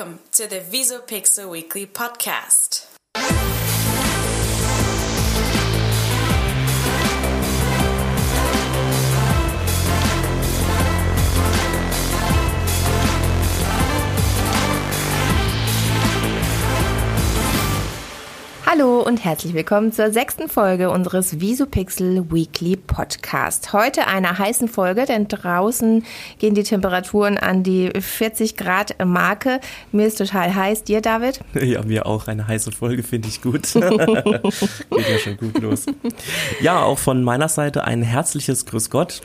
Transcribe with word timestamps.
Welcome 0.00 0.20
to 0.32 0.46
the 0.46 0.60
Visopixel 0.60 1.50
Weekly 1.50 1.84
Podcast. 1.84 2.86
Hallo 18.72 19.00
und 19.02 19.24
herzlich 19.24 19.52
willkommen 19.52 19.90
zur 19.90 20.12
sechsten 20.12 20.48
Folge 20.48 20.90
unseres 20.90 21.40
Visupixel 21.40 22.30
Weekly 22.30 22.76
Podcast. 22.76 23.72
Heute 23.72 24.06
einer 24.06 24.38
heißen 24.38 24.68
Folge, 24.68 25.06
denn 25.06 25.26
draußen 25.26 26.04
gehen 26.38 26.54
die 26.54 26.62
Temperaturen 26.62 27.36
an 27.36 27.64
die 27.64 27.90
40 27.90 28.56
Grad 28.56 28.94
Marke. 29.04 29.58
Mir 29.90 30.06
ist 30.06 30.18
total 30.18 30.54
heiß. 30.54 30.84
Dir, 30.84 31.00
David? 31.00 31.40
Ja, 31.60 31.82
mir 31.82 32.06
auch. 32.06 32.28
Eine 32.28 32.46
heiße 32.46 32.70
Folge 32.70 33.02
finde 33.02 33.26
ich 33.26 33.42
gut. 33.42 33.72
Geht 33.72 33.82
ja 33.82 35.18
schon 35.18 35.36
gut 35.36 35.58
los. 35.58 35.86
Ja, 36.60 36.84
auch 36.84 37.00
von 37.00 37.24
meiner 37.24 37.48
Seite 37.48 37.82
ein 37.82 38.02
herzliches 38.02 38.66
Grüß 38.66 38.88
Gott. 38.88 39.22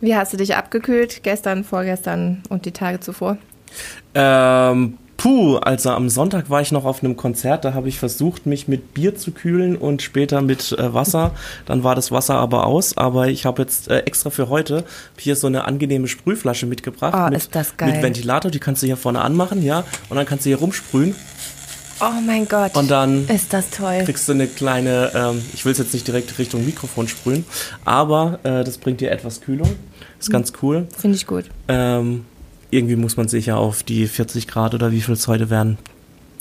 Wie 0.00 0.16
hast 0.16 0.32
du 0.32 0.36
dich 0.36 0.56
abgekühlt? 0.56 1.22
Gestern, 1.22 1.62
vorgestern 1.62 2.42
und 2.48 2.66
die 2.66 2.72
Tage 2.72 2.98
zuvor? 2.98 3.38
Ähm, 4.16 4.98
Puh, 5.16 5.56
also 5.56 5.90
am 5.90 6.08
Sonntag 6.08 6.50
war 6.50 6.60
ich 6.60 6.72
noch 6.72 6.84
auf 6.84 7.02
einem 7.02 7.16
Konzert, 7.16 7.64
da 7.64 7.74
habe 7.74 7.88
ich 7.88 7.98
versucht, 7.98 8.46
mich 8.46 8.68
mit 8.68 8.92
Bier 8.92 9.16
zu 9.16 9.30
kühlen 9.30 9.76
und 9.76 10.02
später 10.02 10.42
mit 10.42 10.72
äh, 10.72 10.92
Wasser. 10.92 11.32
Dann 11.64 11.84
war 11.84 11.94
das 11.94 12.12
Wasser 12.12 12.34
aber 12.34 12.66
aus, 12.66 12.96
aber 12.96 13.28
ich 13.28 13.46
habe 13.46 13.62
jetzt 13.62 13.88
äh, 13.88 14.00
extra 14.00 14.30
für 14.30 14.48
heute 14.48 14.84
hier 15.18 15.36
so 15.36 15.46
eine 15.46 15.64
angenehme 15.64 16.08
Sprühflasche 16.08 16.66
mitgebracht. 16.66 17.14
Oh, 17.16 17.30
mit, 17.30 17.38
ist 17.38 17.54
das 17.54 17.76
geil. 17.76 17.92
Mit 17.92 18.02
Ventilator, 18.02 18.50
die 18.50 18.58
kannst 18.58 18.82
du 18.82 18.86
hier 18.86 18.96
vorne 18.96 19.22
anmachen, 19.22 19.62
ja, 19.62 19.84
und 20.08 20.16
dann 20.16 20.26
kannst 20.26 20.44
du 20.44 20.50
hier 20.50 20.58
rumsprühen. 20.58 21.14
Oh 22.00 22.20
mein 22.26 22.46
Gott. 22.46 22.76
Und 22.76 22.90
dann 22.90 23.26
ist 23.28 23.54
das 23.54 23.70
toll. 23.70 24.02
kriegst 24.04 24.28
du 24.28 24.32
eine 24.32 24.46
kleine, 24.46 25.12
ähm, 25.14 25.42
ich 25.54 25.64
will 25.64 25.72
es 25.72 25.78
jetzt 25.78 25.94
nicht 25.94 26.06
direkt 26.06 26.38
Richtung 26.38 26.66
Mikrofon 26.66 27.08
sprühen, 27.08 27.46
aber 27.86 28.38
äh, 28.42 28.64
das 28.64 28.76
bringt 28.76 29.00
dir 29.00 29.10
etwas 29.10 29.40
Kühlung. 29.40 29.76
Ist 30.20 30.30
ganz 30.30 30.52
cool. 30.62 30.86
Finde 30.96 31.16
ich 31.16 31.26
gut. 31.26 31.44
Ähm, 31.68 32.26
irgendwie 32.70 32.96
muss 32.96 33.16
man 33.16 33.28
sich 33.28 33.46
ja 33.46 33.56
auf 33.56 33.82
die 33.82 34.06
40 34.06 34.46
Grad 34.46 34.74
oder 34.74 34.92
wie 34.92 35.00
viel 35.00 35.14
es 35.14 35.28
heute 35.28 35.50
werden, 35.50 35.78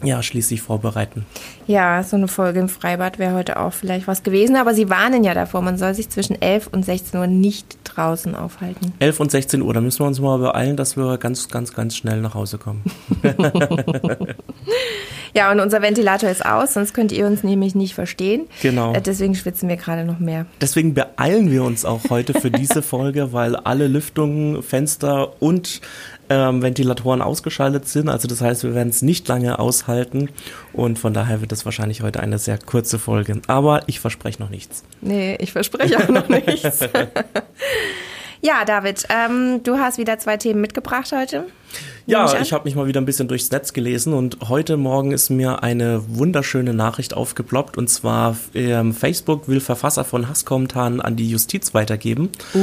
ja, 0.04 0.22
schließlich 0.22 0.62
vorbereiten. 0.62 1.26
Ja, 1.68 2.04
so 2.04 2.16
eine 2.16 2.28
Folge 2.28 2.60
im 2.60 2.70
Freibad 2.70 3.18
wäre 3.18 3.34
heute 3.34 3.60
auch 3.60 3.74
vielleicht 3.74 4.08
was 4.08 4.24
gewesen, 4.24 4.56
aber 4.56 4.74
sie 4.74 4.90
warnen 4.90 5.24
ja 5.24 5.34
davor, 5.34 5.62
man 5.62 5.78
soll 5.78 5.94
sich 5.94 6.10
zwischen 6.10 6.40
11 6.42 6.68
und 6.72 6.84
16 6.86 7.20
Uhr 7.20 7.28
nicht 7.28 7.78
draußen 7.86 8.36
aufhalten. 8.36 8.94
11 9.00 9.20
und 9.20 9.32
16 9.32 9.62
Uhr, 9.62 9.74
da 9.74 9.82
müssen 9.82 10.00
wir 10.00 10.08
uns 10.08 10.20
mal 10.20 10.38
beeilen, 10.38 10.76
dass 10.78 10.98
wir 10.98 11.18
ganz, 11.18 11.48
ganz, 11.48 11.74
ganz 11.74 11.96
schnell 11.96 12.22
nach 12.22 12.34
Hause 12.34 12.58
kommen. 12.58 12.84
Ja, 15.36 15.52
und 15.52 15.60
unser 15.60 15.82
Ventilator 15.82 16.30
ist 16.30 16.46
aus, 16.46 16.74
sonst 16.76 16.94
könnt 16.94 17.12
ihr 17.12 17.28
uns 17.28 17.44
nämlich 17.44 17.76
nicht 17.76 17.94
verstehen. 17.94 18.46
Genau. 18.62 18.94
Äh, 18.94 19.02
Deswegen 19.02 19.36
schwitzen 19.36 19.68
wir 19.68 19.76
gerade 19.76 20.06
noch 20.06 20.20
mehr. 20.20 20.46
Deswegen 20.62 20.94
beeilen 20.94 21.52
wir 21.52 21.64
uns 21.64 21.84
auch 21.84 22.10
heute 22.10 22.34
für 22.34 22.50
diese 22.50 22.82
Folge, 22.82 23.34
weil 23.34 23.58
alle 23.58 23.88
Lüftungen, 23.88 24.64
Fenster 24.64 25.42
und 25.42 25.82
ähm, 26.30 26.62
Ventilatoren 26.62 27.22
ausgeschaltet 27.22 27.88
sind. 27.88 28.10
Also 28.10 28.28
das 28.28 28.42
heißt, 28.42 28.64
wir 28.64 28.76
werden 28.76 28.90
es 28.90 29.02
nicht 29.02 29.28
lange 29.28 29.60
aushalten 29.60 30.30
und 30.74 31.00
von 31.00 31.14
daher 31.14 31.42
wird 31.42 31.52
es 31.52 31.66
wahrscheinlich 31.66 32.02
heute 32.02 32.20
eine 32.20 32.40
sehr 32.40 32.58
kurze 32.58 33.00
Folge. 33.00 33.42
Aber 33.48 33.84
ich 33.88 34.00
verspreche 34.00 34.42
noch 34.42 34.50
nichts. 34.50 34.84
Nee, 35.02 35.36
ich 35.40 35.52
verspreche 35.52 35.98
auch 35.98 36.10
noch 36.10 36.28
nichts. 36.30 36.80
ja, 38.42 38.66
David, 38.66 39.06
ähm, 39.10 39.62
du 39.64 39.78
hast 39.78 39.98
wieder 39.98 40.20
zwei 40.20 40.38
Themen 40.38 40.62
mitgebracht 40.62 41.12
heute. 41.12 41.46
Ja, 42.08 42.40
ich 42.40 42.54
habe 42.54 42.66
mich 42.66 42.76
mal 42.76 42.86
wieder 42.86 43.02
ein 43.02 43.06
bisschen 43.06 43.28
durchs 43.28 43.50
Netz 43.50 43.74
gelesen 43.74 44.14
und 44.14 44.38
heute 44.48 44.78
Morgen 44.78 45.12
ist 45.12 45.32
mir 45.32 45.64
eine 45.64 46.04
wunderschöne 46.08 46.74
Nachricht 46.74 47.16
aufgeploppt 47.16 47.78
und 47.78 47.90
zwar 47.90 48.38
ähm, 48.54 48.94
Facebook 48.94 49.48
will 49.48 49.60
Verfasser 49.60 50.06
von 50.06 50.30
Hasskommentaren 50.30 51.02
an 51.02 51.16
die 51.16 51.28
Justiz 51.28 51.74
weitergeben. 51.74 52.30
Uh, 52.54 52.60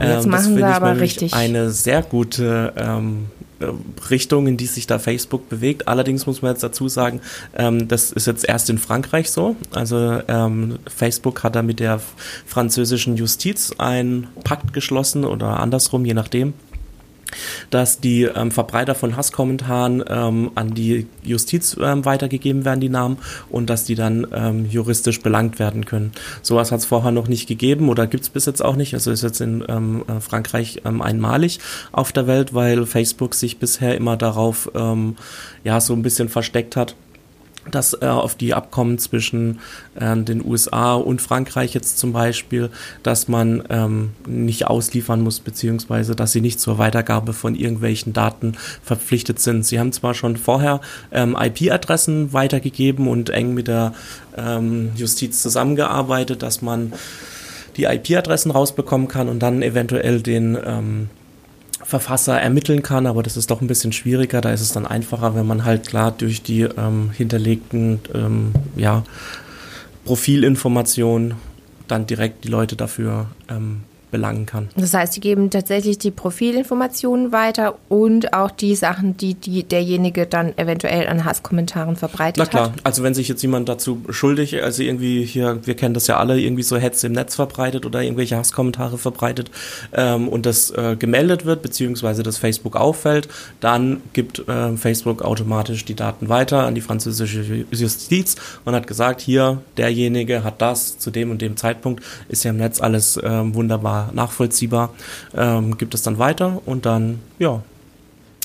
jetzt 0.00 0.24
Ähm, 0.24 0.30
machen 0.30 0.56
ich 0.56 0.64
aber 0.64 1.00
richtig. 1.00 1.34
Eine 1.34 1.70
sehr 1.70 2.02
gute 2.02 2.72
ähm, 2.76 3.26
äh, 3.58 3.66
Richtung, 4.10 4.46
in 4.46 4.56
die 4.56 4.66
sich 4.66 4.86
da 4.86 5.00
Facebook 5.00 5.48
bewegt. 5.48 5.88
Allerdings 5.88 6.26
muss 6.26 6.42
man 6.42 6.52
jetzt 6.52 6.62
dazu 6.62 6.88
sagen, 6.88 7.20
ähm, 7.56 7.88
das 7.88 8.12
ist 8.12 8.26
jetzt 8.26 8.48
erst 8.48 8.70
in 8.70 8.78
Frankreich 8.78 9.30
so. 9.30 9.56
Also 9.72 10.20
ähm, 10.28 10.78
Facebook 10.86 11.42
hat 11.42 11.56
da 11.56 11.62
mit 11.62 11.80
der 11.80 12.00
französischen 12.46 13.16
Justiz 13.16 13.72
einen 13.78 14.28
Pakt 14.44 14.72
geschlossen 14.72 15.24
oder 15.24 15.58
andersrum, 15.58 16.04
je 16.04 16.14
nachdem 16.14 16.54
dass 17.70 18.00
die 18.00 18.22
ähm, 18.22 18.50
Verbreiter 18.50 18.94
von 18.94 19.16
Hasskommentaren 19.16 20.02
ähm, 20.08 20.50
an 20.54 20.74
die 20.74 21.06
Justiz 21.22 21.76
ähm, 21.80 22.04
weitergegeben 22.04 22.64
werden, 22.64 22.80
die 22.80 22.88
Namen, 22.88 23.18
und 23.50 23.70
dass 23.70 23.84
die 23.84 23.94
dann 23.94 24.26
ähm, 24.32 24.66
juristisch 24.68 25.22
belangt 25.22 25.58
werden 25.58 25.84
können. 25.84 26.12
Sowas 26.42 26.72
hat 26.72 26.80
es 26.80 26.86
vorher 26.86 27.12
noch 27.12 27.28
nicht 27.28 27.46
gegeben 27.46 27.88
oder 27.88 28.06
gibt 28.06 28.24
es 28.24 28.30
bis 28.30 28.46
jetzt 28.46 28.64
auch 28.64 28.76
nicht. 28.76 28.94
Also 28.94 29.10
ist 29.10 29.22
jetzt 29.22 29.40
in 29.40 29.64
ähm, 29.68 30.04
äh, 30.08 30.20
Frankreich 30.20 30.82
ähm, 30.84 31.02
einmalig 31.02 31.60
auf 31.92 32.12
der 32.12 32.26
Welt, 32.26 32.54
weil 32.54 32.86
Facebook 32.86 33.34
sich 33.34 33.58
bisher 33.58 33.96
immer 33.96 34.16
darauf 34.16 34.70
ja 35.64 35.80
so 35.80 35.92
ein 35.94 36.02
bisschen 36.02 36.28
versteckt 36.28 36.76
hat 36.76 36.94
dass 37.70 37.94
äh, 37.94 38.06
auf 38.06 38.34
die 38.34 38.54
Abkommen 38.54 38.98
zwischen 38.98 39.60
äh, 39.94 40.16
den 40.16 40.44
USA 40.44 40.94
und 40.94 41.22
Frankreich 41.22 41.74
jetzt 41.74 41.98
zum 41.98 42.12
Beispiel, 42.12 42.70
dass 43.02 43.28
man 43.28 43.64
ähm, 43.70 44.10
nicht 44.26 44.66
ausliefern 44.66 45.20
muss, 45.20 45.40
beziehungsweise 45.40 46.14
dass 46.14 46.32
sie 46.32 46.40
nicht 46.40 46.60
zur 46.60 46.78
Weitergabe 46.78 47.32
von 47.32 47.54
irgendwelchen 47.54 48.12
Daten 48.12 48.54
verpflichtet 48.82 49.40
sind. 49.40 49.64
Sie 49.64 49.78
haben 49.78 49.92
zwar 49.92 50.14
schon 50.14 50.36
vorher 50.36 50.80
ähm, 51.12 51.36
IP-Adressen 51.40 52.32
weitergegeben 52.32 53.08
und 53.08 53.30
eng 53.30 53.54
mit 53.54 53.68
der 53.68 53.94
ähm, 54.36 54.90
Justiz 54.96 55.42
zusammengearbeitet, 55.42 56.42
dass 56.42 56.62
man 56.62 56.92
die 57.76 57.84
IP-Adressen 57.84 58.50
rausbekommen 58.50 59.08
kann 59.08 59.28
und 59.28 59.40
dann 59.40 59.62
eventuell 59.62 60.22
den 60.22 60.56
ähm, 60.64 61.08
Verfasser 61.94 62.40
ermitteln 62.40 62.82
kann, 62.82 63.06
aber 63.06 63.22
das 63.22 63.36
ist 63.36 63.52
doch 63.52 63.60
ein 63.60 63.68
bisschen 63.68 63.92
schwieriger. 63.92 64.40
Da 64.40 64.52
ist 64.52 64.60
es 64.60 64.72
dann 64.72 64.84
einfacher, 64.84 65.36
wenn 65.36 65.46
man 65.46 65.64
halt 65.64 65.86
klar 65.86 66.10
durch 66.10 66.42
die 66.42 66.62
ähm, 66.62 67.12
hinterlegten 67.12 68.00
ähm, 68.12 68.52
ja, 68.74 69.04
Profilinformationen 70.04 71.34
dann 71.86 72.06
direkt 72.08 72.42
die 72.42 72.48
Leute 72.48 72.74
dafür 72.74 73.28
ähm, 73.48 73.82
belangen 74.14 74.46
kann. 74.46 74.68
Das 74.76 74.94
heißt, 74.94 75.16
die 75.16 75.20
geben 75.20 75.50
tatsächlich 75.50 75.98
die 75.98 76.12
Profilinformationen 76.12 77.32
weiter 77.32 77.74
und 77.88 78.32
auch 78.32 78.52
die 78.52 78.76
Sachen, 78.76 79.16
die, 79.16 79.34
die 79.34 79.64
derjenige 79.64 80.24
dann 80.26 80.56
eventuell 80.56 81.08
an 81.08 81.24
Hasskommentaren 81.24 81.96
verbreitet 81.96 82.38
Na 82.38 82.46
klar, 82.46 82.70
hat. 82.70 82.80
also 82.84 83.02
wenn 83.02 83.12
sich 83.12 83.26
jetzt 83.26 83.42
jemand 83.42 83.68
dazu 83.68 84.02
schuldig, 84.10 84.62
also 84.62 84.84
irgendwie 84.84 85.24
hier, 85.24 85.58
wir 85.64 85.74
kennen 85.74 85.94
das 85.94 86.06
ja 86.06 86.16
alle, 86.18 86.38
irgendwie 86.40 86.62
so 86.62 86.76
Hetze 86.76 87.08
im 87.08 87.12
Netz 87.14 87.34
verbreitet 87.34 87.86
oder 87.86 88.02
irgendwelche 88.02 88.36
Hasskommentare 88.36 88.98
verbreitet 88.98 89.50
ähm, 89.92 90.28
und 90.28 90.46
das 90.46 90.70
äh, 90.70 90.94
gemeldet 90.96 91.44
wird, 91.44 91.62
beziehungsweise 91.62 92.22
das 92.22 92.38
Facebook 92.38 92.76
auffällt, 92.76 93.28
dann 93.58 94.00
gibt 94.12 94.46
äh, 94.48 94.76
Facebook 94.76 95.22
automatisch 95.22 95.84
die 95.84 95.96
Daten 95.96 96.28
weiter 96.28 96.66
an 96.66 96.76
die 96.76 96.82
französische 96.82 97.40
Ju- 97.40 97.64
Justiz 97.72 98.36
und 98.64 98.74
hat 98.76 98.86
gesagt, 98.86 99.20
hier, 99.20 99.60
derjenige 99.76 100.44
hat 100.44 100.62
das 100.62 100.98
zu 100.98 101.10
dem 101.10 101.32
und 101.32 101.42
dem 101.42 101.56
Zeitpunkt, 101.56 102.04
ist 102.28 102.44
ja 102.44 102.50
im 102.50 102.58
Netz 102.58 102.80
alles 102.80 103.18
ähm, 103.24 103.54
wunderbar 103.56 104.03
nachvollziehbar, 104.12 104.90
ähm, 105.34 105.76
gibt 105.78 105.94
es 105.94 106.02
dann 106.02 106.18
weiter 106.18 106.60
und 106.66 106.86
dann, 106.86 107.20
ja, 107.38 107.62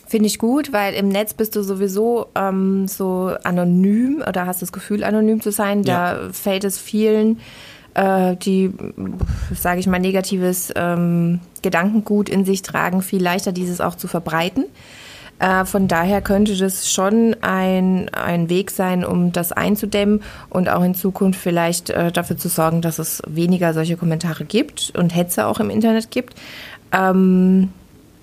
Finde 0.09 0.25
ich 0.25 0.39
gut, 0.39 0.73
weil 0.73 0.95
im 0.95 1.07
Netz 1.09 1.35
bist 1.35 1.55
du 1.55 1.61
sowieso 1.61 2.29
ähm, 2.33 2.87
so 2.87 3.31
anonym 3.43 4.23
oder 4.27 4.47
hast 4.47 4.59
das 4.63 4.71
Gefühl, 4.71 5.03
anonym 5.03 5.39
zu 5.39 5.51
sein. 5.51 5.83
Da 5.83 6.29
fällt 6.31 6.63
es 6.63 6.79
vielen, 6.79 7.39
äh, 7.93 8.35
die, 8.37 8.71
sage 9.53 9.79
ich 9.79 9.85
mal, 9.85 9.99
negatives 9.99 10.73
ähm, 10.75 11.41
Gedankengut 11.61 12.27
in 12.27 12.43
sich 12.43 12.63
tragen, 12.63 13.03
viel 13.03 13.21
leichter, 13.21 13.51
dieses 13.51 13.81
auch 13.81 13.93
zu 13.93 14.07
verbreiten. 14.07 14.65
Äh, 15.39 15.65
von 15.65 15.87
daher 15.87 16.21
könnte 16.21 16.55
das 16.55 16.91
schon 16.91 17.35
ein, 17.41 18.09
ein 18.09 18.49
Weg 18.49 18.71
sein, 18.71 19.05
um 19.05 19.31
das 19.31 19.51
einzudämmen 19.51 20.21
und 20.49 20.69
auch 20.69 20.83
in 20.83 20.95
Zukunft 20.95 21.39
vielleicht 21.39 21.89
äh, 21.89 22.11
dafür 22.11 22.37
zu 22.37 22.49
sorgen, 22.49 22.81
dass 22.81 22.99
es 22.99 23.21
weniger 23.25 23.73
solche 23.73 23.97
Kommentare 23.97 24.43
gibt 24.45 24.91
und 24.95 25.15
Hetze 25.15 25.47
auch 25.47 25.59
im 25.59 25.69
Internet 25.69 26.11
gibt. 26.11 26.35
Ähm, 26.91 27.69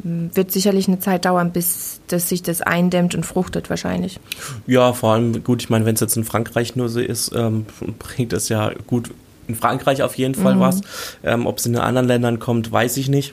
wird 0.03 0.53
sicherlich 0.53 0.89
eine 0.89 1.01
Zeit 1.01 1.25
dauern, 1.25 1.53
bis 1.53 2.01
das 2.09 2.29
sich 2.29 2.43
das 2.43 2.61
eindämmt 2.61 3.15
und 3.15 3.25
fruchtet 3.25 3.71
wahrscheinlich. 3.71 4.21
Ja, 4.67 4.93
vor 4.93 5.15
allem, 5.15 5.43
gut, 5.43 5.63
ich 5.63 5.71
meine, 5.71 5.85
wenn 5.85 5.95
es 5.95 6.01
jetzt 6.01 6.17
in 6.17 6.25
Frankreich 6.25 6.77
nur 6.77 6.89
so 6.89 7.01
ist, 7.01 7.33
ähm, 7.35 7.67
bringt 7.99 8.33
es 8.33 8.49
ja 8.49 8.73
gut 8.87 9.11
in 9.49 9.55
Frankreich 9.55 10.03
auf 10.03 10.17
jeden 10.17 10.35
Fall 10.35 10.59
was. 10.59 10.81
Ähm, 11.23 11.47
Ob 11.47 11.59
es 11.59 11.67
in 11.67 11.73
den 11.73 11.83
anderen 11.83 12.09
Ländern 12.09 12.41
kommt, 12.41 12.71
weiß 12.71 12.97
ich 12.97 13.09
nicht. 13.09 13.33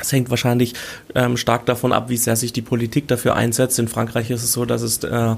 Es 0.00 0.12
hängt 0.12 0.30
wahrscheinlich 0.30 0.74
ähm, 1.14 1.36
stark 1.36 1.66
davon 1.66 1.92
ab, 1.92 2.08
wie 2.08 2.16
sehr 2.16 2.36
sich 2.36 2.52
die 2.52 2.62
Politik 2.62 3.08
dafür 3.08 3.36
einsetzt. 3.36 3.78
In 3.78 3.88
Frankreich 3.88 4.30
ist 4.30 4.42
es 4.42 4.52
so, 4.52 4.64
dass 4.64 4.82
es 4.82 5.02
äh, 5.04 5.36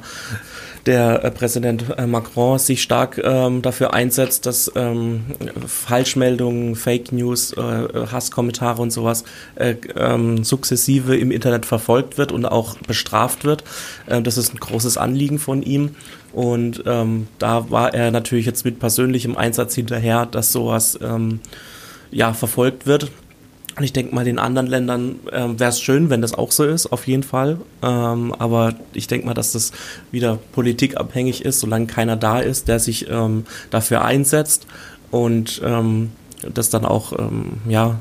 der 0.86 1.24
äh, 1.24 1.30
Präsident 1.30 1.84
äh, 1.96 2.06
Macron 2.06 2.58
sich 2.58 2.82
stark 2.82 3.20
ähm, 3.22 3.62
dafür 3.62 3.94
einsetzt, 3.94 4.46
dass 4.46 4.70
ähm, 4.74 5.24
Falschmeldungen, 5.66 6.74
Fake 6.74 7.12
News, 7.12 7.52
äh, 7.52 8.06
Hasskommentare 8.10 8.82
und 8.82 8.90
sowas 8.90 9.24
äh, 9.54 9.76
ähm, 9.96 10.44
sukzessive 10.44 11.16
im 11.16 11.30
Internet 11.30 11.66
verfolgt 11.66 12.18
wird 12.18 12.32
und 12.32 12.46
auch 12.46 12.76
bestraft 12.78 13.44
wird. 13.44 13.64
Das 14.06 14.36
ist 14.36 14.52
ein 14.52 14.58
großes 14.58 14.96
Anliegen 14.96 15.38
von 15.38 15.62
ihm. 15.62 15.94
Und 16.32 16.82
ähm, 16.86 17.28
da 17.38 17.70
war 17.70 17.94
er 17.94 18.10
natürlich 18.10 18.46
jetzt 18.46 18.64
mit 18.64 18.78
persönlichem 18.80 19.36
Einsatz 19.36 19.74
hinterher, 19.74 20.26
dass 20.26 20.52
sowas 20.52 20.98
ähm, 21.02 21.40
ja 22.10 22.32
verfolgt 22.32 22.86
wird. 22.86 23.10
Und 23.76 23.84
ich 23.84 23.92
denke 23.92 24.14
mal, 24.14 24.26
in 24.26 24.38
anderen 24.38 24.66
Ländern 24.66 25.16
ähm, 25.32 25.58
wäre 25.58 25.70
es 25.70 25.80
schön, 25.80 26.10
wenn 26.10 26.20
das 26.20 26.34
auch 26.34 26.52
so 26.52 26.64
ist, 26.64 26.86
auf 26.92 27.06
jeden 27.06 27.22
Fall. 27.22 27.58
Ähm, 27.82 28.34
aber 28.38 28.74
ich 28.92 29.06
denke 29.06 29.26
mal, 29.26 29.34
dass 29.34 29.52
das 29.52 29.72
wieder 30.10 30.38
politikabhängig 30.52 31.44
ist, 31.44 31.60
solange 31.60 31.86
keiner 31.86 32.16
da 32.16 32.40
ist, 32.40 32.68
der 32.68 32.78
sich 32.80 33.08
ähm, 33.08 33.44
dafür 33.70 34.04
einsetzt 34.04 34.66
und 35.10 35.62
ähm, 35.64 36.12
das 36.52 36.68
dann 36.68 36.84
auch 36.84 37.18
ähm, 37.18 37.60
ja, 37.66 37.98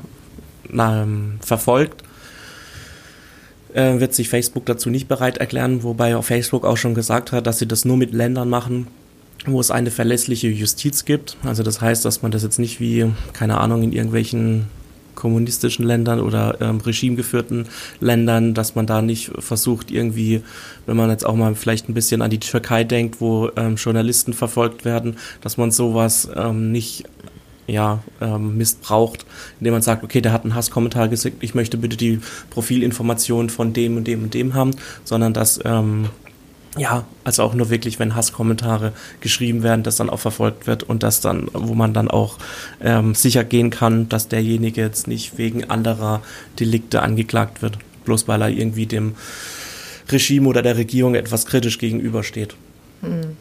na, 0.68 1.02
ähm, 1.02 1.38
verfolgt, 1.40 2.02
äh, 3.72 3.98
wird 3.98 4.14
sich 4.14 4.28
Facebook 4.28 4.66
dazu 4.66 4.90
nicht 4.90 5.08
bereit 5.08 5.38
erklären, 5.38 5.82
wobei 5.82 6.20
Facebook 6.20 6.66
auch 6.66 6.76
schon 6.76 6.94
gesagt 6.94 7.32
hat, 7.32 7.46
dass 7.46 7.58
sie 7.58 7.66
das 7.66 7.86
nur 7.86 7.96
mit 7.96 8.12
Ländern 8.12 8.50
machen, 8.50 8.88
wo 9.46 9.58
es 9.60 9.70
eine 9.70 9.90
verlässliche 9.90 10.48
Justiz 10.48 11.06
gibt. 11.06 11.38
Also 11.44 11.62
das 11.62 11.80
heißt, 11.80 12.04
dass 12.04 12.20
man 12.20 12.30
das 12.30 12.42
jetzt 12.42 12.58
nicht 12.58 12.78
wie, 12.80 13.10
keine 13.32 13.58
Ahnung, 13.58 13.82
in 13.82 13.92
irgendwelchen 13.92 14.66
kommunistischen 15.14 15.84
Ländern 15.84 16.20
oder 16.20 16.60
ähm, 16.60 16.80
regimegeführten 16.80 17.66
Ländern, 18.00 18.54
dass 18.54 18.74
man 18.74 18.86
da 18.86 19.02
nicht 19.02 19.30
versucht, 19.38 19.90
irgendwie, 19.90 20.42
wenn 20.86 20.96
man 20.96 21.10
jetzt 21.10 21.26
auch 21.26 21.36
mal 21.36 21.54
vielleicht 21.54 21.88
ein 21.88 21.94
bisschen 21.94 22.22
an 22.22 22.30
die 22.30 22.40
Türkei 22.40 22.84
denkt, 22.84 23.20
wo 23.20 23.50
ähm, 23.56 23.76
Journalisten 23.76 24.32
verfolgt 24.32 24.84
werden, 24.84 25.16
dass 25.40 25.56
man 25.56 25.70
sowas 25.70 26.28
ähm, 26.34 26.72
nicht 26.72 27.04
ja, 27.66 28.02
ähm, 28.20 28.56
missbraucht, 28.56 29.24
indem 29.60 29.74
man 29.74 29.82
sagt, 29.82 30.02
okay, 30.02 30.20
der 30.20 30.32
hat 30.32 30.42
einen 30.42 30.54
Hasskommentar 30.54 31.08
gesagt, 31.08 31.36
ich 31.40 31.54
möchte 31.54 31.76
bitte 31.76 31.96
die 31.96 32.20
Profilinformationen 32.50 33.50
von 33.50 33.72
dem 33.72 33.96
und 33.96 34.06
dem 34.06 34.24
und 34.24 34.34
dem 34.34 34.54
haben, 34.54 34.72
sondern 35.04 35.32
dass 35.32 35.60
ähm, 35.64 36.06
ja, 36.78 37.04
also 37.24 37.42
auch 37.42 37.54
nur 37.54 37.68
wirklich, 37.68 37.98
wenn 37.98 38.14
Hasskommentare 38.14 38.92
geschrieben 39.20 39.62
werden, 39.62 39.82
das 39.82 39.96
dann 39.96 40.08
auch 40.08 40.20
verfolgt 40.20 40.66
wird 40.66 40.82
und 40.82 41.02
das 41.02 41.20
dann, 41.20 41.48
wo 41.52 41.74
man 41.74 41.92
dann 41.92 42.10
auch 42.10 42.38
ähm, 42.80 43.14
sicher 43.14 43.44
gehen 43.44 43.70
kann, 43.70 44.08
dass 44.08 44.28
derjenige 44.28 44.80
jetzt 44.80 45.06
nicht 45.06 45.36
wegen 45.36 45.68
anderer 45.68 46.22
Delikte 46.58 47.02
angeklagt 47.02 47.60
wird, 47.60 47.78
bloß 48.04 48.26
weil 48.26 48.40
er 48.40 48.48
irgendwie 48.48 48.86
dem 48.86 49.14
Regime 50.08 50.48
oder 50.48 50.62
der 50.62 50.76
Regierung 50.76 51.14
etwas 51.14 51.44
kritisch 51.44 51.78
gegenübersteht. 51.78 52.54
Hm. 53.02 53.36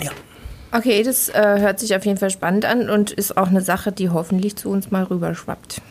Ja. 0.00 0.10
Okay, 0.72 1.02
das 1.02 1.28
äh, 1.28 1.56
hört 1.60 1.78
sich 1.78 1.94
auf 1.94 2.06
jeden 2.06 2.18
Fall 2.18 2.30
spannend 2.30 2.64
an 2.64 2.88
und 2.88 3.10
ist 3.10 3.36
auch 3.36 3.48
eine 3.48 3.60
Sache, 3.60 3.92
die 3.92 4.08
hoffentlich 4.08 4.56
zu 4.56 4.70
uns 4.70 4.90
mal 4.90 5.04
rüberschwappt. 5.04 5.82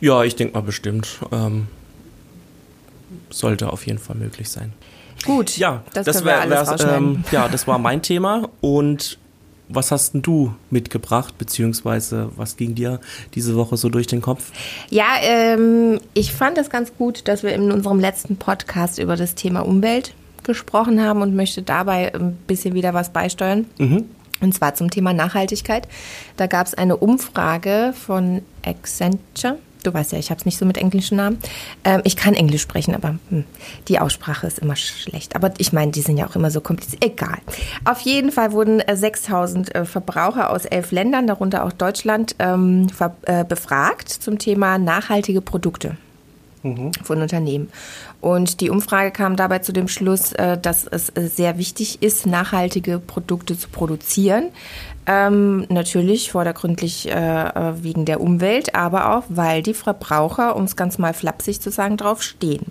Ja, 0.00 0.22
ich 0.22 0.36
denke 0.36 0.54
mal 0.54 0.62
bestimmt. 0.62 1.18
Ähm, 1.32 1.68
sollte 3.32 3.72
auf 3.72 3.86
jeden 3.86 3.98
Fall 3.98 4.16
möglich 4.16 4.48
sein. 4.48 4.72
Gut, 5.24 5.56
ja, 5.56 5.82
das, 5.92 6.06
das 6.06 6.24
wär, 6.24 6.44
ähm, 6.96 7.24
ja, 7.30 7.48
das 7.48 7.66
war 7.66 7.78
mein 7.78 8.02
Thema. 8.02 8.48
Und 8.60 9.18
was 9.68 9.90
hast 9.90 10.14
denn 10.14 10.22
du 10.22 10.54
mitgebracht, 10.70 11.38
beziehungsweise 11.38 12.30
was 12.36 12.56
ging 12.56 12.74
dir 12.74 13.00
diese 13.34 13.56
Woche 13.56 13.76
so 13.76 13.88
durch 13.88 14.06
den 14.06 14.20
Kopf? 14.20 14.50
Ja, 14.90 15.06
ähm, 15.22 16.00
ich 16.14 16.32
fand 16.32 16.58
es 16.58 16.70
ganz 16.70 16.92
gut, 16.96 17.28
dass 17.28 17.42
wir 17.42 17.54
in 17.54 17.70
unserem 17.70 18.00
letzten 18.00 18.36
Podcast 18.36 18.98
über 18.98 19.16
das 19.16 19.34
Thema 19.34 19.60
Umwelt 19.60 20.14
gesprochen 20.42 21.00
haben 21.02 21.22
und 21.22 21.36
möchte 21.36 21.62
dabei 21.62 22.14
ein 22.14 22.36
bisschen 22.46 22.74
wieder 22.74 22.94
was 22.94 23.10
beisteuern. 23.10 23.66
Mhm. 23.78 24.04
Und 24.40 24.52
zwar 24.54 24.74
zum 24.74 24.90
Thema 24.90 25.12
Nachhaltigkeit. 25.12 25.86
Da 26.36 26.48
gab 26.48 26.66
es 26.66 26.74
eine 26.74 26.96
Umfrage 26.96 27.94
von 27.96 28.42
Accenture 28.64 29.58
Du 29.82 29.92
weißt 29.92 30.12
ja, 30.12 30.18
ich 30.18 30.30
habe 30.30 30.38
es 30.38 30.46
nicht 30.46 30.58
so 30.58 30.64
mit 30.64 30.78
englischen 30.78 31.16
Namen. 31.16 31.38
Ähm, 31.84 32.00
ich 32.04 32.16
kann 32.16 32.34
Englisch 32.34 32.62
sprechen, 32.62 32.94
aber 32.94 33.16
hm, 33.28 33.44
die 33.88 33.98
Aussprache 33.98 34.46
ist 34.46 34.58
immer 34.58 34.76
schlecht. 34.76 35.36
Aber 35.36 35.52
ich 35.58 35.72
meine, 35.72 35.92
die 35.92 36.02
sind 36.02 36.16
ja 36.16 36.26
auch 36.26 36.36
immer 36.36 36.50
so 36.50 36.60
kompliziert. 36.60 37.04
Egal. 37.04 37.38
Auf 37.84 38.00
jeden 38.00 38.32
Fall 38.32 38.52
wurden 38.52 38.80
äh, 38.80 38.96
6000 38.96 39.74
äh, 39.74 39.84
Verbraucher 39.84 40.50
aus 40.50 40.64
elf 40.64 40.92
Ländern, 40.92 41.26
darunter 41.26 41.64
auch 41.64 41.72
Deutschland, 41.72 42.36
ähm, 42.38 42.88
äh, 43.22 43.44
befragt 43.44 44.08
zum 44.08 44.38
Thema 44.38 44.78
nachhaltige 44.78 45.40
Produkte 45.40 45.96
mhm. 46.62 46.92
von 47.02 47.20
Unternehmen. 47.20 47.70
Und 48.22 48.60
die 48.60 48.70
Umfrage 48.70 49.10
kam 49.10 49.34
dabei 49.34 49.58
zu 49.58 49.72
dem 49.72 49.88
Schluss, 49.88 50.32
äh, 50.32 50.56
dass 50.56 50.86
es 50.86 51.10
äh, 51.10 51.26
sehr 51.26 51.58
wichtig 51.58 52.02
ist, 52.02 52.24
nachhaltige 52.24 53.00
Produkte 53.00 53.58
zu 53.58 53.68
produzieren. 53.68 54.50
Ähm, 55.06 55.66
natürlich 55.68 56.30
vordergründlich 56.30 57.10
äh, 57.10 57.12
äh, 57.12 57.82
wegen 57.82 58.04
der 58.04 58.20
Umwelt, 58.20 58.76
aber 58.76 59.16
auch, 59.16 59.24
weil 59.28 59.60
die 59.60 59.74
Verbraucher, 59.74 60.54
um 60.54 60.62
es 60.62 60.76
ganz 60.76 60.98
mal 60.98 61.12
flapsig 61.12 61.60
zu 61.60 61.72
sagen, 61.72 61.96
drauf 61.96 62.22
stehen. 62.22 62.66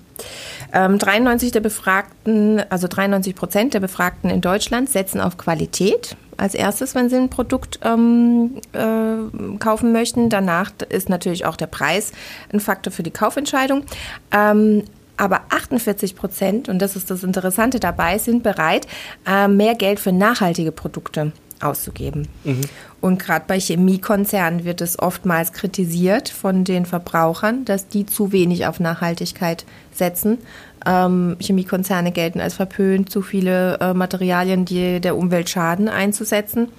Ähm, 0.71 0.97
93 0.97 1.51
der 1.51 1.59
Befragten, 1.59 2.63
also 2.69 2.87
93 2.87 3.35
Prozent 3.35 3.73
der 3.73 3.81
Befragten 3.81 4.29
in 4.29 4.39
Deutschland 4.39 4.89
setzen 4.89 5.19
auf 5.19 5.35
Qualität 5.35 6.15
als 6.37 6.55
erstes, 6.55 6.95
wenn 6.95 7.09
sie 7.09 7.17
ein 7.17 7.29
Produkt 7.29 7.81
ähm, 7.83 8.61
äh, 8.71 9.57
kaufen 9.59 9.91
möchten. 9.91 10.29
Danach 10.29 10.71
ist 10.87 11.09
natürlich 11.09 11.45
auch 11.45 11.57
der 11.57 11.67
Preis 11.67 12.13
ein 12.53 12.61
Faktor 12.61 12.93
für 12.93 13.03
die 13.03 13.11
Kaufentscheidung. 13.11 13.83
Ähm, 14.31 14.83
aber 15.21 15.41
48 15.49 16.15
Prozent, 16.15 16.67
und 16.67 16.79
das 16.79 16.95
ist 16.95 17.11
das 17.11 17.23
Interessante 17.23 17.79
dabei, 17.79 18.17
sind 18.17 18.41
bereit, 18.41 18.87
äh, 19.27 19.47
mehr 19.47 19.75
Geld 19.75 19.99
für 19.99 20.11
nachhaltige 20.11 20.71
Produkte 20.71 21.31
auszugeben. 21.59 22.27
Mhm. 22.43 22.61
Und 23.01 23.19
gerade 23.19 23.45
bei 23.47 23.59
Chemiekonzernen 23.59 24.65
wird 24.65 24.81
es 24.81 24.97
oftmals 24.97 25.53
kritisiert 25.53 26.29
von 26.29 26.63
den 26.63 26.87
Verbrauchern, 26.87 27.65
dass 27.65 27.87
die 27.87 28.07
zu 28.07 28.31
wenig 28.31 28.65
auf 28.65 28.79
Nachhaltigkeit 28.79 29.63
setzen. 29.93 30.39
Ähm, 30.87 31.37
Chemiekonzerne 31.39 32.11
gelten 32.11 32.41
als 32.41 32.55
verpönt, 32.55 33.11
zu 33.11 33.21
viele 33.21 33.79
äh, 33.79 33.93
Materialien, 33.93 34.65
die 34.65 34.99
der 34.99 35.15
Umwelt 35.15 35.51
schaden, 35.51 35.87
einzusetzen. 35.87 36.69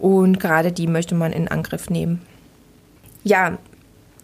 Und 0.00 0.40
gerade 0.40 0.72
die 0.72 0.88
möchte 0.88 1.14
man 1.14 1.32
in 1.32 1.46
Angriff 1.46 1.88
nehmen. 1.88 2.20
Ja, 3.22 3.58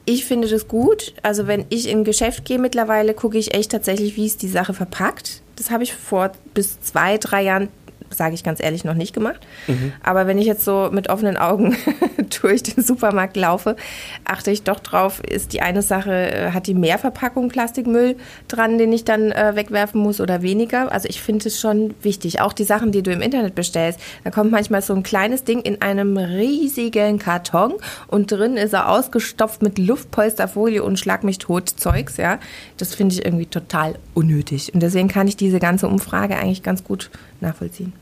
ich 0.04 0.24
finde 0.24 0.48
das 0.48 0.68
gut. 0.68 1.14
Also 1.22 1.46
wenn 1.46 1.66
ich 1.68 1.88
in 1.88 2.00
ein 2.00 2.04
Geschäft 2.04 2.44
gehe 2.44 2.58
mittlerweile, 2.58 3.14
gucke 3.14 3.38
ich 3.38 3.54
echt 3.54 3.70
tatsächlich, 3.70 4.16
wie 4.16 4.26
ist 4.26 4.42
die 4.42 4.48
Sache 4.48 4.74
verpackt. 4.74 5.42
Das 5.56 5.70
habe 5.70 5.84
ich 5.84 5.94
vor 5.94 6.32
bis 6.54 6.80
zwei, 6.80 7.18
drei 7.18 7.42
Jahren 7.42 7.68
sage 8.14 8.34
ich 8.34 8.44
ganz 8.44 8.60
ehrlich, 8.60 8.84
noch 8.84 8.94
nicht 8.94 9.14
gemacht. 9.14 9.46
Mhm. 9.66 9.92
Aber 10.02 10.26
wenn 10.26 10.38
ich 10.38 10.46
jetzt 10.46 10.64
so 10.64 10.90
mit 10.92 11.08
offenen 11.08 11.36
Augen 11.36 11.76
durch 12.42 12.62
den 12.62 12.82
Supermarkt 12.82 13.36
laufe, 13.36 13.76
achte 14.24 14.50
ich 14.50 14.62
doch 14.62 14.80
drauf, 14.80 15.20
ist 15.20 15.52
die 15.52 15.62
eine 15.62 15.82
Sache, 15.82 16.12
äh, 16.12 16.50
hat 16.52 16.66
die 16.66 16.74
mehr 16.74 16.98
Verpackung 16.98 17.48
Plastikmüll 17.48 18.16
dran, 18.48 18.78
den 18.78 18.92
ich 18.92 19.04
dann 19.04 19.32
äh, 19.32 19.52
wegwerfen 19.54 20.00
muss 20.00 20.20
oder 20.20 20.42
weniger? 20.42 20.90
Also 20.92 21.08
ich 21.08 21.20
finde 21.20 21.48
es 21.48 21.60
schon 21.60 21.94
wichtig. 22.02 22.40
Auch 22.40 22.52
die 22.52 22.64
Sachen, 22.64 22.92
die 22.92 23.02
du 23.02 23.12
im 23.12 23.20
Internet 23.20 23.54
bestellst, 23.54 24.00
da 24.24 24.30
kommt 24.30 24.50
manchmal 24.50 24.82
so 24.82 24.94
ein 24.94 25.02
kleines 25.02 25.44
Ding 25.44 25.60
in 25.60 25.82
einem 25.82 26.16
riesigen 26.16 27.18
Karton 27.18 27.74
und 28.08 28.30
drin 28.30 28.56
ist 28.56 28.72
er 28.72 28.88
ausgestopft 28.88 29.62
mit 29.62 29.78
Luftpolsterfolie 29.78 30.82
und 30.82 30.98
Schlag 30.98 31.24
mich 31.24 31.38
tot 31.38 31.68
Zeugs, 31.68 32.16
ja. 32.16 32.38
Das 32.76 32.94
finde 32.94 33.14
ich 33.14 33.24
irgendwie 33.24 33.46
total 33.46 33.94
unnötig. 34.14 34.72
Und 34.74 34.82
deswegen 34.82 35.08
kann 35.08 35.28
ich 35.28 35.36
diese 35.36 35.58
ganze 35.58 35.88
Umfrage 35.88 36.36
eigentlich 36.36 36.62
ganz 36.62 36.84
gut 36.84 37.10
nachvollziehen. 37.40 37.92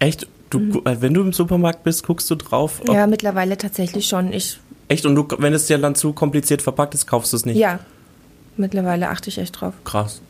Echt? 0.00 0.26
Du, 0.50 0.58
mhm. 0.58 0.82
Äh, 0.84 1.00
wenn 1.00 1.14
du 1.14 1.20
im 1.20 1.32
Supermarkt 1.32 1.84
bist, 1.84 2.04
guckst 2.04 2.28
du 2.28 2.34
drauf? 2.34 2.80
Ja, 2.90 3.06
mittlerweile 3.06 3.56
tatsächlich 3.56 4.08
schon. 4.08 4.32
Ich 4.32 4.58
echt? 4.88 5.06
Und 5.06 5.14
du, 5.14 5.28
wenn 5.38 5.54
es 5.54 5.66
dir 5.66 5.78
dann 5.78 5.94
zu 5.94 6.12
kompliziert 6.12 6.60
verpackt 6.60 6.94
ist, 6.94 7.06
kaufst 7.06 7.32
du 7.32 7.36
es 7.36 7.46
nicht? 7.46 7.56
Ja, 7.56 7.78
mittlerweile 8.56 9.10
achte 9.10 9.28
ich 9.28 9.38
echt 9.38 9.60
drauf. 9.60 9.74
Krass. 9.84 10.20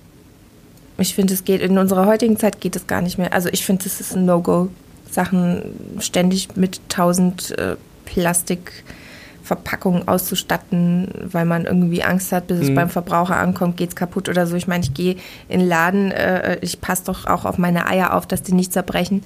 Ich 0.98 1.14
finde, 1.14 1.32
es 1.32 1.44
geht 1.44 1.62
in 1.62 1.78
unserer 1.78 2.04
heutigen 2.04 2.36
Zeit 2.36 2.60
geht 2.60 2.76
es 2.76 2.86
gar 2.86 3.00
nicht 3.00 3.16
mehr. 3.16 3.32
Also 3.32 3.48
ich 3.50 3.64
finde, 3.64 3.84
das 3.84 4.00
ist 4.00 4.14
ein 4.14 4.26
No-Go. 4.26 4.68
Sachen 5.10 5.62
ständig 5.98 6.56
mit 6.56 6.80
tausend 6.88 7.58
äh, 7.58 7.76
Plastikverpackungen 8.04 10.06
auszustatten, 10.06 11.08
weil 11.32 11.46
man 11.46 11.64
irgendwie 11.64 12.02
Angst 12.02 12.32
hat, 12.32 12.48
bis 12.48 12.60
es 12.60 12.68
mhm. 12.68 12.74
beim 12.74 12.90
Verbraucher 12.90 13.36
ankommt, 13.36 13.78
geht 13.78 13.88
es 13.88 13.96
kaputt 13.96 14.28
oder 14.28 14.46
so. 14.46 14.56
Ich 14.56 14.68
meine, 14.68 14.84
ich 14.84 14.94
gehe 14.94 15.16
in 15.48 15.60
den 15.60 15.68
Laden, 15.68 16.12
äh, 16.12 16.58
ich 16.60 16.80
passe 16.80 17.04
doch 17.06 17.26
auch 17.26 17.46
auf 17.46 17.58
meine 17.58 17.88
Eier 17.88 18.14
auf, 18.14 18.26
dass 18.26 18.42
die 18.42 18.52
nicht 18.52 18.72
zerbrechen. 18.72 19.22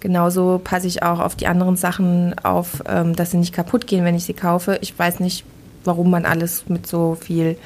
Genauso 0.00 0.60
passe 0.62 0.86
ich 0.86 1.02
auch 1.02 1.20
auf 1.20 1.36
die 1.36 1.46
anderen 1.46 1.76
Sachen 1.76 2.38
auf, 2.42 2.82
ähm, 2.86 3.16
dass 3.16 3.30
sie 3.30 3.38
nicht 3.38 3.54
kaputt 3.54 3.86
gehen, 3.86 4.04
wenn 4.04 4.14
ich 4.14 4.24
sie 4.24 4.34
kaufe. 4.34 4.78
Ich 4.82 4.98
weiß 4.98 5.20
nicht, 5.20 5.44
warum 5.84 6.10
man 6.10 6.26
alles 6.26 6.64
mit 6.68 6.86
so 6.86 7.16
viel 7.20 7.56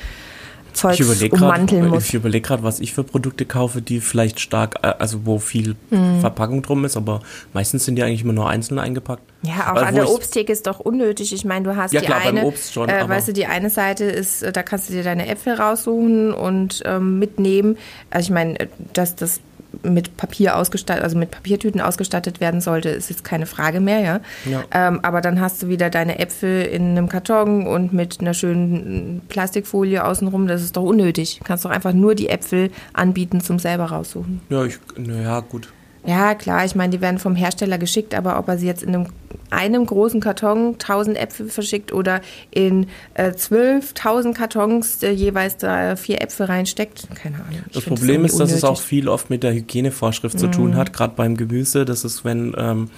Zeug 0.73 1.01
ich 1.01 1.33
ummanteln 1.33 1.89
muss. 1.89 2.07
Ich 2.07 2.15
überlege 2.15 2.47
gerade, 2.47 2.63
was 2.63 2.81
ich 2.81 2.93
für 2.93 3.05
Produkte 3.05 3.45
kaufe, 3.45 3.83
die 3.83 4.01
vielleicht 4.01 4.41
stark, 4.41 4.77
äh, 4.83 4.95
also 4.99 5.27
wo 5.27 5.39
viel 5.39 5.77
mhm. 5.91 6.21
Verpackung 6.21 6.63
drum 6.63 6.85
ist, 6.85 6.97
aber 6.97 7.21
meistens 7.53 7.85
sind 7.85 7.97
die 7.97 8.03
eigentlich 8.03 8.23
immer 8.23 8.33
nur 8.33 8.49
einzeln 8.49 8.79
eingepackt. 8.79 9.23
Ja, 9.43 9.73
auch 9.73 9.77
Weil, 9.77 9.85
an 9.85 9.95
der 9.95 10.11
Obsttheke 10.11 10.53
ist 10.53 10.67
doch 10.67 10.81
unnötig. 10.81 11.33
Ich 11.33 11.45
meine, 11.45 11.65
du 11.65 11.77
hast 11.77 11.93
ja, 11.93 12.01
die 12.01 12.07
klar, 12.07 12.21
eine, 12.21 12.53
schon, 12.57 12.89
äh, 12.89 13.09
weißt 13.09 13.29
du, 13.29 13.33
die 13.33 13.47
eine 13.47 13.71
Seite 13.71 14.05
ist, 14.05 14.43
äh, 14.43 14.53
da 14.53 14.63
kannst 14.63 14.89
du 14.89 14.93
dir 14.93 15.03
deine 15.03 15.29
Äpfel 15.29 15.55
raussuchen 15.55 16.33
und 16.33 16.83
ähm, 16.85 17.19
mitnehmen. 17.19 17.77
Also 18.11 18.27
ich 18.27 18.31
meine, 18.31 18.61
äh, 18.61 18.69
dass 18.93 19.17
das 19.17 19.41
mit 19.83 20.17
Papier 20.17 20.57
ausgestattet, 20.57 21.03
also 21.03 21.19
mit 21.19 21.31
Papiertüten 21.31 21.81
ausgestattet 21.81 22.41
werden 22.41 22.61
sollte, 22.61 22.89
ist 22.89 23.11
jetzt 23.11 23.25
keine 23.25 23.47
Frage 23.47 23.81
mehr, 23.81 24.01
ja. 24.01 24.21
ja. 24.51 24.65
Ähm, 24.73 25.01
aber 25.03 25.21
dann 25.21 25.41
hast 25.41 25.63
du 25.63 25.69
wieder 25.69 25.91
deine 25.91 26.19
Äpfel 26.19 26.63
in 26.63 26.91
einem 26.91 27.09
Karton 27.09 27.67
und 27.67 27.93
mit 27.93 28.21
einer 28.21 28.35
schönen 28.35 29.23
Plastikfolie 29.29 30.05
außenrum. 30.05 30.47
Das 30.47 30.63
ist 30.63 30.77
doch 30.77 30.83
unnötig. 30.83 31.39
Du 31.39 31.45
kannst 31.45 31.65
doch 31.65 31.71
einfach 31.71 31.93
nur 31.93 32.15
die 32.15 32.29
Äpfel 32.29 32.71
anbieten 32.93 33.41
zum 33.41 33.59
selber 33.59 33.87
raussuchen. 33.87 34.41
Ja, 34.49 34.65
ich, 34.65 34.79
naja, 34.97 35.41
gut. 35.41 35.69
Ja, 36.07 36.35
klar, 36.35 36.65
ich 36.65 36.75
meine, 36.75 36.91
die 36.91 37.01
werden 37.01 37.19
vom 37.19 37.35
Hersteller 37.35 37.77
geschickt, 37.79 38.15
aber 38.15 38.39
ob 38.39 38.49
er 38.49 38.59
sie 38.59 38.67
jetzt 38.67 38.83
in 38.83 38.95
einem, 38.95 39.07
einem 39.51 39.85
großen 39.85 40.21
Karton 40.21 40.75
1000 40.75 41.19
Äpfel 41.19 41.49
verschickt 41.49 41.93
oder 41.93 42.21
in 42.51 42.87
äh, 43.15 43.31
12.000 43.31 44.35
Kartons 44.35 45.03
äh, 45.03 45.11
jeweils 45.11 45.59
da 45.59 45.97
vier 45.97 46.23
Äpfel 46.23 46.47
reinsteckt, 46.47 47.09
keine 47.15 47.37
Ahnung. 47.37 47.65
das 47.73 47.85
Problem 47.85 48.23
das 48.23 48.33
ist, 48.33 48.41
dass 48.41 48.53
es 48.53 48.65
auch 48.65 48.81
viel 48.81 49.09
oft 49.09 49.29
mit 49.29 49.43
der 49.43 49.53
Hygienevorschrift 49.53 50.37
mhm. 50.37 50.39
zu 50.39 50.47
tun 50.49 50.77
hat, 50.77 50.93
gerade 50.93 51.15
beim 51.15 51.37
Gemüse. 51.37 51.85
Das 51.85 52.05
ist, 52.05 52.25
wenn 52.25 52.55
ähm, 52.57 52.91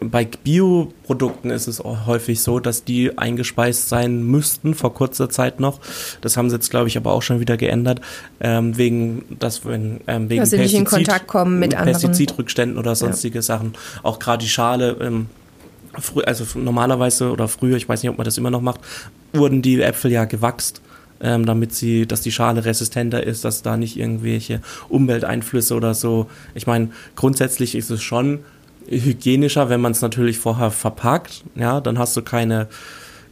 bei 0.00 0.24
Bioprodukten 0.24 1.50
ist 1.50 1.66
es 1.66 1.80
auch 1.80 2.06
häufig 2.06 2.40
so, 2.40 2.60
dass 2.60 2.84
die 2.84 3.18
eingespeist 3.18 3.88
sein 3.88 4.22
müssten, 4.22 4.74
vor 4.74 4.94
kurzer 4.94 5.28
Zeit 5.28 5.60
noch. 5.60 5.80
Das 6.20 6.36
haben 6.36 6.50
sie 6.50 6.56
jetzt, 6.56 6.70
glaube 6.70 6.88
ich, 6.88 6.96
aber 6.96 7.12
auch 7.12 7.22
schon 7.22 7.40
wieder 7.40 7.56
geändert, 7.56 8.00
ähm, 8.40 8.76
wegen, 8.76 9.24
dass 9.38 9.64
wenn, 9.64 10.00
ähm, 10.06 10.30
wegen 10.30 10.40
dass 10.40 10.50
Pestizid, 10.50 10.60
nicht 10.60 10.74
in 10.74 10.84
Kontakt 10.84 11.26
kommen 11.26 11.58
mit 11.58 11.76
Pestizidrückständen 11.76 12.78
oder 12.78 12.94
sonstige 12.94 13.38
ja. 13.38 13.42
Sachen. 13.42 13.72
Auch 14.02 14.18
gerade 14.18 14.42
die 14.44 14.50
Schale, 14.50 14.96
ähm, 15.00 15.26
also 16.24 16.44
normalerweise 16.58 17.30
oder 17.30 17.48
früher, 17.48 17.76
ich 17.76 17.88
weiß 17.88 18.02
nicht, 18.02 18.10
ob 18.10 18.18
man 18.18 18.24
das 18.24 18.38
immer 18.38 18.50
noch 18.50 18.62
macht, 18.62 18.80
wurden 19.32 19.62
die 19.62 19.80
Äpfel 19.80 20.12
ja 20.12 20.24
gewachst. 20.24 20.80
Ähm, 21.22 21.44
damit 21.44 21.74
sie, 21.74 22.06
dass 22.06 22.22
die 22.22 22.32
Schale 22.32 22.64
resistenter 22.64 23.22
ist, 23.22 23.44
dass 23.44 23.60
da 23.60 23.76
nicht 23.76 23.98
irgendwelche 23.98 24.62
Umwelteinflüsse 24.88 25.74
oder 25.74 25.92
so. 25.92 26.30
Ich 26.54 26.66
meine, 26.66 26.88
grundsätzlich 27.14 27.74
ist 27.74 27.90
es 27.90 28.00
schon 28.02 28.38
hygienischer, 28.86 29.68
wenn 29.68 29.80
man 29.80 29.92
es 29.92 30.02
natürlich 30.02 30.38
vorher 30.38 30.70
verpackt. 30.70 31.44
Ja, 31.54 31.80
dann 31.80 31.98
hast 31.98 32.16
du 32.16 32.22
keine 32.22 32.68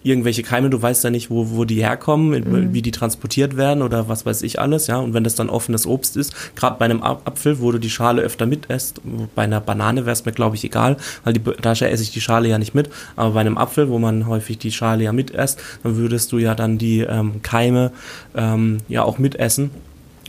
irgendwelche 0.02 0.42
Keime, 0.42 0.70
du 0.70 0.80
weißt 0.80 1.04
ja 1.04 1.10
nicht, 1.10 1.30
wo, 1.30 1.50
wo 1.50 1.64
die 1.64 1.82
herkommen, 1.82 2.30
mhm. 2.30 2.72
wie 2.72 2.82
die 2.82 2.90
transportiert 2.90 3.56
werden 3.56 3.82
oder 3.82 4.08
was 4.08 4.24
weiß 4.24 4.42
ich 4.42 4.60
alles, 4.60 4.86
ja. 4.86 4.98
Und 4.98 5.12
wenn 5.12 5.24
das 5.24 5.34
dann 5.34 5.50
offenes 5.50 5.86
Obst 5.86 6.16
ist, 6.16 6.34
gerade 6.54 6.76
bei 6.78 6.84
einem 6.84 7.02
Apfel, 7.02 7.60
wo 7.60 7.72
du 7.72 7.78
die 7.78 7.90
Schale 7.90 8.22
öfter 8.22 8.46
mitesst, 8.46 9.00
bei 9.34 9.42
einer 9.42 9.60
Banane 9.60 10.06
wäre 10.06 10.12
es 10.12 10.24
mir, 10.24 10.32
glaube 10.32 10.56
ich, 10.56 10.64
egal, 10.64 10.96
weil 11.24 11.32
die, 11.32 11.42
da 11.60 11.72
esse 11.72 12.02
ich 12.02 12.12
die 12.12 12.20
Schale 12.20 12.48
ja 12.48 12.58
nicht 12.58 12.74
mit, 12.74 12.90
aber 13.16 13.34
bei 13.34 13.40
einem 13.40 13.58
Apfel, 13.58 13.88
wo 13.88 13.98
man 13.98 14.26
häufig 14.26 14.58
die 14.58 14.72
Schale 14.72 15.04
ja 15.04 15.12
mitesst, 15.12 15.60
dann 15.82 15.96
würdest 15.96 16.32
du 16.32 16.38
ja 16.38 16.54
dann 16.54 16.78
die 16.78 17.00
ähm, 17.00 17.42
Keime 17.42 17.92
ähm, 18.36 18.78
ja 18.88 19.02
auch 19.02 19.18
mitessen. 19.18 19.70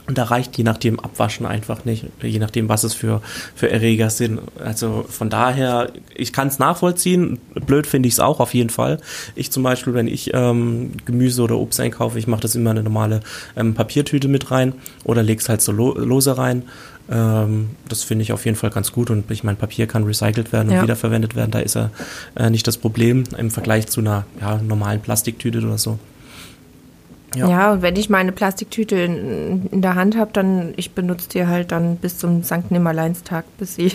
Und 0.09 0.17
da 0.17 0.23
reicht 0.23 0.57
je 0.57 0.63
nachdem 0.63 0.99
Abwaschen 0.99 1.45
einfach 1.45 1.85
nicht, 1.85 2.03
je 2.23 2.39
nachdem, 2.39 2.67
was 2.67 2.83
es 2.83 2.95
für, 2.95 3.21
für 3.53 3.69
Erreger 3.69 4.09
sind. 4.09 4.39
Also 4.57 5.05
von 5.07 5.29
daher, 5.29 5.91
ich 6.15 6.33
kann 6.33 6.47
es 6.47 6.57
nachvollziehen. 6.57 7.37
Blöd 7.67 7.85
finde 7.85 8.07
ich 8.07 8.15
es 8.15 8.19
auch 8.19 8.39
auf 8.39 8.55
jeden 8.55 8.71
Fall. 8.71 8.99
Ich 9.35 9.51
zum 9.51 9.61
Beispiel, 9.61 9.93
wenn 9.93 10.07
ich 10.07 10.31
ähm, 10.33 10.93
Gemüse 11.05 11.43
oder 11.43 11.59
Obst 11.59 11.79
einkaufe, 11.79 12.17
ich 12.17 12.25
mache 12.25 12.41
das 12.41 12.55
immer 12.55 12.71
in 12.71 12.79
eine 12.79 12.85
normale 12.85 13.19
ähm, 13.55 13.75
Papiertüte 13.75 14.27
mit 14.27 14.49
rein 14.49 14.73
oder 15.03 15.21
lege 15.21 15.39
es 15.39 15.47
halt 15.47 15.61
so 15.61 15.71
lo 15.71 15.93
lose 15.93 16.35
rein. 16.39 16.63
Ähm, 17.11 17.69
das 17.87 18.01
finde 18.01 18.23
ich 18.23 18.33
auf 18.33 18.45
jeden 18.45 18.57
Fall 18.57 18.71
ganz 18.71 18.91
gut 18.91 19.11
und 19.11 19.29
ich 19.29 19.43
meine, 19.43 19.57
Papier 19.57 19.85
kann 19.85 20.05
recycelt 20.05 20.51
werden 20.51 20.69
und 20.69 20.73
ja. 20.73 20.81
wiederverwendet 20.81 21.35
werden. 21.35 21.51
Da 21.51 21.59
ist 21.59 21.77
er 21.77 21.91
äh, 22.35 22.49
nicht 22.49 22.65
das 22.65 22.77
Problem 22.77 23.25
im 23.37 23.51
Vergleich 23.51 23.85
zu 23.85 23.99
einer 23.99 24.25
ja, 24.41 24.57
normalen 24.57 25.01
Plastiktüte 25.01 25.59
oder 25.59 25.77
so. 25.77 25.99
Ja. 27.35 27.49
ja, 27.49 27.73
und 27.73 27.81
wenn 27.81 27.95
ich 27.95 28.09
meine 28.09 28.31
Plastiktüte 28.31 28.95
in, 28.95 29.67
in 29.67 29.81
der 29.81 29.95
Hand 29.95 30.17
habe, 30.17 30.31
dann 30.33 30.73
ich 30.77 30.91
benutze 30.91 31.29
die 31.29 31.45
halt 31.45 31.71
dann 31.71 31.97
bis 31.97 32.17
zum 32.17 32.43
St. 32.43 32.71
Nimmerleinstag, 32.71 33.45
bis 33.57 33.75
sie 33.75 33.91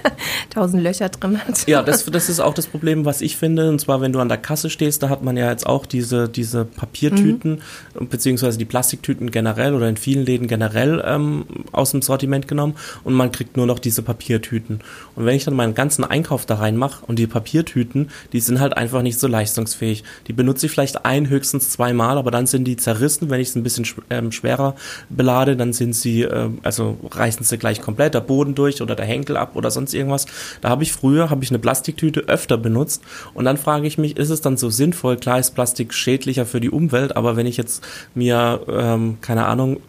tausend 0.50 0.82
Löcher 0.82 1.08
drin 1.08 1.38
hat. 1.38 1.66
Ja, 1.66 1.82
das, 1.82 2.04
das 2.10 2.28
ist 2.28 2.40
auch 2.40 2.54
das 2.54 2.66
Problem, 2.66 3.04
was 3.04 3.20
ich 3.22 3.36
finde. 3.36 3.68
Und 3.68 3.80
zwar, 3.80 4.00
wenn 4.00 4.12
du 4.12 4.20
an 4.20 4.28
der 4.28 4.38
Kasse 4.38 4.70
stehst, 4.70 5.02
da 5.02 5.08
hat 5.08 5.22
man 5.22 5.36
ja 5.36 5.50
jetzt 5.50 5.66
auch 5.66 5.84
diese, 5.84 6.28
diese 6.28 6.64
Papiertüten, 6.64 7.60
mhm. 7.98 8.08
beziehungsweise 8.08 8.56
die 8.56 8.64
Plastiktüten 8.64 9.30
generell 9.30 9.74
oder 9.74 9.88
in 9.88 9.96
vielen 9.96 10.24
Läden 10.24 10.46
generell 10.46 11.02
ähm, 11.04 11.44
aus 11.72 11.90
dem 11.90 12.02
Sortiment 12.02 12.46
genommen 12.46 12.76
und 13.02 13.14
man 13.14 13.32
kriegt 13.32 13.56
nur 13.56 13.66
noch 13.66 13.78
diese 13.80 14.02
Papiertüten. 14.02 14.80
Und 15.16 15.26
wenn 15.26 15.34
ich 15.34 15.44
dann 15.44 15.54
meinen 15.54 15.74
ganzen 15.74 16.04
Einkauf 16.04 16.46
da 16.46 16.56
reinmache 16.56 17.04
und 17.04 17.18
die 17.18 17.26
Papiertüten, 17.26 18.10
die 18.32 18.40
sind 18.40 18.60
halt 18.60 18.76
einfach 18.76 19.02
nicht 19.02 19.18
so 19.18 19.26
leistungsfähig. 19.26 20.04
Die 20.28 20.32
benutze 20.32 20.66
ich 20.66 20.72
vielleicht 20.72 21.04
ein, 21.04 21.28
höchstens 21.28 21.70
zweimal, 21.70 22.18
aber 22.18 22.30
dann 22.30 22.46
sind 22.46 22.64
die 22.64 22.75
zerrissen. 22.76 23.30
Wenn 23.30 23.40
ich 23.40 23.48
es 23.48 23.56
ein 23.56 23.62
bisschen 23.62 23.86
ähm, 24.10 24.32
schwerer 24.32 24.74
belade, 25.08 25.56
dann 25.56 25.72
sind 25.72 25.94
sie, 25.94 26.22
äh, 26.22 26.50
also 26.62 26.98
reißen 27.10 27.44
sie 27.44 27.58
gleich 27.58 27.80
komplett 27.80 28.14
der 28.14 28.20
Boden 28.20 28.54
durch 28.54 28.82
oder 28.82 28.94
der 28.94 29.06
Henkel 29.06 29.36
ab 29.36 29.56
oder 29.56 29.70
sonst 29.70 29.94
irgendwas. 29.94 30.26
Da 30.60 30.68
habe 30.68 30.82
ich 30.82 30.92
früher, 30.92 31.30
habe 31.30 31.44
ich 31.44 31.50
eine 31.50 31.58
Plastiktüte 31.58 32.20
öfter 32.20 32.58
benutzt 32.58 33.02
und 33.34 33.44
dann 33.44 33.56
frage 33.56 33.86
ich 33.86 33.98
mich, 33.98 34.16
ist 34.16 34.30
es 34.30 34.40
dann 34.40 34.56
so 34.56 34.70
sinnvoll? 34.70 35.16
Klar 35.16 35.38
ist 35.38 35.54
Plastik 35.54 35.94
schädlicher 35.94 36.46
für 36.46 36.60
die 36.60 36.70
Umwelt, 36.70 37.16
aber 37.16 37.36
wenn 37.36 37.46
ich 37.46 37.56
jetzt 37.56 37.84
mir, 38.14 38.60
ähm, 38.68 39.18
keine 39.20 39.46
Ahnung, 39.46 39.80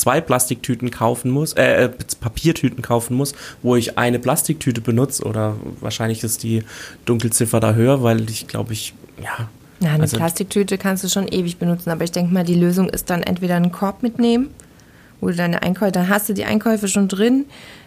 zwei 0.00 0.20
Plastiktüten 0.20 0.90
kaufen 0.90 1.30
muss, 1.30 1.52
äh, 1.52 1.84
äh, 1.84 1.90
Papiertüten 2.20 2.82
kaufen 2.82 3.16
muss, 3.16 3.34
wo 3.62 3.76
ich 3.76 3.98
eine 3.98 4.18
Plastiktüte 4.18 4.80
benutze 4.80 5.24
oder 5.24 5.56
wahrscheinlich 5.80 6.24
ist 6.24 6.42
die 6.42 6.64
Dunkelziffer 7.04 7.60
da 7.60 7.74
höher, 7.74 8.02
weil 8.02 8.28
ich 8.30 8.46
glaube 8.46 8.72
ich, 8.72 8.94
ja, 9.22 9.48
ja, 9.80 9.92
eine 9.92 10.02
also, 10.02 10.16
Plastiktüte 10.16 10.78
kannst 10.78 11.04
du 11.04 11.08
schon 11.08 11.26
ewig 11.28 11.58
benutzen, 11.58 11.90
aber 11.90 12.04
ich 12.04 12.12
denke 12.12 12.32
mal, 12.32 12.44
die 12.44 12.54
Lösung 12.54 12.88
ist 12.88 13.10
dann 13.10 13.22
entweder 13.22 13.56
einen 13.56 13.72
Korb 13.72 14.02
mitnehmen, 14.02 14.50
wo 15.20 15.28
du 15.28 15.34
deine 15.34 15.62
Einkäufe, 15.62 15.92
dann 15.92 16.08
hast 16.08 16.28
du 16.28 16.34
die 16.34 16.44
Einkäufe 16.44 16.86
schon 16.86 17.08
drin, 17.08 17.46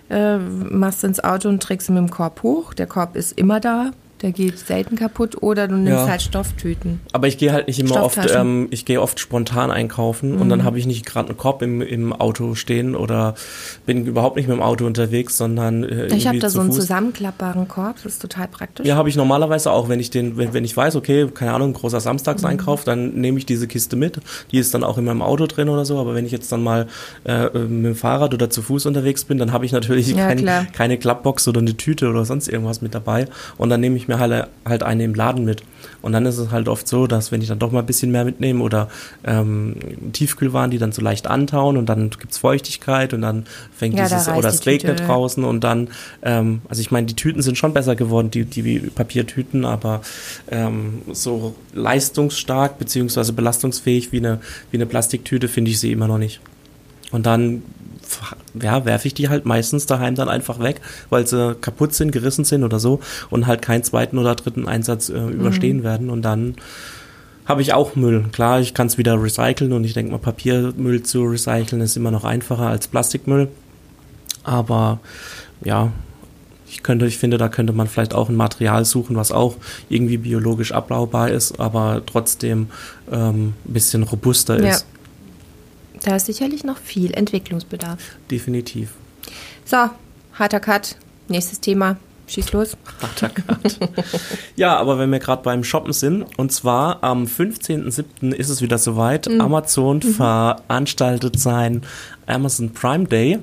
äh, 0.10 0.38
machst 0.38 1.04
ins 1.04 1.24
Auto 1.24 1.50
und 1.50 1.62
trägst 1.62 1.88
sie 1.88 1.94
mit 1.94 2.02
dem 2.02 2.10
Korb 2.10 2.44
hoch. 2.44 2.74
Der 2.74 2.88
Korb 2.88 3.16
ist 3.16 3.38
immer 3.38 3.60
da, 3.60 3.92
der 4.24 4.32
geht 4.32 4.58
selten 4.58 4.96
kaputt 4.96 5.44
oder 5.44 5.68
du 5.68 5.76
nimmst 5.76 5.92
ja. 5.92 6.08
halt 6.08 6.22
Stofftüten. 6.22 7.02
Aber 7.12 7.28
ich 7.28 7.38
gehe 7.38 7.52
halt 7.52 7.68
nicht 7.68 7.80
immer 7.80 8.02
oft, 8.02 8.20
ähm, 8.34 8.68
ich 8.72 8.86
gehe 8.86 9.02
oft 9.02 9.20
spontan 9.20 9.70
einkaufen 9.70 10.36
mhm. 10.36 10.42
und 10.42 10.50
dann 10.50 10.60
mhm. 10.60 10.64
habe 10.64 10.80
ich 10.80 10.86
nicht 10.86 11.06
gerade 11.06 11.30
einen 11.30 11.38
Korb 11.38 11.62
im, 11.62 11.82
im 11.82 12.14
Auto 12.14 12.56
stehen 12.56 12.96
oder 12.96 13.36
bin 13.86 14.06
überhaupt 14.06 14.38
nicht 14.38 14.48
mit 14.48 14.56
dem 14.56 14.64
Auto 14.64 14.86
unterwegs, 14.86 15.38
sondern 15.38 15.84
äh, 15.84 16.08
Ich 16.16 16.26
habe 16.26 16.40
da 16.40 16.50
so 16.50 16.62
einen 16.62 16.72
zusammenklappbaren 16.72 17.68
Korb, 17.68 17.98
das 18.02 18.14
ist 18.14 18.22
total 18.22 18.48
praktisch. 18.48 18.86
Ja, 18.86 18.96
habe 18.96 19.10
ich 19.10 19.18
normalerweise 19.18 19.72
auch, 19.72 19.90
wenn 19.90 20.00
ich 20.00 20.10
den, 20.10 20.38
wenn, 20.38 20.54
wenn 20.54 20.64
ich 20.64 20.76
weiß, 20.76 20.96
okay, 20.96 21.28
keine 21.34 21.54
Ahnung, 21.54 21.74
großer 21.74 22.00
Samstagseinkauf, 22.00 22.82
mhm. 22.82 22.86
dann 22.86 23.14
nehme 23.16 23.38
ich 23.38 23.46
diese 23.46 23.68
Kiste 23.68 23.98
mit. 23.98 24.22
Die 24.54 24.58
ist 24.58 24.74
dann 24.74 24.86
auch 24.86 24.98
in 24.98 25.04
meinem 25.04 25.22
Auto 25.22 25.48
drin 25.48 25.68
oder 25.68 25.84
so, 25.84 26.00
aber 26.00 26.16
wenn 26.16 26.26
ich 26.26 26.32
jetzt 26.32 26.50
dann 26.50 26.64
mal 26.64 26.88
äh, 27.26 27.50
mit 27.60 27.86
dem 27.86 27.96
Fahrrad 27.96 28.34
oder 28.34 28.50
zu 28.50 28.62
Fuß 28.62 28.86
unterwegs 28.86 29.26
bin, 29.26 29.38
dann 29.38 29.52
habe 29.52 29.66
ich 29.66 29.74
natürlich 29.74 30.08
ja, 30.08 30.28
kein, 30.28 30.72
keine 30.72 30.98
Klappbox 30.98 31.46
oder 31.50 31.60
eine 31.60 31.76
Tüte 31.76 32.08
oder 32.08 32.24
sonst 32.24 32.48
irgendwas 32.48 32.82
mit 32.82 32.96
dabei 32.96 33.28
und 33.58 33.70
dann 33.70 33.82
nehme 33.82 33.98
ich 33.98 34.08
mir 34.08 34.13
mir 34.14 34.20
halt, 34.20 34.48
halt 34.66 34.84
eine 34.84 35.04
im 35.04 35.14
Laden 35.14 35.46
mit. 35.46 35.64
Und 36.02 36.14
dann 36.14 36.26
ist 36.26 36.38
es 36.38 36.52
halt 36.52 36.68
oft 36.68 36.88
so, 36.88 37.08
dass 37.08 37.32
wenn 37.32 37.42
ich 37.42 37.48
dann 37.48 37.60
doch 37.60 37.72
mal 37.72 37.80
ein 37.80 37.86
bisschen 37.86 38.12
mehr 38.12 38.26
mitnehme 38.26 38.64
oder 38.64 38.90
ähm, 39.24 39.76
Tiefkühlwaren, 40.12 40.72
die 40.72 40.78
dann 40.78 40.92
so 40.92 41.02
leicht 41.02 41.28
antauen 41.28 41.78
und 41.78 41.88
dann 41.88 42.10
gibt 42.10 42.32
es 42.32 42.38
Feuchtigkeit 42.38 43.14
und 43.14 43.22
dann 43.22 43.46
fängt 43.76 43.96
ja, 43.96 44.04
dieses, 44.04 44.28
oder 44.28 44.50
es 44.50 44.66
regnet 44.66 44.98
Tüte. 44.98 45.08
draußen 45.08 45.44
und 45.44 45.64
dann, 45.64 45.90
ähm, 46.22 46.62
also 46.68 46.82
ich 46.82 46.92
meine, 46.92 47.08
die 47.08 47.16
Tüten 47.16 47.42
sind 47.42 47.58
schon 47.58 47.74
besser 47.74 47.96
geworden, 47.96 48.32
die, 48.32 48.46
die 48.46 48.80
Papiertüten, 48.80 49.66
aber 49.66 50.02
ähm, 50.52 51.02
so 51.12 51.56
leistungsstark 51.74 52.78
beziehungsweise 52.78 53.34
belastungsfähig 53.34 54.12
wie 54.12 54.18
eine, 54.18 54.40
wie 54.72 54.78
eine 54.78 54.86
Plastiktüte 54.86 55.48
finde 55.48 55.72
ich 55.72 55.80
sie 55.80 55.92
immer 55.92 56.08
noch 56.08 56.18
nicht. 56.18 56.42
Und 57.12 57.26
dann 57.26 57.62
ja, 58.62 58.86
werfe 58.86 59.08
ich 59.08 59.14
die 59.14 59.30
halt 59.30 59.46
meistens 59.46 59.86
daheim 59.86 60.16
dann 60.16 60.30
einfach 60.30 60.60
weg, 60.60 60.82
weil 61.10 61.28
sie 61.28 61.56
kaputt 61.56 61.94
sind, 61.94 62.12
gerissen 62.12 62.46
sind 62.46 62.64
oder 62.64 62.80
so 62.80 63.00
und 63.30 63.48
halt 63.48 63.62
keinen 63.62 63.84
zweiten 63.84 64.18
oder 64.18 64.36
dritten 64.36 64.68
Einsatz 64.68 65.10
äh, 65.10 65.20
überstehen 65.28 65.78
mhm. 65.78 65.84
werden 65.84 66.10
und 66.10 66.22
dann 66.22 66.56
habe 67.46 67.62
ich 67.62 67.74
auch 67.74 67.96
Müll. 67.96 68.26
Klar, 68.32 68.62
ich 68.62 68.74
kann 68.74 68.88
es 68.88 68.98
wieder 68.98 69.22
recyceln 69.22 69.74
und 69.74 69.84
ich 69.84 69.94
denke 69.94 70.12
mal, 70.12 70.18
Papiermüll 70.18 71.04
zu 71.04 71.24
recyceln 71.24 71.82
ist 71.82 71.98
immer 71.98 72.12
noch 72.12 72.24
einfacher 72.24 72.68
als 72.68 72.88
Plastikmüll. 72.88 73.50
Aber 74.44 75.00
ja, 75.64 75.92
ich 76.68 76.84
könnte, 76.84 77.06
ich 77.06 77.18
finde, 77.18 77.38
da 77.38 77.50
könnte 77.50 77.74
man 77.74 77.88
vielleicht 77.88 78.14
auch 78.14 78.30
ein 78.30 78.36
Material 78.36 78.86
suchen, 78.86 79.16
was 79.16 79.32
auch 79.32 79.56
irgendwie 79.90 80.18
biologisch 80.18 80.72
abbaubar 80.72 81.30
ist, 81.30 81.60
aber 81.60 82.02
trotzdem 82.06 82.68
ähm, 83.12 83.54
ein 83.66 83.74
bisschen 83.74 84.04
robuster 84.04 84.62
ja. 84.62 84.70
ist. 84.70 84.86
Da 86.04 86.16
ist 86.16 86.26
sicherlich 86.26 86.64
noch 86.64 86.78
viel 86.78 87.14
Entwicklungsbedarf. 87.14 88.00
Definitiv. 88.30 88.90
So, 89.66 89.78
harter 90.34 90.60
Cut. 90.60 90.96
Nächstes 91.30 91.60
Thema. 91.62 91.98
Schieß 92.28 92.52
los. 92.54 92.78
Harter 93.02 93.30
Cut. 93.30 93.78
ja, 94.56 94.76
aber 94.78 94.98
wenn 94.98 95.12
wir 95.12 95.20
gerade 95.20 95.44
beim 95.44 95.64
Shoppen 95.64 95.94
sind, 95.94 96.26
und 96.38 96.52
zwar 96.52 97.04
am 97.04 97.24
15.07. 97.26 98.32
ist 98.34 98.50
es 98.50 98.62
wieder 98.62 98.78
soweit. 98.78 99.28
Mhm. 99.30 99.42
Amazon 99.42 100.02
veranstaltet 100.02 101.40
sein 101.40 101.82
Amazon 102.26 102.72
Prime 102.72 103.06
Day. 103.06 103.40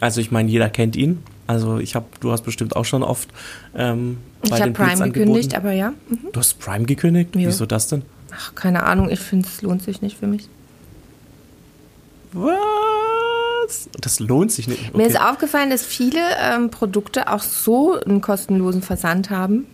Also 0.00 0.20
ich 0.20 0.30
meine, 0.30 0.50
jeder 0.50 0.68
kennt 0.70 0.96
ihn. 0.96 1.22
Also 1.46 1.78
ich 1.78 1.94
habe, 1.94 2.06
du 2.20 2.32
hast 2.32 2.42
bestimmt 2.42 2.74
auch 2.76 2.84
schon 2.84 3.02
oft 3.02 3.28
ähm, 3.76 4.18
Ich 4.42 4.50
bei 4.50 4.56
habe 4.60 4.70
den 4.70 4.74
Prime 4.74 4.90
Blitzangeboten- 4.92 5.12
gekündigt, 5.12 5.54
aber 5.54 5.72
ja. 5.72 5.90
Mhm. 6.08 6.18
Du 6.32 6.40
hast 6.40 6.58
Prime 6.58 6.84
gekündigt? 6.86 7.34
Ja. 7.36 7.48
Wieso 7.48 7.66
das 7.66 7.88
denn? 7.88 8.02
Ach, 8.36 8.54
keine 8.54 8.82
Ahnung, 8.84 9.10
ich 9.10 9.20
finde, 9.20 9.46
es 9.48 9.62
lohnt 9.62 9.82
sich 9.82 10.00
nicht 10.02 10.18
für 10.18 10.26
mich. 10.26 10.48
Was? 12.34 13.88
Das 14.00 14.20
lohnt 14.20 14.52
sich 14.52 14.68
nicht. 14.68 14.94
Mir 14.94 15.04
Okay. 15.04 15.12
ist 15.12 15.20
aufgefallen, 15.20 15.70
dass 15.70 15.84
viele 15.84 16.20
ähm, 16.40 16.70
Produkte 16.70 17.32
auch 17.32 17.42
so 17.42 17.98
einen 18.00 18.20
kostenlosen 18.20 18.82
Versand 18.82 19.30
haben. 19.30 19.66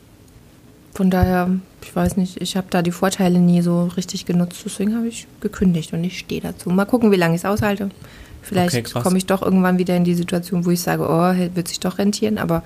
Von 0.94 1.10
daher, 1.10 1.48
ich 1.82 1.94
weiß 1.94 2.16
nicht, 2.16 2.40
ich 2.40 2.56
habe 2.56 2.66
da 2.70 2.82
die 2.82 2.90
Vorteile 2.92 3.38
nie 3.38 3.62
so 3.62 3.84
richtig 3.96 4.26
genutzt. 4.26 4.62
Deswegen 4.64 4.94
habe 4.96 5.08
ich 5.08 5.26
gekündigt 5.40 5.92
und 5.92 6.04
ich 6.04 6.18
stehe 6.18 6.40
dazu. 6.40 6.70
Mal 6.70 6.84
gucken, 6.84 7.10
wie 7.10 7.16
lange 7.16 7.34
ich 7.34 7.40
es 7.42 7.44
aushalte. 7.44 7.84
Okay, 7.84 7.94
Vielleicht 8.42 8.84
krass. 8.92 9.02
komme 9.02 9.18
ich 9.18 9.26
doch 9.26 9.42
irgendwann 9.42 9.78
wieder 9.78 9.96
in 9.96 10.04
die 10.04 10.14
Situation, 10.14 10.64
wo 10.66 10.70
ich 10.70 10.80
sage, 10.80 11.04
oh, 11.08 11.54
wird 11.54 11.68
sich 11.68 11.80
doch 11.80 11.98
rentieren. 11.98 12.38
Aber 12.38 12.62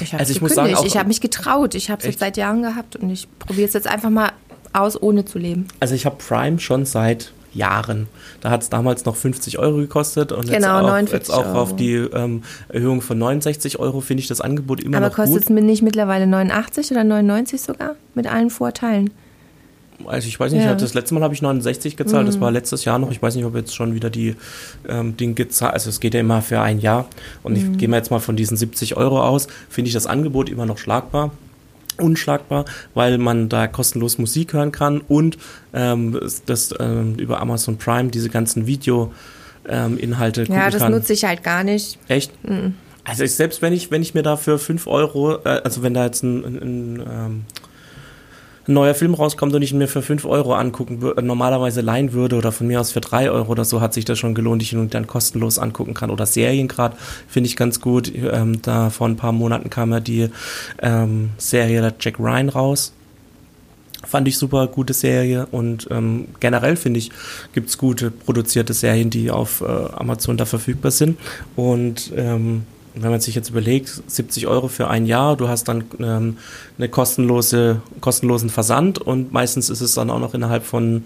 ich 0.00 0.12
habe 0.12 0.20
Also 0.20 0.32
ich 0.32 0.40
gekündigt. 0.40 0.76
sagen, 0.76 0.86
ich 0.86 0.96
habe 0.96 1.08
mich 1.08 1.20
getraut. 1.20 1.74
Ich 1.74 1.90
habe 1.90 2.00
es 2.00 2.06
jetzt 2.06 2.20
seit 2.20 2.36
Jahren 2.36 2.62
gehabt 2.62 2.96
und 2.96 3.10
ich 3.10 3.28
probiere 3.38 3.68
es 3.68 3.74
jetzt 3.74 3.86
einfach 3.86 4.10
mal 4.10 4.32
aus, 4.72 5.00
ohne 5.00 5.24
zu 5.24 5.38
leben. 5.38 5.66
Also 5.80 5.94
ich 5.94 6.04
habe 6.06 6.16
Prime 6.16 6.58
schon 6.58 6.84
seit 6.86 7.32
Jahren. 7.54 8.06
Da 8.40 8.50
hat 8.50 8.62
es 8.62 8.70
damals 8.70 9.04
noch 9.04 9.16
50 9.16 9.58
Euro 9.58 9.76
gekostet 9.78 10.32
und 10.32 10.44
jetzt 10.48 10.56
Genau, 10.56 10.78
auch, 10.78 10.82
49 10.82 11.12
jetzt 11.14 11.30
auch 11.30 11.46
Euro. 11.46 11.60
auf 11.60 11.76
die 11.76 11.94
ähm, 11.94 12.42
Erhöhung 12.68 13.00
von 13.00 13.18
69 13.18 13.78
Euro 13.78 14.00
finde 14.00 14.20
ich 14.22 14.28
das 14.28 14.40
Angebot 14.40 14.80
immer 14.80 14.96
Aber 14.98 15.08
noch 15.08 15.14
kostet 15.16 15.34
gut. 15.34 15.42
es 15.44 15.50
mir 15.50 15.62
nicht 15.62 15.82
mittlerweile 15.82 16.26
89 16.26 16.90
oder 16.90 17.04
99 17.04 17.60
sogar? 17.62 17.96
Mit 18.14 18.26
allen 18.26 18.50
Vorteilen. 18.50 19.10
Also 20.06 20.26
ich 20.26 20.38
weiß 20.40 20.52
nicht, 20.52 20.64
Ja. 20.64 20.74
Mhm. 20.74 20.78
das 20.78 20.92
letzte 20.94 21.14
Mal 21.14 21.22
habe 21.22 21.34
ich 21.34 21.40
69 21.42 21.96
gezahlt, 21.96 22.26
das 22.26 22.40
war 22.40 22.50
letztes 22.50 22.84
Jahr 22.84 22.98
noch. 22.98 23.12
Ich 23.12 23.22
weiß 23.22 23.36
nicht, 23.36 23.44
ob 23.44 23.54
jetzt 23.54 23.74
schon 23.74 23.94
wieder 23.94 24.10
die 24.10 24.34
ähm, 24.88 25.16
Ding 25.16 25.36
gezahlt, 25.36 25.72
also 25.74 25.88
es 25.88 26.00
geht 26.00 26.14
ja 26.14 26.20
immer 26.20 26.42
für 26.42 26.60
ein 26.60 26.80
Jahr 26.80 27.06
und 27.44 27.52
Mhm. 27.52 27.72
ich 27.74 27.78
gehe 27.78 27.88
mal 27.88 27.98
jetzt 27.98 28.10
mal 28.10 28.18
von 28.18 28.34
diesen 28.34 28.56
70 28.56 28.96
Euro 28.96 29.22
aus, 29.22 29.46
finde 29.68 29.88
ich 29.88 29.94
das 29.94 30.06
Angebot 30.06 30.48
immer 30.50 30.66
noch 30.66 30.78
schlagbar. 30.78 31.30
Unschlagbar, 31.98 32.64
weil 32.94 33.18
man 33.18 33.48
da 33.48 33.66
kostenlos 33.66 34.18
Musik 34.18 34.52
hören 34.52 34.72
kann 34.72 35.00
und 35.00 35.38
ähm, 35.72 36.18
das, 36.46 36.74
ähm, 36.78 37.14
über 37.16 37.40
Amazon 37.40 37.78
Prime 37.78 38.10
diese 38.10 38.28
ganzen 38.30 38.66
Video 38.66 39.12
ähm, 39.68 39.98
Ja, 40.48 40.70
das 40.70 40.82
kann. 40.82 40.92
nutze 40.92 41.12
ich 41.12 41.24
halt 41.24 41.42
gar 41.42 41.64
nicht. 41.64 41.98
Echt? 42.08 42.32
Also 43.04 43.24
ich, 43.24 43.34
selbst 43.34 43.62
wenn 43.62 43.72
ich, 43.72 43.90
wenn 43.90 44.02
ich 44.02 44.14
mir 44.14 44.22
da 44.22 44.36
für 44.36 44.58
5 44.58 44.86
Euro, 44.86 45.36
äh, 45.44 45.60
also 45.64 45.82
wenn 45.82 45.94
da 45.94 46.04
jetzt 46.06 46.22
ein, 46.22 46.44
ein, 46.44 46.56
ein, 46.56 47.00
ähm, 47.00 47.44
ein 48.66 48.72
neuer 48.72 48.94
Film 48.94 49.14
rauskommt 49.14 49.54
und 49.54 49.62
ich 49.62 49.72
ihn 49.72 49.78
mir 49.78 49.88
für 49.88 50.02
5 50.02 50.24
Euro 50.24 50.54
angucken 50.54 51.00
normalerweise 51.22 51.80
leihen 51.80 52.12
würde 52.12 52.36
oder 52.36 52.50
von 52.52 52.66
mir 52.66 52.80
aus 52.80 52.92
für 52.92 53.00
3 53.00 53.30
Euro 53.30 53.52
oder 53.52 53.64
so, 53.64 53.80
hat 53.80 53.92
sich 53.92 54.04
das 54.04 54.18
schon 54.18 54.34
gelohnt, 54.34 54.62
ich 54.62 54.72
ihn 54.72 54.88
dann 54.90 55.06
kostenlos 55.06 55.58
angucken 55.58 55.94
kann. 55.94 56.10
Oder 56.10 56.26
Serien 56.26 56.68
gerade, 56.68 56.96
finde 57.28 57.48
ich 57.48 57.56
ganz 57.56 57.80
gut. 57.80 58.12
Ähm, 58.14 58.62
da 58.62 58.90
vor 58.90 59.08
ein 59.08 59.16
paar 59.16 59.32
Monaten 59.32 59.70
kam 59.70 59.92
ja 59.92 60.00
die 60.00 60.30
ähm, 60.80 61.30
Serie 61.36 61.80
der 61.80 61.94
Jack 62.00 62.18
Ryan 62.18 62.48
raus. 62.48 62.92
Fand 64.06 64.28
ich 64.28 64.36
super, 64.36 64.66
gute 64.66 64.92
Serie 64.92 65.46
und 65.50 65.88
ähm, 65.90 66.28
generell 66.38 66.76
finde 66.76 66.98
ich, 66.98 67.10
gibt's 67.54 67.78
gute 67.78 68.10
produzierte 68.10 68.74
Serien, 68.74 69.08
die 69.08 69.30
auf 69.30 69.62
äh, 69.62 69.64
Amazon 69.64 70.36
da 70.36 70.44
verfügbar 70.44 70.90
sind. 70.90 71.18
Und 71.56 72.12
ähm, 72.14 72.64
wenn 72.94 73.10
man 73.10 73.20
sich 73.20 73.34
jetzt 73.34 73.50
überlegt, 73.50 74.02
70 74.06 74.46
Euro 74.46 74.68
für 74.68 74.88
ein 74.88 75.06
Jahr, 75.06 75.36
du 75.36 75.48
hast 75.48 75.64
dann 75.64 75.84
ähm, 75.98 76.38
eine 76.78 76.88
kostenlose, 76.88 77.82
kostenlosen 78.00 78.50
Versand 78.50 78.98
und 78.98 79.32
meistens 79.32 79.68
ist 79.68 79.80
es 79.80 79.94
dann 79.94 80.10
auch 80.10 80.20
noch 80.20 80.34
innerhalb 80.34 80.64
von 80.64 81.04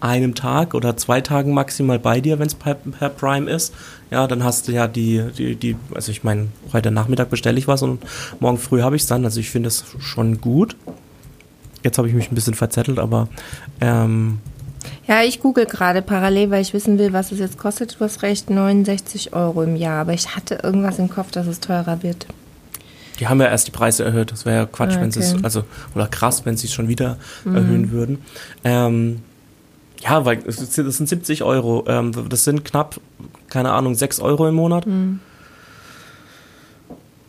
einem 0.00 0.34
Tag 0.34 0.74
oder 0.74 0.96
zwei 0.96 1.20
Tagen 1.20 1.52
maximal 1.52 1.98
bei 1.98 2.20
dir, 2.20 2.38
wenn 2.38 2.46
es 2.46 2.54
per, 2.54 2.74
per 2.74 3.10
Prime 3.10 3.48
ist. 3.50 3.74
Ja, 4.10 4.26
dann 4.26 4.42
hast 4.42 4.66
du 4.66 4.72
ja 4.72 4.88
die, 4.88 5.22
die, 5.36 5.56
die 5.56 5.76
also 5.94 6.10
ich 6.10 6.24
meine, 6.24 6.48
heute 6.72 6.90
Nachmittag 6.90 7.30
bestelle 7.30 7.58
ich 7.58 7.68
was 7.68 7.82
und 7.82 8.02
morgen 8.40 8.58
früh 8.58 8.80
habe 8.80 8.96
ich 8.96 9.02
es 9.02 9.08
dann. 9.08 9.24
Also 9.24 9.40
ich 9.40 9.50
finde 9.50 9.68
es 9.68 9.84
schon 10.00 10.40
gut. 10.40 10.74
Jetzt 11.84 11.98
habe 11.98 12.08
ich 12.08 12.14
mich 12.14 12.30
ein 12.30 12.34
bisschen 12.34 12.54
verzettelt, 12.54 12.98
aber 12.98 13.28
ähm, 13.80 14.38
Ja, 15.06 15.22
ich 15.22 15.40
google 15.40 15.66
gerade 15.66 16.02
parallel, 16.02 16.50
weil 16.50 16.62
ich 16.62 16.72
wissen 16.72 16.98
will, 16.98 17.12
was 17.12 17.32
es 17.32 17.38
jetzt 17.38 17.58
kostet. 17.58 17.96
Du 17.98 18.04
hast 18.04 18.22
recht, 18.22 18.48
69 18.50 19.32
Euro 19.34 19.62
im 19.62 19.76
Jahr. 19.76 20.00
Aber 20.02 20.12
ich 20.14 20.34
hatte 20.36 20.60
irgendwas 20.62 20.98
im 20.98 21.08
Kopf, 21.10 21.30
dass 21.30 21.46
es 21.46 21.60
teurer 21.60 22.02
wird. 22.02 22.26
die 23.18 23.28
haben 23.28 23.38
ja 23.40 23.48
erst 23.48 23.66
die 23.66 23.70
Preise 23.72 24.02
erhöht. 24.04 24.32
Das 24.32 24.46
wäre 24.46 24.56
ja 24.56 24.66
Quatsch, 24.66 24.94
Ah, 24.96 25.00
wenn 25.02 25.10
sie 25.12 25.20
es, 25.20 25.30
okay. 25.30 25.38
Mhm. 25.40 25.44
also, 25.44 25.64
oder 25.94 26.06
krass, 26.06 26.46
wenn 26.46 26.56
sie 26.56 26.68
es 26.68 26.72
schon 26.72 26.88
wieder 26.88 27.18
erhöhen 27.44 27.90
würden. 27.90 28.18
Ähm, 28.64 29.20
ja, 30.02 30.24
weil 30.24 30.38
es 30.46 30.56
sind- 30.56 30.86
das 30.88 30.96
sind 30.96 31.06
70 31.08 31.42
Euro. 31.42 31.84
Ähm, 31.86 32.12
das 32.30 32.44
sind 32.44 32.64
knapp, 32.64 32.98
keine 33.50 33.72
Ahnung, 33.72 33.94
6 33.94 34.20
Euro 34.20 34.48
im 34.48 34.54
Monat. 34.54 34.86
Mhm. 34.86 35.20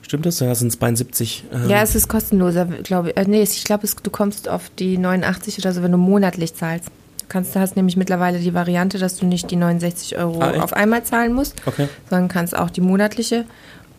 Stimmt 0.02 0.26
das? 0.26 0.40
Ja, 0.40 0.54
sind 0.56 0.70
es 0.70 0.80
72. 0.80 1.44
Ähm, 1.54 1.70
Ja, 1.70 1.82
es 1.82 1.96
ist 1.96 2.08
kostenloser, 2.08 2.66
glaube 2.66 3.10
ich. 3.12 3.18
Äh, 3.18 3.26
nee, 3.28 3.42
ich 3.42 3.64
glaube, 3.64 3.84
es- 3.86 3.96
du 3.96 4.10
kommst 4.10 4.48
auf 4.50 4.70
die 4.80 4.98
89 4.98 5.58
oder 5.60 5.74
so, 5.74 5.84
wenn 5.84 5.92
du 5.92 5.98
monatlich 5.98 6.54
zahlst. 6.56 6.90
Du 7.32 7.38
kannst, 7.38 7.56
du 7.56 7.62
hast 7.62 7.78
nämlich 7.78 7.96
mittlerweile 7.96 8.40
die 8.40 8.54
Variante, 8.54 8.98
dass 9.00 9.16
du 9.16 9.26
nicht 9.26 9.50
die 9.52 9.56
69 9.56 10.18
Euro 10.18 10.42
Ah, 10.42 10.62
auf 10.62 10.74
einmal 10.74 11.06
zahlen 11.06 11.32
musst, 11.32 11.56
Okay. 11.66 11.88
sondern 12.10 12.28
kannst 12.28 12.54
auch 12.54 12.70
die 12.70 12.82
monatliche 12.82 13.46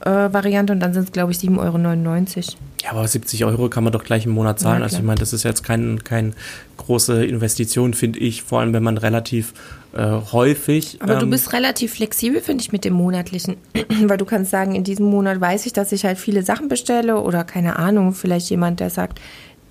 äh, 0.00 0.10
Variante 0.10 0.74
und 0.74 0.80
dann 0.80 0.92
sind 0.92 1.04
es, 1.04 1.12
glaube 1.12 1.32
ich, 1.32 1.38
7,99 1.38 1.56
Euro. 1.56 2.58
Ja, 2.82 2.90
aber 2.90 3.08
70 3.08 3.46
Euro 3.46 3.70
kann 3.70 3.84
man 3.84 3.92
doch 3.94 4.04
gleich 4.04 4.26
im 4.26 4.32
Monat 4.32 4.60
zahlen. 4.60 4.80
Ja, 4.80 4.84
also 4.84 4.98
ich 4.98 5.02
meine, 5.02 5.18
das 5.18 5.32
ist 5.32 5.44
jetzt 5.44 5.64
kein, 5.64 6.04
kein 6.04 6.34
große 6.76 7.24
Investition, 7.24 7.94
finde 7.94 8.18
ich, 8.18 8.42
vor 8.42 8.60
allem 8.60 8.74
wenn 8.74 8.82
man 8.82 8.98
relativ 8.98 9.54
äh, 9.96 10.02
häufig. 10.32 10.98
Aber 11.00 11.14
du 11.14 11.24
ähm, 11.24 11.30
bist 11.30 11.54
relativ 11.54 11.94
flexibel, 11.94 12.42
finde 12.42 12.60
ich, 12.62 12.70
mit 12.70 12.84
dem 12.84 12.92
monatlichen. 12.92 13.56
Weil 14.02 14.18
du 14.18 14.26
kannst 14.26 14.50
sagen, 14.50 14.74
in 14.74 14.84
diesem 14.84 15.06
Monat 15.06 15.40
weiß 15.40 15.64
ich, 15.64 15.72
dass 15.72 15.90
ich 15.92 16.04
halt 16.04 16.18
viele 16.18 16.42
Sachen 16.42 16.68
bestelle 16.68 17.18
oder 17.18 17.44
keine 17.44 17.78
Ahnung, 17.78 18.12
vielleicht 18.12 18.50
jemand, 18.50 18.80
der 18.80 18.90
sagt, 18.90 19.20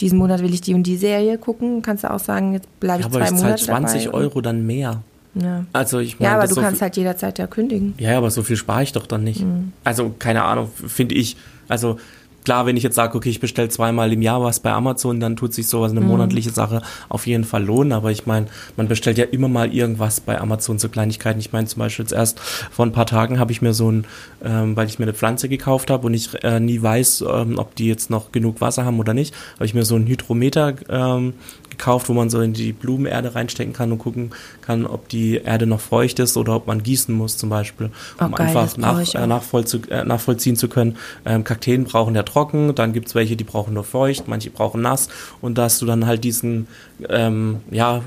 diesen 0.02 0.18
Monat 0.18 0.42
will 0.42 0.54
ich 0.54 0.62
die 0.62 0.74
und 0.74 0.84
die 0.84 0.98
Serie 0.98 1.38
gucken, 1.38 1.82
kannst 1.82 2.04
du 2.04 2.12
auch 2.12 2.20
sagen, 2.20 2.54
jetzt 2.54 2.68
bleibe 2.80 3.02
ja, 3.04 3.08
ich 3.08 3.16
aber 3.16 3.20
zwei 3.20 3.24
ich 3.26 3.30
zahle 3.40 3.44
Monate 3.44 3.64
20 3.64 4.04
dabei. 4.06 4.18
Euro 4.18 4.42
dann 4.42 4.66
mehr. 4.66 5.02
Ja, 5.36 5.66
Also 5.72 6.00
ich 6.00 6.20
meine, 6.20 6.32
ja 6.34 6.38
aber 6.40 6.48
du 6.48 6.56
so 6.56 6.62
kannst 6.62 6.80
viel- 6.80 6.82
halt 6.82 6.98
jederzeit 6.98 7.40
ja 7.40 7.48
kündigen. 7.48 7.94
Ja, 7.98 8.18
aber 8.18 8.30
so 8.32 8.44
viel 8.44 8.58
spare 8.58 8.84
ich 8.84 8.92
doch 8.92 9.06
dann 9.08 9.24
nicht. 9.24 9.42
Mhm. 9.42 9.72
Also, 9.86 10.14
keine 10.20 10.44
Ahnung, 10.44 10.70
finde 10.88 11.16
ich. 11.16 11.38
Also, 11.70 11.98
klar, 12.44 12.66
wenn 12.66 12.78
ich 12.78 12.84
jetzt 12.84 12.96
sage, 12.96 13.16
okay, 13.18 13.30
ich 13.30 13.40
bestelle 13.40 13.70
zweimal 13.70 14.12
im 14.14 14.22
Jahr 14.22 14.42
was 14.44 14.60
bei 14.60 14.72
Amazon, 14.72 15.20
dann 15.20 15.36
tut 15.36 15.54
sich 15.54 15.68
sowas, 15.68 15.92
Mhm. 15.92 15.98
eine 16.00 16.08
monatliche 16.08 16.50
Sache, 16.50 16.82
auf 17.10 17.28
jeden 17.28 17.44
Fall 17.44 17.64
lohnen. 17.64 17.92
Aber 17.92 18.12
ich 18.12 18.26
meine, 18.26 18.48
man 18.78 18.88
bestellt 18.88 19.18
ja 19.18 19.26
immer 19.26 19.48
mal 19.48 19.74
irgendwas 19.74 20.20
bei 20.20 20.40
Amazon, 20.40 20.80
so 20.80 20.90
Kleinigkeiten. 20.90 21.40
Ich 21.40 21.52
meine, 21.52 21.68
zum 21.68 21.80
Beispiel 21.80 22.04
jetzt 22.04 22.14
erst 22.14 22.40
vor 22.40 22.86
ein 22.86 22.92
paar 22.92 23.06
Tagen 23.06 23.40
habe 23.40 23.52
ich 23.52 23.62
mir 23.62 23.74
so 23.74 23.92
ein, 23.92 24.06
ähm, 24.44 24.76
weil 24.76 24.88
ich 24.88 25.00
mir 25.00 25.06
eine 25.06 25.14
Pflanze 25.14 25.50
gekauft 25.50 25.90
habe 25.90 26.06
und 26.08 26.14
ich 26.14 26.44
äh, 26.44 26.60
nie 26.60 26.82
weiß, 26.82 27.24
ähm, 27.32 27.58
ob 27.58 27.76
die 27.76 27.88
jetzt 27.88 28.10
noch 28.10 28.32
genug 28.32 28.62
Wasser 28.62 28.86
haben 28.86 29.00
oder 29.00 29.14
nicht, 29.14 29.34
habe 29.56 29.66
ich 29.66 29.74
mir 29.74 29.86
so 29.86 29.96
ein 29.96 30.08
Hydrometer 30.08 30.74
ähm, 30.90 31.34
gekauft, 31.82 32.10
wo 32.10 32.14
man 32.14 32.30
so 32.30 32.40
in 32.42 32.54
die 32.54 32.74
Blumenerde 32.74 33.34
reinstecken 33.34 33.74
kann 33.74 33.92
und 33.92 33.98
gucken 33.98 34.32
kann, 34.62 34.86
ob 34.86 35.10
die 35.10 35.38
Erde 35.38 35.66
noch 35.66 35.80
feucht 35.82 36.20
ist 36.20 36.38
oder 36.38 36.56
ob 36.56 36.68
man 36.68 36.84
gießen 36.84 37.14
muss 37.14 37.38
zum 37.38 37.50
Beispiel, 37.50 37.90
Oh, 38.20 38.26
um 38.26 38.32
geil, 38.34 38.48
einfach 38.48 38.78
nach, 38.78 39.00
äh, 39.00 39.18
auch. 39.18 39.26
nachvollzu 39.26 39.80
äh, 39.90 40.04
nachvollziehen 40.04 40.56
zu 40.56 40.70
können. 40.70 40.98
Ähm, 41.26 41.44
Kakteen 41.44 41.86
brauchen 41.86 42.14
ja 42.14 42.22
trocken, 42.24 42.76
dann 42.76 42.94
gibt's 42.94 43.16
welche, 43.16 43.36
die 43.36 43.44
brauchen 43.44 43.74
nur 43.74 43.84
feucht, 43.84 44.28
manche 44.28 44.52
brauchen 44.52 44.82
nass 44.82 45.10
und 45.42 45.58
dass 45.58 45.80
du 45.80 45.88
dann 45.88 46.06
halt 46.06 46.24
diesen 46.24 46.68
ähm, 47.10 47.62
ja, 47.72 48.02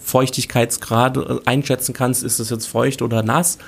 Feuchtigkeitsgrad 0.00 1.16
äh, 1.16 1.22
einschätzen 1.44 1.92
kannst, 1.92 2.22
ist 2.22 2.38
es 2.38 2.50
jetzt 2.50 2.66
feucht 2.66 3.02
oder 3.02 3.22
nass. 3.24 3.58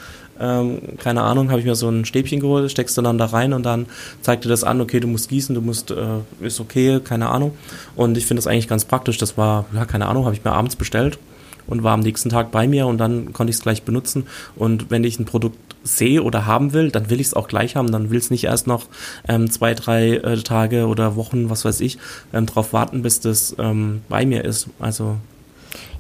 Ähm, 0.40 0.81
keine 0.98 1.22
Ahnung, 1.22 1.51
habe 1.51 1.61
ich 1.61 1.66
mir 1.66 1.74
so 1.74 1.88
ein 1.88 2.05
Stäbchen 2.05 2.40
geholt, 2.40 2.70
steckst 2.70 2.96
du 2.96 3.03
dann 3.03 3.18
da 3.18 3.27
rein 3.27 3.53
und 3.53 3.64
dann 3.64 3.87
zeigt 4.22 4.44
dir 4.44 4.48
das 4.48 4.64
an, 4.64 4.81
okay, 4.81 5.01
du 5.01 5.09
musst 5.09 5.29
gießen, 5.29 5.55
du 5.55 5.61
musst, 5.61 5.90
äh, 5.90 6.20
ist 6.40 6.61
okay, 6.61 7.01
keine 7.03 7.29
Ahnung. 7.29 7.53
Und 7.96 8.16
ich 8.16 8.27
finde 8.27 8.40
das 8.40 8.46
eigentlich 8.46 8.68
ganz 8.68 8.85
praktisch. 8.85 9.18
Das 9.18 9.37
war, 9.37 9.66
ja, 9.74 9.85
keine 9.85 10.07
Ahnung, 10.07 10.24
habe 10.24 10.35
ich 10.35 10.44
mir 10.44 10.53
abends 10.53 10.77
bestellt 10.77 11.18
und 11.68 11.83
war 11.83 11.92
am 11.92 12.01
nächsten 12.01 12.31
Tag 12.31 12.51
bei 12.51 12.66
mir 12.66 12.87
und 12.87 12.98
dann 12.98 13.33
konnte 13.33 13.51
ich 13.51 13.57
es 13.57 13.62
gleich 13.62 13.83
benutzen. 13.83 14.27
Und 14.57 14.90
wenn 14.90 15.05
ich 15.05 15.18
ein 15.18 15.24
Produkt 15.27 15.59
sehe 15.85 16.22
oder 16.22 16.46
haben 16.46 16.72
will, 16.72 16.90
dann 16.90 17.11
will 17.11 17.20
ich 17.20 17.29
es 17.29 17.35
auch 17.35 17.48
gleich 17.48 17.77
haben. 17.77 17.92
Dann 17.92 18.11
will 18.11 18.18
es 18.18 18.31
nicht 18.31 18.44
erst 18.44 18.66
noch 18.66 18.87
ähm, 19.29 19.51
zwei, 19.51 19.74
drei 19.74 20.16
äh, 20.16 20.37
Tage 20.38 20.87
oder 20.87 21.16
Wochen, 21.16 21.51
was 21.51 21.64
weiß 21.64 21.81
ich, 21.81 21.98
ähm, 22.33 22.46
drauf 22.46 22.72
warten, 22.72 23.03
bis 23.03 23.20
das 23.20 23.55
ähm, 23.59 24.03
bei 24.09 24.27
mir 24.27 24.44
ist. 24.44 24.68
Also 24.79 25.16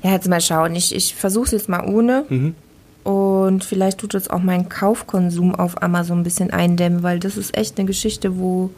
Ja, 0.02 0.12
jetzt 0.12 0.28
mal 0.28 0.40
schauen. 0.40 0.74
Ich, 0.74 0.94
ich 0.94 1.14
versuche 1.14 1.46
es 1.46 1.52
jetzt 1.52 1.68
mal 1.68 1.86
ohne. 1.86 2.24
Mhm. 2.28 2.54
Und 3.08 3.64
vielleicht 3.64 4.00
tut 4.00 4.14
es 4.14 4.28
auch 4.28 4.42
meinen 4.42 4.68
Kaufkonsum 4.68 5.54
auf 5.54 5.82
Amazon 5.82 6.18
ein 6.18 6.24
bisschen 6.24 6.50
eindämmen, 6.50 7.02
weil 7.02 7.18
das 7.18 7.38
ist 7.38 7.56
echt 7.56 7.78
eine 7.78 7.86
Geschichte, 7.86 8.36
wo 8.36 8.68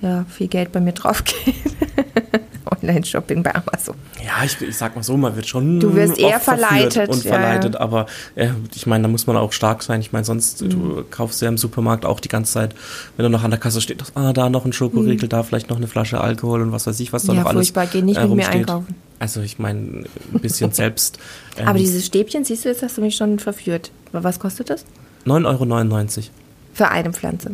ja, 0.00 0.24
viel 0.28 0.46
Geld 0.46 0.70
bei 0.70 0.78
mir 0.78 0.92
drauf 0.92 1.24
geht. 1.24 1.56
Online-Shopping 2.70 3.42
bei 3.42 3.54
Amazon. 3.54 3.94
Ja, 4.24 4.44
ich, 4.44 4.60
ich 4.60 4.76
sag 4.76 4.94
mal 4.96 5.02
so, 5.02 5.16
man 5.16 5.34
wird 5.36 5.46
schon 5.46 5.80
Du 5.80 5.94
wirst 5.94 6.18
eher 6.18 6.40
verleitet, 6.40 7.08
und 7.08 7.24
ja, 7.24 7.30
verleitet, 7.32 7.74
ja. 7.74 7.80
aber 7.80 8.06
äh, 8.34 8.48
ich 8.74 8.86
meine, 8.86 9.02
da 9.02 9.08
muss 9.08 9.26
man 9.26 9.36
auch 9.36 9.52
stark 9.52 9.82
sein. 9.82 10.00
Ich 10.00 10.12
meine, 10.12 10.24
sonst 10.24 10.62
Mhm. 10.62 10.68
du 10.70 11.04
kaufst 11.10 11.40
ja 11.42 11.48
im 11.48 11.58
Supermarkt 11.58 12.04
auch 12.04 12.20
die 12.20 12.28
ganze 12.28 12.52
Zeit, 12.52 12.74
wenn 13.16 13.24
du 13.24 13.30
noch 13.30 13.42
an 13.44 13.50
der 13.50 13.58
Kasse 13.60 13.80
steht, 13.80 14.02
ah, 14.14 14.32
da 14.32 14.48
noch 14.50 14.64
ein 14.64 14.72
Schokoriegel, 14.72 15.28
da 15.28 15.42
vielleicht 15.42 15.70
noch 15.70 15.76
eine 15.76 15.86
Flasche 15.88 16.20
Alkohol 16.20 16.62
und 16.62 16.72
was 16.72 16.86
weiß 16.86 16.98
ich, 17.00 17.12
was 17.12 17.24
da 17.24 17.32
Mhm. 17.32 17.38
Ja, 17.38 17.42
noch 17.44 17.50
alles 17.50 17.68
furchtbar, 17.70 17.86
geh 17.92 18.02
nicht 18.02 18.18
äh, 18.18 18.26
mit 18.26 18.36
mir 18.36 18.48
einkaufen. 18.48 18.94
Also 19.18 19.40
ich 19.40 19.58
meine, 19.58 20.04
ein 20.34 20.40
bisschen 20.40 20.72
selbst. 20.72 21.18
Ähm, 21.56 21.68
Aber 21.68 21.78
dieses 21.78 22.06
Stäbchen, 22.06 22.44
siehst 22.44 22.64
du, 22.64 22.68
jetzt 22.68 22.82
hast 22.82 22.96
du 22.96 23.00
mich 23.00 23.16
schon 23.16 23.38
verführt. 23.38 23.90
Was 24.12 24.38
kostet 24.40 24.68
das? 24.70 24.84
9,99 25.26 26.16
Euro. 26.18 26.26
Für 26.74 26.88
eine 26.90 27.12
Pflanze. 27.12 27.52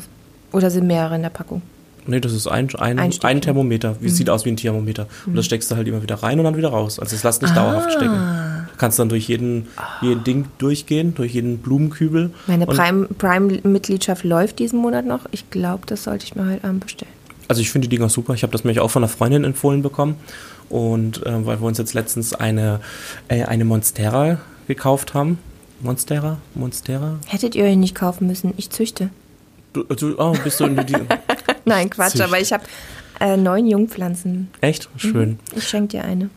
Oder 0.53 0.71
sind 0.71 0.87
mehrere 0.87 1.17
in 1.17 1.23
der 1.23 1.29
Packung? 1.31 1.61
Nee, 2.09 2.21
das 2.21 2.33
ist 2.33 2.47
ein, 2.49 2.75
ein, 2.77 2.99
Ein 2.99 3.13
ein. 3.23 3.41
Thermometer. 3.41 3.97
Wie 4.01 4.09
sieht 4.09 4.31
aus 4.31 4.45
wie 4.45 4.51
ein 4.51 4.57
Thermometer. 4.57 5.07
Und 5.27 5.37
das 5.37 5.45
steckst 5.45 5.71
du 5.71 5.77
halt 5.77 5.87
immer 5.87 6.03
wieder 6.03 6.17
rein 6.17 6.39
und 6.39 6.45
dann 6.47 6.57
wieder 6.57 6.71
raus. 6.71 6.99
Also 6.99 7.15
es 7.15 7.23
lässt 7.23 7.43
nicht 7.43 7.55
dauerhaft 7.57 7.93
stecken. 7.93 8.15
Du 8.73 8.77
kannst 8.79 8.99
dann 8.99 9.09
durch 9.09 9.29
jeden, 9.29 9.67
jeden 10.01 10.25
Ding 10.25 10.47
durchgehen, 10.59 11.15
durch 11.15 11.35
jeden 11.35 11.59
Blumenkübel. 11.59 12.31
Meine 12.47 12.67
Und- 12.67 12.75
Prime- 12.77 13.09
Prime-Mitgliedschaft 13.19 14.25
läuft 14.25 14.59
diesen 14.59 14.79
Monat 14.81 15.05
noch. 15.05 15.27
Ich 15.33 15.51
glaube, 15.51 15.83
das 15.87 16.05
sollte 16.05 16.25
ich 16.25 16.35
mir 16.35 16.47
heute 16.47 16.65
Abend 16.67 16.81
bestellen. 16.85 17.13
Also 17.49 17.61
ich 17.61 17.71
finde 17.71 17.89
die 17.89 17.97
Dinger 17.97 18.09
super. 18.09 18.35
Ich 18.35 18.43
habe 18.43 18.53
das 18.53 18.65
nämlich 18.65 18.81
auch 18.81 18.91
von 18.91 19.03
einer 19.03 19.09
Freundin 19.11 19.45
empfohlen 19.45 19.83
bekommen. 19.83 20.17
Und 20.71 21.25
äh, 21.27 21.47
weil 21.47 21.61
wir 21.61 21.67
uns 21.67 21.79
jetzt 21.79 21.95
letztens 21.95 22.35
eine, 22.35 22.81
äh, 23.29 23.45
eine 23.45 23.65
Monstera 23.65 24.39
gekauft 24.67 25.15
haben. 25.15 25.39
Monstera? 25.81 26.39
Monstera? 26.55 27.19
Hättet 27.27 27.55
ihr 27.55 27.65
euch 27.65 27.77
nicht 27.77 27.95
kaufen 27.95 28.27
müssen. 28.27 28.53
Ich 28.57 28.71
züchte. 28.71 29.11
Du, 29.73 29.83
du, 29.85 30.15
oh, 30.19 30.35
bist 30.45 30.61
du 30.61 30.65
in 30.65 30.77
die, 30.87 30.95
Nein, 31.69 31.91
Quatsch, 31.91 32.13
Zücht. 32.13 32.25
aber 32.25 32.41
ich 32.41 32.53
habe 32.53 32.65
äh, 33.21 33.37
neun 33.37 33.67
Jungpflanzen. 33.67 34.49
Echt? 34.61 34.89
Schön. 34.97 35.39
Ich 35.57 35.69
schenke 35.69 35.89
dir 35.99 36.05
eine. 36.05 36.31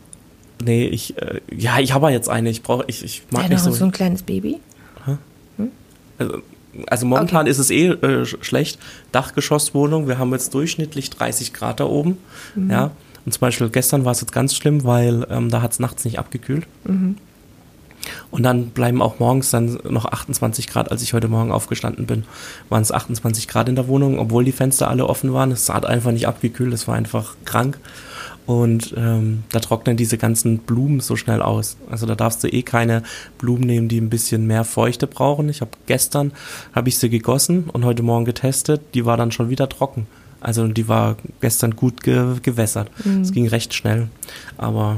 Nee, 0.64 0.86
ich, 0.86 1.16
äh, 1.20 1.40
ja, 1.56 1.78
ich 1.80 1.92
habe 1.92 2.06
ja 2.06 2.12
jetzt 2.12 2.28
eine. 2.28 2.48
Ich 2.50 2.62
brauche, 2.62 2.84
ich, 2.86 3.02
ich 3.04 3.22
mag 3.30 3.42
Ja, 3.44 3.48
nicht 3.48 3.64
noch 3.64 3.72
so. 3.72 3.78
so 3.78 3.84
ein 3.84 3.92
kleines 3.92 4.22
Baby. 4.22 4.60
Also, 6.18 6.42
also 6.86 7.06
momentan 7.06 7.46
ist 7.46 7.58
es 7.58 7.70
eh 7.70 7.86
äh, 7.88 7.96
sch- 8.22 8.42
schlecht. 8.44 8.78
Dachgeschosswohnung, 9.10 10.06
wir 10.08 10.18
haben 10.18 10.30
jetzt 10.32 10.54
durchschnittlich 10.54 11.10
30 11.10 11.52
Grad 11.52 11.80
da 11.80 11.84
oben. 11.84 12.18
Ja. 12.68 12.90
Und 13.24 13.32
zum 13.32 13.40
Beispiel 13.40 13.68
gestern 13.70 14.04
war 14.04 14.12
es 14.12 14.20
jetzt 14.20 14.32
ganz 14.32 14.54
schlimm, 14.54 14.84
weil 14.84 15.26
ähm, 15.30 15.48
da 15.50 15.62
hat 15.62 15.72
es 15.72 15.78
nachts 15.80 16.04
nicht 16.04 16.18
abgekühlt. 16.18 16.66
Und 18.30 18.42
dann 18.42 18.70
bleiben 18.70 19.02
auch 19.02 19.18
morgens 19.18 19.50
dann 19.50 19.78
noch 19.88 20.06
28 20.06 20.66
Grad, 20.66 20.90
als 20.90 21.02
ich 21.02 21.12
heute 21.12 21.28
Morgen 21.28 21.52
aufgestanden 21.52 22.06
bin, 22.06 22.24
waren 22.68 22.82
es 22.82 22.92
28 22.92 23.48
Grad 23.48 23.68
in 23.68 23.76
der 23.76 23.88
Wohnung, 23.88 24.18
obwohl 24.18 24.44
die 24.44 24.52
Fenster 24.52 24.88
alle 24.88 25.06
offen 25.06 25.32
waren. 25.32 25.52
Es 25.52 25.68
hat 25.68 25.86
einfach 25.86 26.12
nicht 26.12 26.26
abgekühlt, 26.26 26.72
es 26.72 26.88
war 26.88 26.94
einfach 26.94 27.36
krank. 27.44 27.78
Und 28.44 28.92
ähm, 28.96 29.44
da 29.50 29.60
trocknen 29.60 29.96
diese 29.96 30.18
ganzen 30.18 30.58
Blumen 30.58 30.98
so 30.98 31.14
schnell 31.14 31.42
aus. 31.42 31.76
Also 31.88 32.06
da 32.06 32.16
darfst 32.16 32.42
du 32.42 32.48
eh 32.48 32.62
keine 32.62 33.04
Blumen 33.38 33.62
nehmen, 33.62 33.88
die 33.88 34.00
ein 34.00 34.10
bisschen 34.10 34.46
mehr 34.46 34.64
Feuchte 34.64 35.06
brauchen. 35.06 35.48
Ich 35.48 35.60
habe 35.60 35.70
gestern 35.86 36.32
habe 36.74 36.88
ich 36.88 36.98
sie 36.98 37.08
gegossen 37.08 37.70
und 37.72 37.84
heute 37.84 38.02
Morgen 38.02 38.24
getestet. 38.24 38.80
Die 38.94 39.06
war 39.06 39.16
dann 39.16 39.30
schon 39.30 39.48
wieder 39.48 39.68
trocken. 39.68 40.08
Also 40.40 40.66
die 40.66 40.88
war 40.88 41.16
gestern 41.40 41.76
gut 41.76 42.02
ge 42.02 42.34
gewässert. 42.42 42.90
Es 43.20 43.30
ging 43.30 43.46
recht 43.46 43.74
schnell. 43.74 44.08
Aber 44.58 44.96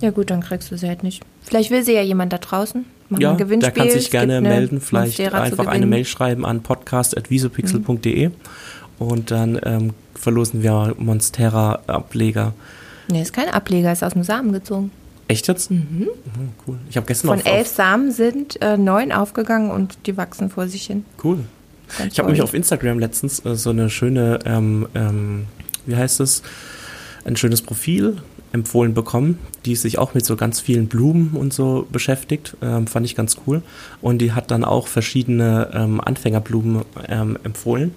Ja 0.00 0.10
gut, 0.10 0.30
dann 0.30 0.40
kriegst 0.40 0.70
du 0.70 0.78
sie 0.78 0.88
halt 0.88 1.02
nicht. 1.02 1.22
Vielleicht 1.46 1.70
will 1.70 1.84
sie 1.84 1.94
ja 1.94 2.02
jemand 2.02 2.32
da 2.32 2.38
draußen. 2.38 2.84
Machen 3.08 3.22
ja, 3.22 3.34
der 3.34 3.70
kann 3.70 3.88
sich 3.88 4.10
gerne 4.10 4.40
melden. 4.40 4.80
Vielleicht 4.80 5.20
einfach 5.20 5.66
eine. 5.66 5.86
Mail 5.86 6.04
schreiben 6.04 6.44
an 6.44 6.62
podcast.visopixel.de 6.62 8.30
und 8.98 9.30
dann 9.30 9.60
ähm, 9.64 9.94
verlosen 10.14 10.64
wir 10.64 10.94
Monstera-Ableger. 10.98 12.52
Nee, 13.08 13.22
ist 13.22 13.32
kein 13.32 13.48
Ableger, 13.48 13.92
ist 13.92 14.02
aus 14.02 14.14
dem 14.14 14.24
Samen 14.24 14.52
gezogen. 14.52 14.90
Echt 15.28 15.46
jetzt? 15.46 15.70
Mhm. 15.70 16.08
cool. 16.66 16.78
Ich 16.90 16.96
habe 16.96 17.06
gestern 17.06 17.28
Von 17.28 17.38
auf, 17.38 17.46
elf 17.46 17.68
auf 17.68 17.74
Samen 17.74 18.10
sind 18.10 18.60
äh, 18.60 18.76
neun 18.76 19.12
aufgegangen 19.12 19.70
und 19.70 19.98
die 20.06 20.16
wachsen 20.16 20.50
vor 20.50 20.66
sich 20.66 20.86
hin. 20.86 21.04
Cool. 21.22 21.38
Ganz 21.98 22.12
Ich 22.12 22.18
habe 22.18 22.30
mich 22.30 22.42
auf 22.42 22.54
Instagram 22.54 22.98
letztens 22.98 23.44
äh, 23.44 23.54
so 23.54 23.70
eine 23.70 23.88
schöne, 23.90 24.40
ähm, 24.44 24.88
ähm, 24.94 25.46
wie 25.84 25.94
heißt 25.94 26.18
es, 26.20 26.42
ein 27.24 27.36
schönes 27.36 27.62
Profil 27.62 28.16
empfohlen 28.56 28.94
bekommen, 28.94 29.38
die 29.66 29.76
sich 29.76 29.98
auch 29.98 30.14
mit 30.14 30.24
so 30.24 30.34
ganz 30.34 30.60
vielen 30.60 30.88
Blumen 30.88 31.32
und 31.34 31.52
so 31.52 31.86
beschäftigt. 31.92 32.56
Ähm, 32.62 32.86
fand 32.86 33.04
ich 33.04 33.14
ganz 33.14 33.36
cool. 33.46 33.62
Und 34.00 34.18
die 34.18 34.32
hat 34.32 34.50
dann 34.50 34.64
auch 34.64 34.88
verschiedene 34.88 35.70
ähm, 35.74 36.00
Anfängerblumen 36.00 36.82
ähm, 37.08 37.38
empfohlen. 37.44 37.94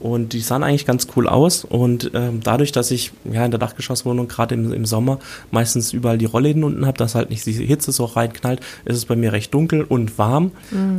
Und 0.00 0.32
die 0.32 0.40
sahen 0.40 0.62
eigentlich 0.62 0.86
ganz 0.86 1.06
cool 1.14 1.28
aus. 1.28 1.64
Und 1.64 2.10
ähm, 2.14 2.40
dadurch, 2.42 2.72
dass 2.72 2.90
ich 2.90 3.12
ja 3.30 3.44
in 3.44 3.50
der 3.50 3.60
Dachgeschosswohnung 3.60 4.26
gerade 4.26 4.54
im, 4.54 4.72
im 4.72 4.86
Sommer 4.86 5.18
meistens 5.50 5.92
überall 5.92 6.18
die 6.18 6.24
Rollläden 6.24 6.64
unten 6.64 6.86
habe, 6.86 6.96
dass 6.96 7.14
halt 7.14 7.28
nicht 7.30 7.44
die 7.44 7.52
Hitze 7.52 7.92
so 7.92 8.06
reinknallt, 8.06 8.60
ist 8.86 8.96
es 8.96 9.04
bei 9.04 9.16
mir 9.16 9.32
recht 9.32 9.52
dunkel 9.52 9.82
und 9.82 10.18
warm. 10.18 10.52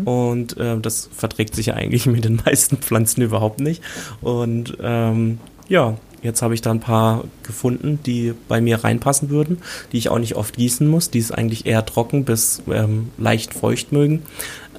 Und 0.05 0.57
äh, 0.57 0.79
das 0.79 1.09
verträgt 1.11 1.55
sich 1.55 1.67
ja 1.67 1.73
eigentlich 1.73 2.05
mit 2.05 2.23
den 2.23 2.39
meisten 2.45 2.77
Pflanzen 2.77 3.21
überhaupt 3.21 3.59
nicht. 3.59 3.81
Und 4.21 4.77
ähm, 4.81 5.39
ja, 5.67 5.95
jetzt 6.21 6.41
habe 6.41 6.53
ich 6.53 6.61
da 6.61 6.71
ein 6.71 6.79
paar 6.79 7.23
gefunden, 7.43 7.99
die 8.05 8.33
bei 8.47 8.61
mir 8.61 8.83
reinpassen 8.83 9.29
würden, 9.29 9.57
die 9.91 9.97
ich 9.97 10.09
auch 10.09 10.19
nicht 10.19 10.35
oft 10.35 10.55
gießen 10.55 10.87
muss, 10.87 11.09
die 11.09 11.19
es 11.19 11.31
eigentlich 11.31 11.65
eher 11.65 11.85
trocken 11.85 12.25
bis 12.25 12.61
ähm, 12.69 13.09
leicht 13.17 13.53
feucht 13.53 13.91
mögen. 13.91 14.23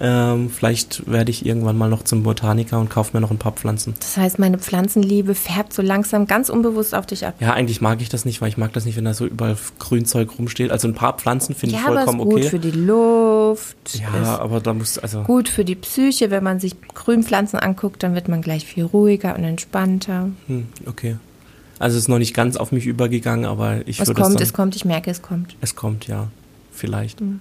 Ähm, 0.01 0.51
vielleicht 0.51 1.09
werde 1.11 1.31
ich 1.31 1.47
irgendwann 1.47 1.79
mal 1.79 1.89
noch 1.89 2.03
zum 2.03 2.25
Botaniker 2.25 2.81
und 2.81 2.91
kaufe 2.91 3.17
mir 3.17 3.21
noch 3.21 3.31
ein 3.31 3.39
paar 3.39 3.53
Pflanzen. 3.53 3.95
Das 4.01 4.17
heißt, 4.17 4.39
meine 4.41 4.59
Pflanzenliebe 4.59 5.37
färbt 5.37 5.73
so 5.73 5.81
langsam 5.81 6.27
ganz 6.27 6.49
unbewusst 6.49 6.95
auf 6.95 7.07
dich 7.07 7.25
ab. 7.25 7.35
Ja, 7.39 7.53
eigentlich 7.53 7.81
mag 7.81 8.01
ich 8.01 8.09
das 8.09 8.25
nicht, 8.25 8.41
weil 8.41 8.49
ich 8.49 8.57
mag 8.57 8.73
das 8.73 8.85
nicht, 8.85 8.97
wenn 8.97 9.05
da 9.05 9.15
so 9.15 9.27
überall 9.27 9.57
Grünzeug 9.79 10.39
rumsteht. 10.39 10.73
Also 10.73 10.89
ein 10.89 10.95
paar 10.95 11.19
Pflanzen 11.19 11.55
finde 11.55 11.77
ich 11.77 11.83
Ja, 11.83 11.89
aber 11.89 12.01
ist 12.01 12.05
vollkommen 12.07 12.29
gut 12.29 12.41
okay. 12.41 12.49
für 12.49 12.59
die 12.59 12.73
Luft. 12.73 13.77
ja, 13.95 14.41
aber 14.41 14.61
da 14.61 14.75
muss 14.75 14.99
also 14.99 15.23
gut 15.23 15.49
für 15.49 15.65
die 15.65 15.77
Psyche. 15.77 16.31
Wenn 16.33 16.43
man 16.43 16.59
sich 16.59 16.75
Grünpflanzen 16.95 17.61
anguckt, 17.61 18.03
dann 18.03 18.15
wird 18.17 18.27
man 18.29 18.43
gleich 18.43 18.67
viel 18.67 18.85
ruhiger 18.85 19.37
und 19.37 19.45
entspannter. 19.45 20.31
hm, 20.49 20.67
okay. 20.87 21.17
Also 21.83 21.97
es 21.97 22.05
ist 22.05 22.09
noch 22.09 22.19
nicht 22.19 22.33
ganz 22.33 22.57
auf 22.57 22.71
mich 22.71 22.87
übergegangen, 22.87 23.45
aber 23.45 23.81
ich 23.87 23.99
Es 23.99 24.07
würde 24.07 24.21
es 24.21 24.25
kommt, 24.25 24.37
dann, 24.37 24.43
es 24.43 24.53
kommt, 24.53 24.77
ich 24.77 24.85
merke, 24.85 25.11
es 25.11 25.21
kommt. 25.21 25.57
Es 25.61 25.75
kommt, 25.75 26.07
ja. 26.07 26.29
Vielleicht. 26.71 27.21
Mhm. 27.21 27.41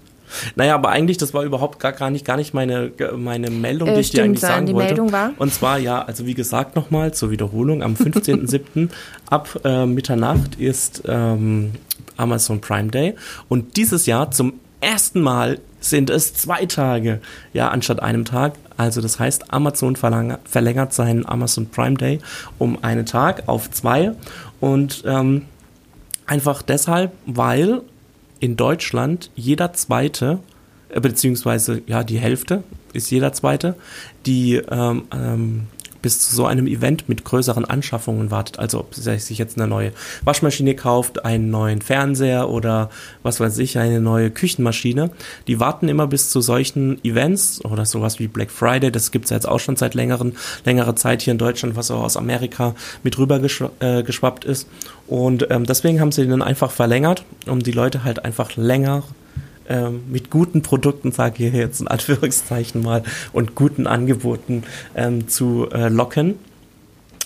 Naja, 0.56 0.74
aber 0.74 0.90
eigentlich, 0.90 1.18
das 1.18 1.36
war 1.36 1.44
überhaupt 1.44 1.80
gar, 1.80 1.92
gar 1.92 2.10
nicht, 2.10 2.26
gar 2.26 2.38
nicht 2.38 2.52
meine, 2.52 2.92
meine 3.18 3.52
Meldung, 3.52 3.90
die 3.90 3.96
Äh, 3.96 4.00
ich 4.00 4.10
dir 4.10 4.24
eigentlich 4.24 4.40
sagen 4.40 4.66
die 4.66 4.74
wollte. 4.74 4.88
Meldung 4.88 5.12
war? 5.12 5.34
Und 5.38 5.54
zwar, 5.54 5.78
ja, 5.78 6.02
also 6.02 6.26
wie 6.26 6.34
gesagt 6.34 6.76
nochmal 6.76 7.14
zur 7.14 7.30
Wiederholung, 7.30 7.84
am 7.84 7.94
15.07. 7.94 8.90
ab 9.30 9.60
äh, 9.64 9.86
Mitternacht 9.86 10.56
ist 10.56 11.04
ähm, 11.06 11.74
Amazon 12.18 12.62
Prime 12.62 12.90
Day. 12.90 13.14
Und 13.48 13.78
dieses 13.78 14.08
Jahr 14.08 14.32
zum 14.32 14.54
ersten 14.80 15.22
Mal 15.22 15.60
sind 15.82 16.10
es 16.10 16.34
zwei 16.34 16.66
Tage, 16.66 17.22
ja, 17.54 17.70
anstatt 17.70 18.02
einem 18.02 18.26
Tag. 18.26 18.54
Also 18.82 19.00
das 19.00 19.20
heißt, 19.20 19.54
Amazon 19.54 19.96
verlängert 19.96 20.92
seinen 20.92 21.24
Amazon 21.28 21.68
Prime 21.68 21.98
Day 21.98 22.18
um 22.58 22.84
einen 22.84 23.06
Tag 23.06 23.44
auf 23.48 23.70
zwei. 23.70 24.14
Und 24.60 25.04
ähm, 25.06 25.44
einfach 26.26 26.64
deshalb, 26.64 27.12
weil 27.28 27.82
in 28.40 28.58
Deutschland 28.58 29.30
jeder 29.36 29.74
zweite, 29.74 30.40
äh, 30.90 31.00
beziehungsweise 31.00 31.84
ja, 31.86 32.04
die 32.04 32.18
Hälfte 32.18 32.64
ist 32.92 33.12
jeder 33.12 33.34
zweite, 33.34 33.76
die 34.26 34.56
ähm, 34.56 35.04
ähm, 35.14 35.68
bis 36.02 36.20
zu 36.20 36.36
so 36.36 36.46
einem 36.46 36.68
Event 36.68 37.08
mit 37.10 37.24
größeren 37.24 37.66
Anschaffungen 37.66 38.32
wartet. 38.32 38.60
Also 38.60 38.80
ob 38.80 38.96
sie 38.96 39.20
sich 39.20 39.38
jetzt 39.38 39.58
eine 39.58 39.68
neue 39.68 39.92
Waschmaschine 40.24 40.76
kauft, 40.76 41.26
einen 41.26 41.50
neuen 41.50 41.82
Fernseher 41.82 42.50
oder 42.50 42.90
was 43.24 43.40
weiß 43.40 43.58
ich, 43.60 43.78
eine 43.78 44.02
neue 44.02 44.32
Küchenmaschine. 44.32 45.12
Die 45.48 45.60
warten 45.60 45.90
immer 45.90 46.08
bis 46.08 46.30
zu 46.30 46.42
solchen 46.42 47.04
Events 47.04 47.64
oder 47.64 47.86
sowas 47.86 48.20
wie 48.20 48.28
Black 48.28 48.52
Friday. 48.52 48.92
Das 48.92 49.12
gibt's 49.12 49.30
ja 49.30 49.38
jetzt 49.38 49.48
auch 49.48 49.60
schon 49.60 49.76
seit 49.76 49.94
längeren, 49.94 50.36
längerer 50.66 50.96
Zeit 50.96 51.22
hier 51.22 51.32
in 51.32 51.38
Deutschland, 51.38 51.76
was 51.76 51.92
auch 51.92 52.04
aus 52.04 52.18
Amerika 52.18 52.76
mit 53.04 53.18
rüber 53.18 53.40
geschw 53.40 53.70
äh, 53.80 54.04
geschwappt 54.04 54.46
ist. 54.46 54.68
Und 55.08 55.48
ähm, 55.50 55.66
deswegen 55.66 56.00
haben 56.00 56.12
sie 56.12 56.26
den 56.26 56.42
einfach 56.42 56.72
verlängert, 56.72 57.26
um 57.48 57.62
die 57.62 57.72
Leute 57.72 58.04
halt 58.04 58.24
einfach 58.24 58.56
länger 58.56 59.04
ähm, 59.72 60.04
mit 60.12 60.30
guten 60.30 60.62
Produkten, 60.62 61.12
sage 61.12 61.46
ich 61.46 61.54
jetzt 61.54 61.80
in 61.80 61.88
Anführungszeichen 61.88 62.82
mal, 62.82 63.04
und 63.32 63.56
guten 63.56 63.88
Angeboten 63.88 64.64
ähm, 64.96 65.28
zu 65.28 65.70
äh, 65.72 65.88
locken. 65.88 66.36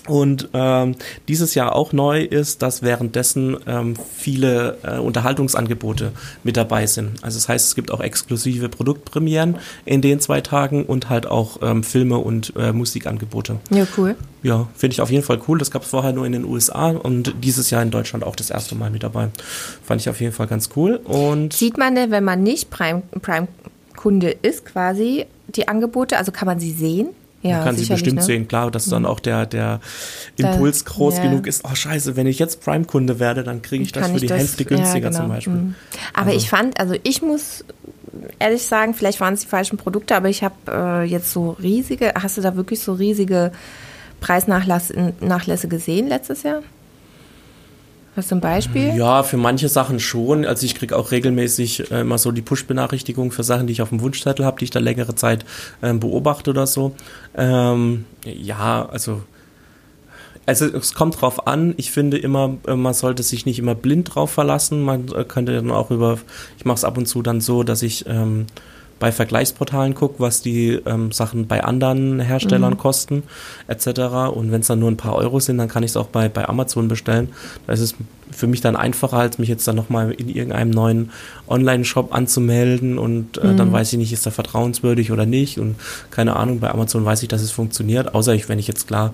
Und 0.08 0.48
ähm, 0.52 0.94
dieses 1.28 1.54
Jahr 1.54 1.74
auch 1.74 1.92
neu 1.92 2.22
ist, 2.22 2.62
dass 2.62 2.82
währenddessen 2.82 3.56
ähm, 3.66 3.94
viele 4.16 4.78
äh, 4.82 4.98
Unterhaltungsangebote 4.98 6.12
mit 6.44 6.56
dabei 6.56 6.86
sind. 6.86 7.22
Also 7.22 7.38
das 7.38 7.48
heißt, 7.48 7.66
es 7.66 7.74
gibt 7.74 7.90
auch 7.90 8.00
exklusive 8.00 8.68
Produktpremieren 8.68 9.56
in 9.84 10.02
den 10.02 10.20
zwei 10.20 10.40
Tagen 10.40 10.84
und 10.84 11.08
halt 11.08 11.26
auch 11.26 11.58
ähm, 11.62 11.82
Filme 11.82 12.18
und 12.18 12.52
äh, 12.56 12.72
Musikangebote. 12.72 13.56
Ja, 13.70 13.86
cool. 13.96 14.16
Ja, 14.42 14.68
finde 14.76 14.94
ich 14.94 15.00
auf 15.00 15.10
jeden 15.10 15.24
Fall 15.24 15.40
cool. 15.48 15.58
Das 15.58 15.70
gab 15.70 15.82
es 15.82 15.88
vorher 15.88 16.12
nur 16.12 16.24
in 16.26 16.32
den 16.32 16.44
USA 16.44 16.90
und 16.90 17.34
dieses 17.42 17.70
Jahr 17.70 17.82
in 17.82 17.90
Deutschland 17.90 18.24
auch 18.24 18.36
das 18.36 18.50
erste 18.50 18.74
Mal 18.74 18.90
mit 18.90 19.02
dabei. 19.02 19.28
Fand 19.84 20.00
ich 20.00 20.08
auf 20.08 20.20
jeden 20.20 20.32
Fall 20.32 20.46
ganz 20.46 20.70
cool. 20.76 21.00
Und 21.04 21.52
Sieht 21.52 21.78
man 21.78 21.94
denn, 21.94 22.10
wenn 22.10 22.24
man 22.24 22.42
nicht 22.42 22.70
Prime- 22.70 23.02
Prime-Kunde 23.22 24.30
ist, 24.30 24.64
quasi 24.64 25.26
die 25.48 25.68
Angebote? 25.68 26.16
Also 26.16 26.32
kann 26.32 26.46
man 26.46 26.60
sie 26.60 26.70
sehen? 26.72 27.08
Ja, 27.42 27.56
Man 27.58 27.64
kann 27.66 27.76
sie 27.76 27.84
bestimmt 27.86 28.16
ne? 28.16 28.22
Mhm. 28.22 28.26
sehen, 28.26 28.48
klar, 28.48 28.70
dass 28.70 28.86
dann 28.86 29.04
auch 29.06 29.20
der, 29.20 29.46
der 29.46 29.80
Da- 30.36 30.52
Impuls 30.52 30.84
groß 30.84 31.18
ja. 31.18 31.22
genug 31.24 31.46
ist, 31.46 31.62
oh 31.64 31.74
scheiße, 31.74 32.16
wenn 32.16 32.26
ich 32.26 32.38
jetzt 32.38 32.60
Prime-Kunde 32.64 33.20
werde, 33.20 33.44
dann 33.44 33.62
kriege 33.62 33.84
ich 33.84 33.92
das 33.92 34.02
Kann 34.02 34.10
für 34.12 34.16
ich 34.16 34.22
die 34.22 34.26
das- 34.28 34.38
Hälfte 34.38 34.62
ja, 34.64 34.68
günstiger 34.70 35.08
genau. 35.10 35.20
zum 35.20 35.28
Beispiel. 35.28 35.52
Mhm. 35.54 35.74
Aber 36.14 36.32
ich 36.32 36.48
fand, 36.48 36.80
also 36.80 36.94
ich 37.02 37.22
muss 37.22 37.64
ehrlich 38.38 38.62
sagen, 38.64 38.94
vielleicht 38.94 39.20
waren 39.20 39.34
es 39.34 39.40
die 39.42 39.46
falschen 39.46 39.76
Produkte, 39.76 40.16
aber 40.16 40.28
ich 40.28 40.42
habe 40.42 40.54
äh, 40.68 41.04
jetzt 41.04 41.30
so 41.30 41.50
riesige, 41.62 42.14
hast 42.20 42.36
du 42.38 42.40
da 42.40 42.56
wirklich 42.56 42.80
so 42.80 42.94
riesige 42.94 43.52
Preisnachlässe 44.20 45.68
gesehen 45.68 46.08
letztes 46.08 46.42
Jahr? 46.42 46.62
Du 48.16 48.34
ein 48.34 48.40
Beispiel? 48.40 48.96
Ja, 48.96 49.22
für 49.22 49.36
manche 49.36 49.68
Sachen 49.68 50.00
schon. 50.00 50.46
Also 50.46 50.64
ich 50.64 50.74
kriege 50.74 50.96
auch 50.96 51.10
regelmäßig 51.10 51.90
äh, 51.90 52.00
immer 52.00 52.16
so 52.16 52.32
die 52.32 52.40
Push-Benachrichtigung 52.40 53.30
für 53.30 53.42
Sachen, 53.42 53.66
die 53.66 53.74
ich 53.74 53.82
auf 53.82 53.90
dem 53.90 54.00
Wunschzettel 54.00 54.46
habe, 54.46 54.58
die 54.58 54.64
ich 54.64 54.70
da 54.70 54.78
längere 54.78 55.14
Zeit 55.14 55.44
ähm, 55.82 56.00
beobachte 56.00 56.50
oder 56.50 56.66
so. 56.66 56.94
Ähm, 57.36 58.06
ja, 58.24 58.88
also 58.88 59.20
also 60.46 60.66
es 60.66 60.94
kommt 60.94 61.20
drauf 61.20 61.46
an. 61.48 61.74
Ich 61.76 61.90
finde 61.90 62.16
immer, 62.16 62.56
äh, 62.66 62.74
man 62.74 62.94
sollte 62.94 63.22
sich 63.22 63.44
nicht 63.44 63.58
immer 63.58 63.74
blind 63.74 64.14
drauf 64.14 64.30
verlassen. 64.30 64.82
Man 64.82 65.08
äh, 65.08 65.24
könnte 65.24 65.54
dann 65.54 65.70
auch 65.70 65.90
über, 65.90 66.18
ich 66.56 66.64
mache 66.64 66.76
es 66.76 66.84
ab 66.84 66.96
und 66.96 67.06
zu 67.06 67.20
dann 67.20 67.40
so, 67.40 67.64
dass 67.64 67.82
ich 67.82 68.06
ähm, 68.06 68.46
bei 68.98 69.12
Vergleichsportalen 69.12 69.94
gucke, 69.94 70.16
was 70.18 70.40
die 70.40 70.80
ähm, 70.86 71.12
Sachen 71.12 71.46
bei 71.46 71.62
anderen 71.62 72.18
Herstellern 72.20 72.78
kosten, 72.78 73.24
etc. 73.68 74.32
Und 74.32 74.52
wenn 74.52 74.60
es 74.60 74.68
dann 74.68 74.78
nur 74.78 74.90
ein 74.90 74.96
paar 74.96 75.16
Euro 75.16 75.38
sind, 75.38 75.58
dann 75.58 75.68
kann 75.68 75.82
ich 75.82 75.90
es 75.90 75.96
auch 75.96 76.06
bei, 76.06 76.28
bei 76.28 76.48
Amazon 76.48 76.88
bestellen. 76.88 77.28
Da 77.66 77.74
ist 77.74 77.80
es 77.80 77.94
für 78.30 78.46
mich 78.46 78.60
dann 78.60 78.74
einfacher, 78.74 79.18
als 79.18 79.38
mich 79.38 79.48
jetzt 79.48 79.68
dann 79.68 79.76
nochmal 79.76 80.12
in 80.12 80.28
irgendeinem 80.28 80.70
neuen 80.70 81.10
Online-Shop 81.46 82.14
anzumelden 82.14 82.98
und 82.98 83.38
äh, 83.38 83.54
dann 83.54 83.72
weiß 83.72 83.92
ich 83.92 83.98
nicht, 83.98 84.12
ist 84.12 84.26
er 84.26 84.32
vertrauenswürdig 84.32 85.12
oder 85.12 85.26
nicht. 85.26 85.58
Und 85.58 85.76
keine 86.10 86.36
Ahnung, 86.36 86.60
bei 86.60 86.70
Amazon 86.70 87.04
weiß 87.04 87.22
ich, 87.22 87.28
dass 87.28 87.42
es 87.42 87.50
funktioniert, 87.50 88.14
außer 88.14 88.34
ich, 88.34 88.48
wenn 88.48 88.58
ich 88.58 88.66
jetzt 88.66 88.88
klar 88.88 89.12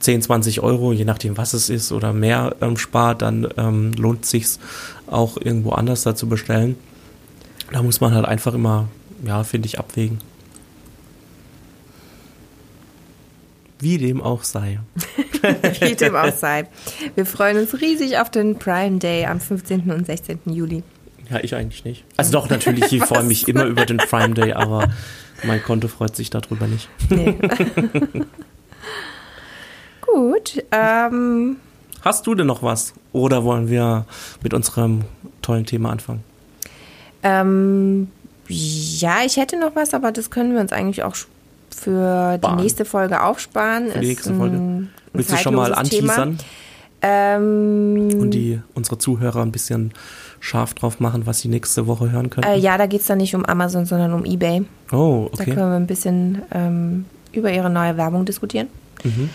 10, 0.00 0.22
20 0.22 0.60
Euro, 0.60 0.92
je 0.92 1.04
nachdem 1.04 1.36
was 1.36 1.52
es 1.52 1.68
ist, 1.70 1.92
oder 1.92 2.12
mehr 2.12 2.56
ähm, 2.60 2.76
spart, 2.76 3.22
dann 3.22 3.46
ähm, 3.56 3.92
lohnt 3.92 4.26
sich's 4.26 4.58
auch 5.06 5.36
irgendwo 5.36 5.70
anders 5.70 6.02
da 6.02 6.14
zu 6.14 6.28
bestellen. 6.28 6.76
Da 7.72 7.82
muss 7.82 8.00
man 8.00 8.14
halt 8.14 8.24
einfach 8.24 8.54
immer, 8.54 8.88
ja, 9.24 9.44
finde 9.44 9.66
ich, 9.66 9.78
abwägen. 9.78 10.18
Wie 13.78 13.96
dem 13.96 14.20
auch 14.20 14.42
sei. 14.44 14.80
Wie 15.80 15.94
dem 15.94 16.14
auch 16.14 16.34
sei. 16.34 16.68
Wir 17.14 17.24
freuen 17.24 17.58
uns 17.58 17.80
riesig 17.80 18.18
auf 18.18 18.30
den 18.30 18.58
Prime 18.58 18.98
Day 18.98 19.24
am 19.24 19.40
15. 19.40 19.90
und 19.90 20.04
16. 20.04 20.40
Juli. 20.46 20.82
Ja, 21.30 21.38
ich 21.40 21.54
eigentlich 21.54 21.84
nicht. 21.84 22.04
Also 22.18 22.32
doch, 22.32 22.50
natürlich, 22.50 22.92
ich 22.92 23.02
freue 23.02 23.22
mich 23.22 23.48
immer 23.48 23.64
über 23.64 23.86
den 23.86 23.96
Prime 23.96 24.34
Day, 24.34 24.52
aber 24.52 24.90
mein 25.44 25.62
Konto 25.62 25.88
freut 25.88 26.14
sich 26.14 26.28
darüber 26.28 26.66
nicht. 26.66 26.88
Nee. 27.08 27.38
Gut, 30.02 30.62
ähm, 30.72 31.56
Hast 32.02 32.26
du 32.26 32.34
denn 32.34 32.48
noch 32.48 32.62
was? 32.62 32.94
Oder 33.12 33.44
wollen 33.44 33.68
wir 33.68 34.04
mit 34.42 34.52
unserem 34.52 35.02
tollen 35.40 35.64
Thema 35.66 35.90
anfangen? 35.90 36.22
ähm, 37.22 38.08
ja, 38.50 39.18
ich 39.24 39.36
hätte 39.36 39.58
noch 39.58 39.74
was, 39.76 39.94
aber 39.94 40.12
das 40.12 40.30
können 40.30 40.52
wir 40.54 40.60
uns 40.60 40.72
eigentlich 40.72 41.02
auch 41.02 41.14
für 41.70 42.36
die 42.38 42.38
Sparen. 42.46 42.56
nächste 42.62 42.84
Folge 42.84 43.22
aufsparen. 43.22 43.90
Für 43.90 44.00
die 44.00 44.08
nächste 44.08 44.34
Folge. 44.34 44.56
ein- 44.56 44.76
ein 44.78 44.90
Willst 45.12 45.32
du 45.32 45.36
schon 45.36 45.54
mal 45.54 45.72
anteasern 45.74 46.38
Ähm, 47.02 48.10
und 48.20 48.30
die 48.32 48.60
unsere 48.74 48.98
Zuhörer 48.98 49.42
ein 49.42 49.52
bisschen 49.52 49.92
scharf 50.40 50.74
drauf 50.74 51.00
machen, 51.00 51.26
was 51.26 51.40
sie 51.40 51.48
nächste 51.48 51.86
Woche 51.86 52.10
hören 52.10 52.28
können? 52.30 52.46
äh, 52.46 52.58
ja, 52.58 52.76
da 52.78 52.86
geht 52.86 53.00
es 53.00 53.06
dann 53.06 53.18
nicht 53.18 53.34
um 53.34 53.44
Amazon, 53.44 53.86
sondern 53.86 54.12
um 54.12 54.24
Ebay. 54.24 54.64
oh, 54.92 55.28
Da 55.32 55.42
okay. 55.42 55.54
können 55.54 55.70
wir 55.70 55.76
ein 55.76 55.86
bisschen 55.86 56.42
ähm, 56.52 57.04
über 57.32 57.50
ihre 57.52 57.70
neue 57.70 57.96
Werbung 57.96 58.24
diskutieren. 58.24 58.66
Mhm. 59.02 59.30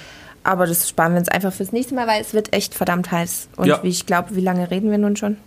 Aber 0.45 0.67
das 0.67 0.87
sparen 0.87 1.13
wir 1.13 1.19
uns 1.19 1.29
einfach 1.29 1.51
fürs 1.51 1.71
nächste 1.71 1.95
Mal, 1.95 2.07
weil 2.07 2.21
es 2.21 2.33
wird 2.33 2.53
echt 2.53 2.75
verdammt 2.75 3.11
heiß. 3.11 3.49
Und 3.57 3.65
Ja. 3.67 3.81
wie 3.83 3.89
ich 3.89 4.05
glaube, 4.05 4.35
wie 4.35 4.41
lange 4.41 4.69
reden 4.69 4.91
wir 4.91 4.97
nun 4.99 5.15
schon? 5.15 5.37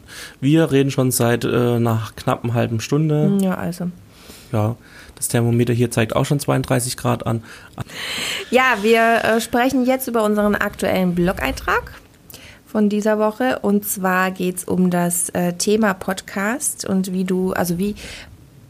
Wir 0.41 0.71
reden 0.73 0.91
schon 0.91 1.11
seit 1.13 1.45
äh, 1.45 1.79
nach 1.79 2.17
knapp 2.17 2.43
einer 2.45 2.55
halben 2.55 2.81
Stunde. 2.81 3.39
Ja, 3.41 3.55
also. 3.55 3.91
Ja, 4.53 4.77
das 5.15 5.29
Thermometer 5.29 5.73
hier 5.73 5.91
zeigt 5.91 6.17
auch 6.17 6.25
schon 6.25 6.41
32 6.41 6.97
Grad 6.97 7.27
an. 7.27 7.45
Ja, 8.51 8.79
wir 8.83 9.25
äh, 9.25 9.41
sprechen 9.41 9.85
jetzt 9.87 10.09
über 10.09 10.25
unseren 10.25 10.55
aktuellen 10.57 11.15
Blog-Eintrag 11.15 11.93
von 12.67 12.89
dieser 12.89 13.19
Woche. 13.19 13.61
Und 13.61 13.87
zwar 13.87 14.31
geht 14.33 14.57
es 14.57 14.65
um 14.65 14.91
das 14.91 15.29
äh, 15.31 15.53
Thema 15.53 15.95
Podcast 15.95 16.85
und 16.85 17.13
wie 17.13 17.25
du, 17.25 17.53
also 17.53 17.79
wie 17.79 17.95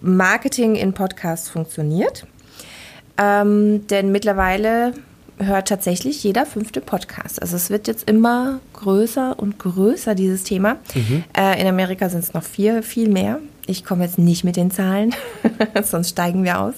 Marketing 0.01 0.75
in 0.77 0.93
Podcasts 0.93 1.49
funktioniert. 1.49 2.27
Ähm, 3.17 3.87
denn 3.89 4.13
mittlerweile 4.13 4.93
hört 5.39 5.69
tatsächlich 5.69 6.23
jeder 6.25 6.47
fünfte 6.47 6.81
Podcast. 6.81 7.41
Also 7.41 7.57
es 7.57 7.71
wird 7.71 7.87
jetzt 7.87 8.09
immer 8.09 8.61
größer 8.73 9.39
und 9.39 9.59
größer, 9.59 10.15
dieses 10.15 10.45
Thema. 10.45 10.77
Äh, 11.37 11.61
in 11.61 11.67
Amerika 11.67 12.09
sind 12.09 12.21
es 12.21 12.35
noch 12.35 12.43
vier, 12.43 12.83
viel 12.83 13.09
mehr. 13.09 13.41
Ich 13.67 13.85
komme 13.85 14.05
jetzt 14.05 14.19
nicht 14.19 14.45
mit 14.45 14.57
den 14.57 14.71
Zahlen, 14.71 15.15
sonst 15.83 16.11
steigen 16.11 16.45
wir 16.45 16.61
aus. 16.61 16.75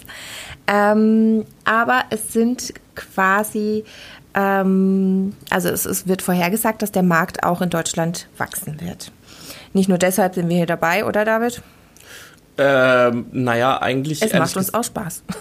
Ähm, 0.66 1.44
aber 1.64 2.04
es 2.10 2.32
sind 2.32 2.74
quasi, 2.94 3.84
ähm, 4.34 5.34
also 5.50 5.68
es, 5.68 5.86
es 5.86 6.06
wird 6.08 6.22
vorhergesagt, 6.22 6.82
dass 6.82 6.92
der 6.92 7.02
Markt 7.02 7.44
auch 7.44 7.62
in 7.62 7.70
Deutschland 7.70 8.28
wachsen 8.38 8.80
wird. 8.80 9.12
Nicht 9.72 9.88
nur 9.88 9.98
deshalb 9.98 10.34
sind 10.34 10.48
wir 10.48 10.56
hier 10.56 10.66
dabei, 10.66 11.04
oder 11.04 11.24
David? 11.24 11.62
Ähm, 12.58 13.26
naja, 13.32 13.80
eigentlich. 13.80 14.20
Es 14.22 14.32
macht 14.34 14.56
uns 14.56 14.74
auch 14.74 14.84
Spaß. 14.84 15.22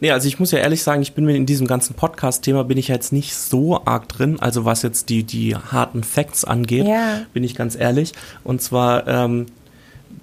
Nee, 0.00 0.10
also 0.10 0.26
ich 0.28 0.38
muss 0.38 0.50
ja 0.50 0.58
ehrlich 0.58 0.82
sagen, 0.82 1.00
ich 1.02 1.14
bin 1.14 1.24
mir 1.24 1.34
in 1.36 1.46
diesem 1.46 1.66
ganzen 1.66 1.94
Podcast-Thema 1.94 2.64
bin 2.64 2.76
ich 2.78 2.88
ja 2.88 2.94
jetzt 2.96 3.12
nicht 3.12 3.34
so 3.34 3.84
arg 3.84 4.08
drin. 4.08 4.38
Also 4.40 4.64
was 4.64 4.82
jetzt 4.82 5.08
die, 5.08 5.22
die 5.24 5.54
harten 5.56 6.02
Facts 6.04 6.44
angeht, 6.44 6.86
Ja. 6.86 7.20
bin 7.32 7.44
ich 7.44 7.54
ganz 7.54 7.76
ehrlich. 7.76 8.12
Und 8.44 8.60
zwar, 8.62 9.06
ähm, 9.06 9.46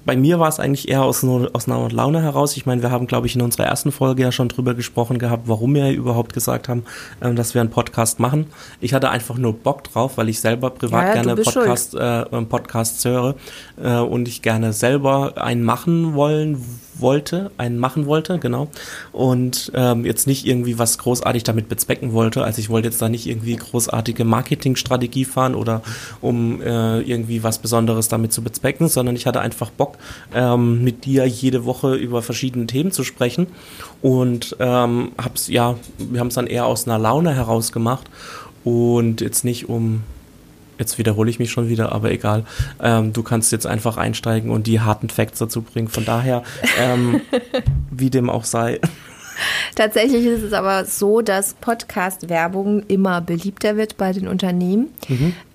bei 0.05 0.15
mir 0.15 0.39
war 0.39 0.47
es 0.47 0.59
eigentlich 0.59 0.89
eher 0.89 1.03
aus, 1.03 1.23
aus 1.23 1.67
einer 1.67 1.89
Laune 1.89 2.21
heraus. 2.21 2.55
Ich 2.57 2.65
meine, 2.65 2.81
wir 2.81 2.91
haben, 2.91 3.07
glaube 3.07 3.27
ich, 3.27 3.35
in 3.35 3.41
unserer 3.41 3.65
ersten 3.65 3.91
Folge 3.91 4.23
ja 4.23 4.31
schon 4.31 4.47
drüber 4.47 4.73
gesprochen 4.73 5.19
gehabt, 5.19 5.43
warum 5.47 5.75
wir 5.75 5.91
überhaupt 5.91 6.33
gesagt 6.33 6.69
haben, 6.69 6.83
ähm, 7.21 7.35
dass 7.35 7.53
wir 7.53 7.61
einen 7.61 7.69
Podcast 7.69 8.19
machen. 8.19 8.47
Ich 8.81 8.93
hatte 8.93 9.09
einfach 9.09 9.37
nur 9.37 9.53
Bock 9.53 9.83
drauf, 9.83 10.17
weil 10.17 10.29
ich 10.29 10.39
selber 10.39 10.69
privat 10.69 11.15
Ja, 11.15 11.21
gerne 11.21 11.35
Podcast, 11.35 11.95
äh, 11.95 12.23
Podcasts 12.43 13.03
höre 13.05 13.35
äh, 13.81 13.97
und 13.97 14.27
ich 14.27 14.41
gerne 14.41 14.73
selber 14.73 15.33
einen 15.37 15.63
machen 15.63 16.13
wollen 16.13 16.63
wollte, 17.01 17.51
einen 17.57 17.77
machen 17.77 18.05
wollte, 18.05 18.39
genau. 18.39 18.67
Und 19.11 19.71
ähm, 19.75 20.05
jetzt 20.05 20.27
nicht 20.27 20.45
irgendwie 20.45 20.79
was 20.79 20.97
großartig 20.97 21.43
damit 21.43 21.69
bezwecken 21.69 22.13
wollte. 22.13 22.43
Also 22.43 22.59
ich 22.59 22.69
wollte 22.69 22.87
jetzt 22.87 23.01
da 23.01 23.09
nicht 23.09 23.27
irgendwie 23.27 23.55
großartige 23.55 24.25
Marketingstrategie 24.25 25.25
fahren 25.25 25.55
oder 25.55 25.81
um 26.21 26.61
äh, 26.61 26.99
irgendwie 27.01 27.43
was 27.43 27.59
Besonderes 27.59 28.07
damit 28.07 28.33
zu 28.33 28.41
bezwecken, 28.43 28.87
sondern 28.87 29.15
ich 29.15 29.25
hatte 29.25 29.41
einfach 29.41 29.69
Bock, 29.69 29.97
ähm, 30.33 30.83
mit 30.83 31.05
dir 31.05 31.25
jede 31.25 31.65
Woche 31.65 31.95
über 31.95 32.21
verschiedene 32.21 32.67
Themen 32.67 32.91
zu 32.91 33.03
sprechen. 33.03 33.47
Und 34.01 34.55
ähm, 34.59 35.11
hab's, 35.17 35.47
ja, 35.47 35.75
wir 35.97 36.19
haben 36.19 36.27
es 36.27 36.35
dann 36.35 36.47
eher 36.47 36.65
aus 36.65 36.87
einer 36.87 36.99
Laune 36.99 37.35
heraus 37.35 37.71
gemacht 37.71 38.09
und 38.63 39.21
jetzt 39.21 39.43
nicht 39.43 39.69
um 39.69 40.03
Jetzt 40.79 40.97
wiederhole 40.97 41.29
ich 41.29 41.39
mich 41.39 41.51
schon 41.51 41.67
wieder, 41.67 41.91
aber 41.91 42.09
egal. 42.09 42.45
Ähm, 42.81 43.11
du 43.11 43.21
kannst 43.21 43.51
jetzt 43.51 43.67
einfach 43.67 43.97
einsteigen 43.97 44.49
und 44.49 44.65
die 44.65 44.79
harten 44.79 45.09
Facts 45.09 45.39
dazu 45.39 45.61
bringen. 45.61 45.89
Von 45.89 46.05
daher, 46.05 46.41
ähm, 46.79 47.21
wie 47.91 48.09
dem 48.09 48.29
auch 48.29 48.45
sei. 48.45 48.79
Tatsächlich 49.75 50.25
ist 50.25 50.41
es 50.41 50.53
aber 50.53 50.85
so, 50.85 51.21
dass 51.21 51.53
Podcast-Werbung 51.55 52.83
immer 52.87 53.21
beliebter 53.21 53.77
wird 53.77 53.97
bei 53.97 54.13
den 54.13 54.27
Unternehmen. 54.27 54.87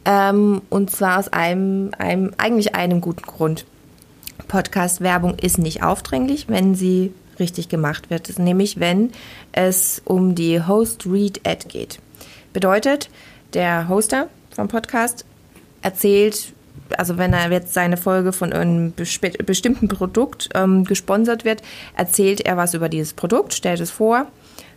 Ähm, 0.04 0.62
und 0.68 0.90
zwar 0.90 1.18
aus 1.18 1.32
einem, 1.32 1.90
einem, 1.98 2.32
eigentlich 2.38 2.74
einem 2.74 3.00
guten 3.00 3.22
Grund. 3.22 3.64
Podcast-Werbung 4.48 5.38
ist 5.38 5.58
nicht 5.58 5.82
aufdringlich, 5.82 6.48
wenn 6.48 6.74
sie 6.74 7.12
richtig 7.38 7.68
gemacht 7.68 8.10
wird. 8.10 8.38
Nämlich, 8.38 8.78
wenn 8.78 9.10
es 9.52 10.02
um 10.04 10.34
die 10.34 10.62
Host-Read-Ad 10.62 11.68
geht. 11.68 11.98
Bedeutet, 12.52 13.10
der 13.54 13.88
Hoster 13.88 14.28
vom 14.54 14.68
Podcast 14.68 15.24
erzählt, 15.82 16.52
also 16.96 17.18
wenn 17.18 17.32
er 17.32 17.50
jetzt 17.50 17.74
seine 17.74 17.96
Folge 17.96 18.32
von 18.32 18.52
einem 18.52 18.92
bestimmten 18.94 19.88
Produkt 19.88 20.48
ähm, 20.54 20.84
gesponsert 20.84 21.44
wird, 21.44 21.62
erzählt 21.96 22.40
er 22.40 22.56
was 22.56 22.74
über 22.74 22.88
dieses 22.88 23.12
Produkt, 23.12 23.54
stellt 23.54 23.80
es 23.80 23.90
vor, 23.90 24.26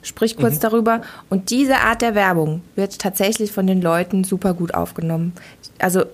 spricht 0.01 0.39
kurz 0.39 0.59
darüber 0.59 1.01
und 1.29 1.49
diese 1.49 1.77
Art 1.77 2.01
der 2.01 2.15
Werbung 2.15 2.61
wird 2.75 2.99
tatsächlich 2.99 3.51
von 3.51 3.67
den 3.67 3.81
Leuten 3.81 4.23
super 4.23 4.53
gut 4.53 4.73
aufgenommen. 4.73 5.33
Also 5.79 6.05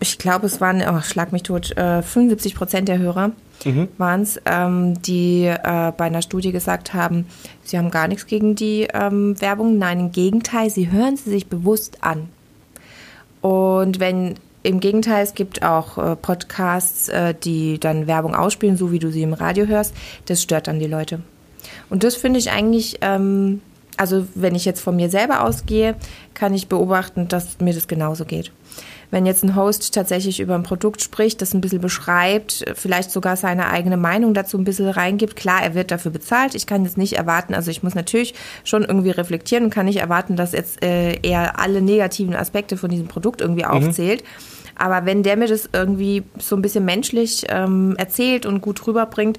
ich 0.00 0.18
glaube, 0.18 0.46
es 0.46 0.60
waren, 0.60 0.82
oh, 0.82 1.00
schlag 1.00 1.32
mich 1.32 1.42
tot, 1.42 1.76
äh, 1.76 2.02
75 2.02 2.54
Prozent 2.54 2.88
der 2.88 2.98
Hörer 2.98 3.32
waren 3.98 4.22
es, 4.22 4.40
ähm, 4.44 5.00
die 5.02 5.44
äh, 5.44 5.92
bei 5.96 6.04
einer 6.04 6.22
Studie 6.22 6.52
gesagt 6.52 6.92
haben, 6.94 7.26
sie 7.64 7.78
haben 7.78 7.90
gar 7.90 8.06
nichts 8.06 8.26
gegen 8.26 8.54
die 8.54 8.86
ähm, 8.92 9.40
Werbung. 9.40 9.78
Nein, 9.78 10.00
im 10.00 10.12
Gegenteil, 10.12 10.70
sie 10.70 10.90
hören 10.90 11.16
sie 11.16 11.30
sich 11.30 11.46
bewusst 11.46 11.98
an. 12.02 12.28
Und 13.46 14.00
wenn 14.00 14.34
im 14.64 14.80
Gegenteil, 14.80 15.22
es 15.22 15.34
gibt 15.34 15.62
auch 15.62 15.98
äh, 15.98 16.16
Podcasts, 16.16 17.08
äh, 17.08 17.32
die 17.32 17.78
dann 17.78 18.08
Werbung 18.08 18.34
ausspielen, 18.34 18.76
so 18.76 18.90
wie 18.90 18.98
du 18.98 19.12
sie 19.12 19.22
im 19.22 19.34
Radio 19.34 19.66
hörst, 19.66 19.94
das 20.24 20.42
stört 20.42 20.66
dann 20.66 20.80
die 20.80 20.88
Leute. 20.88 21.20
Und 21.88 22.02
das 22.02 22.16
finde 22.16 22.40
ich 22.40 22.50
eigentlich, 22.50 22.98
ähm, 23.02 23.62
also 23.96 24.26
wenn 24.34 24.56
ich 24.56 24.64
jetzt 24.64 24.80
von 24.80 24.96
mir 24.96 25.10
selber 25.10 25.44
ausgehe, 25.44 25.94
kann 26.34 26.54
ich 26.54 26.66
beobachten, 26.66 27.28
dass 27.28 27.60
mir 27.60 27.72
das 27.72 27.86
genauso 27.86 28.24
geht. 28.24 28.50
Wenn 29.10 29.26
jetzt 29.26 29.44
ein 29.44 29.56
Host 29.56 29.94
tatsächlich 29.94 30.40
über 30.40 30.54
ein 30.54 30.62
Produkt 30.62 31.02
spricht, 31.02 31.42
das 31.42 31.54
ein 31.54 31.60
bisschen 31.60 31.80
beschreibt, 31.80 32.64
vielleicht 32.74 33.10
sogar 33.10 33.36
seine 33.36 33.68
eigene 33.70 33.96
Meinung 33.96 34.34
dazu 34.34 34.58
ein 34.58 34.64
bisschen 34.64 34.88
reingibt, 34.88 35.36
klar, 35.36 35.62
er 35.62 35.74
wird 35.74 35.90
dafür 35.90 36.10
bezahlt. 36.10 36.54
Ich 36.54 36.66
kann 36.66 36.84
jetzt 36.84 36.98
nicht 36.98 37.14
erwarten, 37.14 37.54
also 37.54 37.70
ich 37.70 37.82
muss 37.82 37.94
natürlich 37.94 38.34
schon 38.64 38.82
irgendwie 38.82 39.10
reflektieren 39.10 39.64
und 39.64 39.70
kann 39.70 39.86
nicht 39.86 40.00
erwarten, 40.00 40.36
dass 40.36 40.52
jetzt 40.52 40.82
äh, 40.84 41.18
er 41.22 41.58
alle 41.58 41.80
negativen 41.80 42.34
Aspekte 42.34 42.76
von 42.76 42.90
diesem 42.90 43.08
Produkt 43.08 43.40
irgendwie 43.40 43.64
mhm. 43.64 43.70
Aber 44.76 45.06
wenn 45.06 45.22
der 45.22 45.36
mir 45.36 45.48
das 45.48 45.68
irgendwie 45.72 46.22
so 46.38 46.56
ein 46.56 46.62
bisschen 46.62 46.84
menschlich 46.84 47.44
ähm, 47.48 47.94
erzählt 47.98 48.46
und 48.46 48.60
gut 48.60 48.86
rüberbringt, 48.86 49.38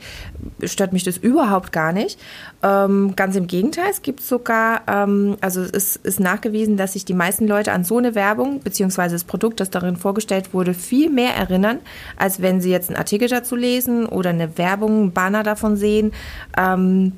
stört 0.64 0.94
mich 0.94 1.04
das 1.04 1.18
überhaupt 1.18 1.72
gar 1.72 1.92
nicht. 1.92 2.20
Ähm, 2.64 3.14
ganz 3.16 3.36
im 3.36 3.48
Gegenteil, 3.48 3.90
es 3.92 4.02
gibt 4.02 4.22
sogar, 4.22 4.82
ähm, 4.88 5.38
also 5.42 5.62
es 5.62 5.72
ist, 5.72 6.06
ist 6.06 6.20
nachgewiesen, 6.20 6.78
dass 6.78 6.94
sich 6.94 7.06
die 7.06 7.14
meisten 7.14 7.48
Leute 7.48 7.72
an 7.72 7.84
so 7.84 7.98
eine 7.98 8.16
Werbung 8.16 8.62
beziehungsweise 8.62 9.16
das 9.16 9.24
Produkt, 9.24 9.60
das 9.60 9.70
darin 9.70 9.96
vorgestellt 9.96 10.54
wurde, 10.54 10.74
viel 10.74 11.10
mehr 11.10 11.36
erinnern, 11.36 11.80
als 12.18 12.42
wenn 12.42 12.62
sie 12.62 12.72
jetzt 12.72 12.90
einen 12.90 12.98
Artikel 12.98 13.28
dazu 13.28 13.56
lesen 13.56 14.06
oder 14.06 14.32
eine 14.32 14.58
Werbung, 14.58 15.02
einen 15.02 15.12
Banner 15.14 15.44
davon 15.44 15.76
sehen. 15.76 16.14
Ähm, 16.58 17.14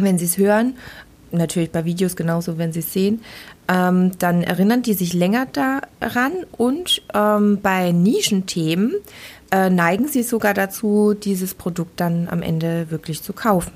wenn 0.00 0.16
sie 0.16 0.26
es 0.26 0.38
hören, 0.38 0.74
natürlich 1.30 1.70
bei 1.70 1.84
Videos 1.84 2.16
genauso, 2.16 2.58
wenn 2.58 2.72
sie 2.72 2.80
es 2.80 2.92
sehen, 2.92 3.20
ähm, 3.68 4.12
dann 4.18 4.42
erinnern 4.42 4.82
die 4.82 4.94
sich 4.94 5.12
länger 5.12 5.46
daran 5.46 6.32
und 6.52 7.02
ähm, 7.14 7.60
bei 7.62 7.92
Nischenthemen 7.92 8.94
äh, 9.50 9.70
neigen 9.70 10.08
sie 10.08 10.22
sogar 10.22 10.54
dazu, 10.54 11.14
dieses 11.14 11.54
Produkt 11.54 12.00
dann 12.00 12.28
am 12.28 12.42
Ende 12.42 12.90
wirklich 12.90 13.22
zu 13.22 13.32
kaufen. 13.32 13.72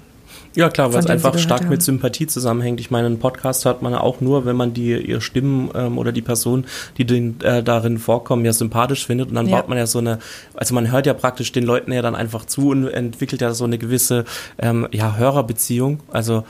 Ja, 0.55 0.69
klar, 0.69 0.93
weil 0.93 1.01
es 1.01 1.07
einfach 1.07 1.39
stark 1.39 1.63
haben. 1.63 1.71
mit 1.71 1.83
Sympathie 1.83 2.27
zusammenhängt. 2.27 2.79
Ich 2.81 2.91
meine, 2.91 3.07
einen 3.07 3.19
Podcast 3.19 3.65
hört 3.65 3.81
man 3.81 3.95
auch 3.95 4.21
nur, 4.21 4.45
wenn 4.45 4.57
man 4.57 4.75
die 4.75 4.95
ihre 4.95 5.21
Stimmen 5.21 5.71
ähm, 5.75 5.97
oder 5.97 6.13
die 6.13 6.21
Person, 6.21 6.67
die 6.99 7.07
den, 7.07 7.41
äh, 7.41 7.63
darin 7.63 7.99
vorkommen, 7.99 8.45
ja 8.45 8.53
sympathisch 8.53 9.07
findet. 9.07 9.29
Und 9.31 9.37
dann 9.37 9.49
ja. 9.49 9.57
baut 9.57 9.69
man 9.69 9.79
ja 9.79 9.87
so 9.87 9.99
eine, 9.99 10.19
also 10.55 10.75
man 10.75 10.91
hört 10.91 11.07
ja 11.07 11.15
praktisch 11.15 11.53
den 11.53 11.65
Leuten 11.65 11.93
ja 11.93 12.03
dann 12.03 12.15
einfach 12.15 12.45
zu 12.45 12.69
und 12.69 12.87
entwickelt 12.89 13.41
ja 13.41 13.55
so 13.55 13.65
eine 13.65 13.79
gewisse 13.79 14.25
ähm, 14.59 14.87
ja, 14.93 15.17
Hörerbeziehung. 15.17 16.01
Also 16.11 16.45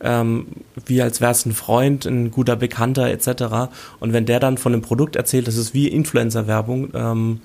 ähm, 0.00 0.46
wie 0.86 1.02
als 1.02 1.20
wäre 1.20 1.32
es 1.32 1.46
ein 1.46 1.52
Freund, 1.52 2.06
ein 2.06 2.30
guter 2.30 2.56
Bekannter 2.56 3.08
etc. 3.08 3.70
Und 4.00 4.12
wenn 4.12 4.26
der 4.26 4.40
dann 4.40 4.58
von 4.58 4.72
einem 4.72 4.82
Produkt 4.82 5.16
erzählt, 5.16 5.48
das 5.48 5.56
ist 5.56 5.74
wie 5.74 5.88
Influencer-Werbung, 5.88 6.90
ähm, 6.94 7.40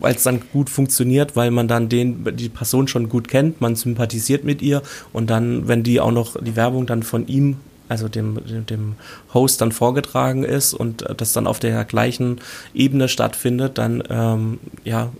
weil 0.00 0.14
es 0.14 0.22
dann 0.22 0.42
gut 0.52 0.70
funktioniert, 0.70 1.36
weil 1.36 1.50
man 1.50 1.68
dann 1.68 1.88
den, 1.88 2.36
die 2.36 2.48
Person 2.48 2.88
schon 2.88 3.08
gut 3.08 3.28
kennt, 3.28 3.60
man 3.60 3.76
sympathisiert 3.76 4.44
mit 4.44 4.62
ihr 4.62 4.82
und 5.12 5.30
dann, 5.30 5.68
wenn 5.68 5.82
die 5.82 6.00
auch 6.00 6.10
noch 6.10 6.40
die 6.40 6.56
Werbung 6.56 6.86
dann 6.86 7.02
von 7.02 7.26
ihm 7.26 7.56
also 7.86 8.08
dem, 8.08 8.38
dem 8.66 8.94
Host 9.34 9.60
dann 9.60 9.70
vorgetragen 9.70 10.42
ist 10.42 10.72
und 10.72 11.04
das 11.18 11.32
dann 11.32 11.46
auf 11.46 11.58
der 11.58 11.84
gleichen 11.84 12.40
Ebene 12.72 13.08
stattfindet, 13.08 13.76
dann 13.76 14.02
ähm, 14.08 14.58
ja, 14.84 15.10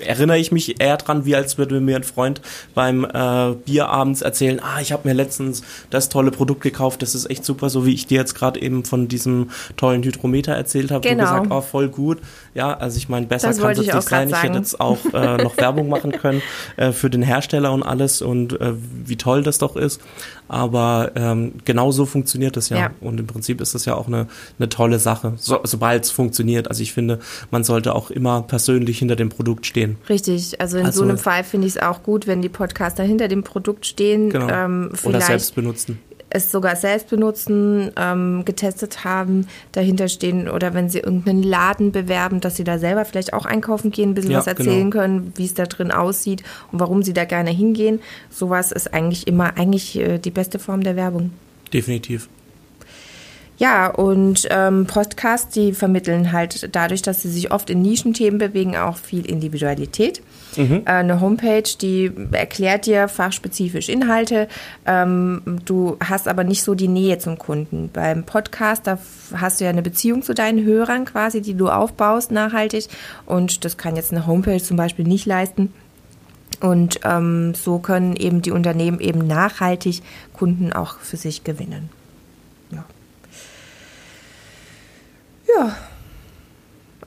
erinnere 0.00 0.38
ich 0.38 0.52
mich 0.52 0.80
eher 0.80 0.96
dran, 0.96 1.24
wie 1.24 1.34
als 1.34 1.58
würde 1.58 1.80
mir 1.80 1.96
ein 1.96 2.04
Freund 2.04 2.40
beim 2.74 3.04
äh, 3.04 3.54
Bier 3.64 3.88
abends 3.88 4.22
erzählen, 4.22 4.60
ah, 4.62 4.80
ich 4.80 4.92
habe 4.92 5.08
mir 5.08 5.14
letztens 5.14 5.62
das 5.90 6.08
tolle 6.08 6.30
Produkt 6.30 6.60
gekauft, 6.60 7.02
das 7.02 7.14
ist 7.14 7.30
echt 7.30 7.44
super, 7.44 7.70
so 7.70 7.86
wie 7.86 7.94
ich 7.94 8.06
dir 8.06 8.18
jetzt 8.18 8.34
gerade 8.34 8.60
eben 8.60 8.84
von 8.84 9.08
diesem 9.08 9.50
tollen 9.76 10.02
Hydrometer 10.02 10.52
erzählt 10.52 10.90
habe. 10.90 11.08
Genau. 11.08 11.24
Du 11.24 11.30
gesagt, 11.30 11.46
oh, 11.50 11.60
voll 11.60 11.88
gut. 11.88 12.18
Ja, 12.54 12.74
also 12.74 12.96
ich 12.96 13.08
meine, 13.08 13.26
besser 13.26 13.52
kann 13.52 13.72
es 13.72 13.78
nicht 13.78 14.02
sein. 14.02 14.28
Ich 14.28 14.42
hätte 14.42 14.58
jetzt 14.58 14.80
auch 14.80 14.98
äh, 15.12 15.36
noch 15.42 15.56
Werbung 15.56 15.88
machen 15.88 16.12
können 16.12 16.42
äh, 16.76 16.92
für 16.92 17.10
den 17.10 17.22
Hersteller 17.22 17.72
und 17.72 17.82
alles 17.82 18.22
und 18.22 18.60
äh, 18.60 18.72
wie 19.04 19.16
toll 19.16 19.42
das 19.42 19.58
doch 19.58 19.76
ist. 19.76 20.00
Aber 20.48 21.12
ähm, 21.14 21.52
genau 21.64 21.92
so 21.92 22.06
funktioniert 22.06 22.56
es 22.56 22.70
ja. 22.70 22.78
ja. 22.78 22.90
Und 23.00 23.20
im 23.20 23.26
Prinzip 23.26 23.60
ist 23.60 23.74
es 23.74 23.84
ja 23.84 23.94
auch 23.94 24.06
eine, 24.06 24.26
eine 24.58 24.68
tolle 24.68 24.98
Sache, 24.98 25.34
so, 25.36 25.60
sobald 25.62 26.04
es 26.04 26.10
funktioniert. 26.10 26.68
Also 26.68 26.82
ich 26.82 26.92
finde, 26.92 27.20
man 27.50 27.64
sollte 27.64 27.94
auch 27.94 28.10
immer 28.10 28.42
persönlich 28.42 28.98
hinter 28.98 29.16
dem 29.16 29.28
Produkt 29.28 29.66
stehen. 29.66 29.87
Richtig, 30.08 30.60
also 30.60 30.78
in 30.78 30.86
also, 30.86 30.98
so 30.98 31.08
einem 31.08 31.18
Fall 31.18 31.44
finde 31.44 31.66
ich 31.66 31.76
es 31.76 31.82
auch 31.82 32.02
gut, 32.02 32.26
wenn 32.26 32.42
die 32.42 32.48
Podcaster 32.48 33.02
hinter 33.02 33.28
dem 33.28 33.42
Produkt 33.42 33.86
stehen. 33.86 34.30
Genau. 34.30 34.48
Ähm, 34.48 34.92
Oder 35.04 35.20
selbst 35.20 35.54
benutzen 35.54 35.98
es 36.30 36.50
sogar 36.50 36.76
selbst 36.76 37.08
benutzen, 37.08 37.90
ähm, 37.96 38.44
getestet 38.44 39.04
haben, 39.04 39.46
dahinter 39.72 40.08
stehen 40.08 40.48
oder 40.48 40.74
wenn 40.74 40.88
sie 40.88 40.98
irgendeinen 40.98 41.42
Laden 41.42 41.92
bewerben, 41.92 42.40
dass 42.40 42.56
sie 42.56 42.64
da 42.64 42.78
selber 42.78 43.04
vielleicht 43.04 43.32
auch 43.32 43.46
einkaufen 43.46 43.90
gehen, 43.90 44.10
ein 44.10 44.14
bisschen 44.14 44.32
ja, 44.32 44.38
was 44.38 44.46
erzählen 44.46 44.90
genau. 44.90 45.02
können, 45.02 45.32
wie 45.36 45.44
es 45.44 45.54
da 45.54 45.66
drin 45.66 45.90
aussieht 45.90 46.42
und 46.72 46.80
warum 46.80 47.02
sie 47.02 47.14
da 47.14 47.24
gerne 47.24 47.50
hingehen. 47.50 48.00
Sowas 48.30 48.72
ist 48.72 48.92
eigentlich 48.92 49.26
immer 49.26 49.56
eigentlich 49.56 49.98
äh, 49.98 50.18
die 50.18 50.30
beste 50.30 50.58
Form 50.58 50.82
der 50.82 50.96
Werbung. 50.96 51.30
Definitiv. 51.72 52.28
Ja, 53.58 53.88
und 53.88 54.46
ähm, 54.50 54.86
Podcasts, 54.86 55.52
die 55.52 55.72
vermitteln 55.72 56.30
halt 56.30 56.74
dadurch, 56.76 57.02
dass 57.02 57.22
sie 57.22 57.28
sich 57.28 57.50
oft 57.50 57.70
in 57.70 57.82
Nischenthemen 57.82 58.38
bewegen, 58.38 58.76
auch 58.76 58.96
viel 58.96 59.26
Individualität. 59.26 60.22
Mhm. 60.56 60.82
Äh, 60.86 60.90
eine 60.90 61.20
Homepage, 61.20 61.68
die 61.80 62.12
erklärt 62.30 62.86
dir 62.86 63.08
fachspezifisch 63.08 63.88
Inhalte. 63.88 64.46
Ähm, 64.86 65.42
du 65.64 65.96
hast 66.02 66.28
aber 66.28 66.44
nicht 66.44 66.62
so 66.62 66.76
die 66.76 66.86
Nähe 66.86 67.18
zum 67.18 67.36
Kunden. 67.36 67.90
Beim 67.92 68.22
Podcast, 68.22 68.86
da 68.86 68.96
hast 69.34 69.60
du 69.60 69.64
ja 69.64 69.70
eine 69.70 69.82
Beziehung 69.82 70.22
zu 70.22 70.34
deinen 70.34 70.64
Hörern 70.64 71.04
quasi, 71.04 71.42
die 71.42 71.54
du 71.54 71.68
aufbaust 71.68 72.30
nachhaltig. 72.30 72.86
Und 73.26 73.64
das 73.64 73.76
kann 73.76 73.96
jetzt 73.96 74.12
eine 74.12 74.28
Homepage 74.28 74.62
zum 74.62 74.76
Beispiel 74.76 75.04
nicht 75.04 75.26
leisten. 75.26 75.74
Und 76.60 77.00
ähm, 77.02 77.54
so 77.56 77.80
können 77.80 78.14
eben 78.14 78.40
die 78.40 78.52
Unternehmen 78.52 79.00
eben 79.00 79.26
nachhaltig 79.26 80.02
Kunden 80.32 80.72
auch 80.72 81.00
für 81.00 81.16
sich 81.16 81.42
gewinnen. 81.42 81.90
Ja. 85.48 85.76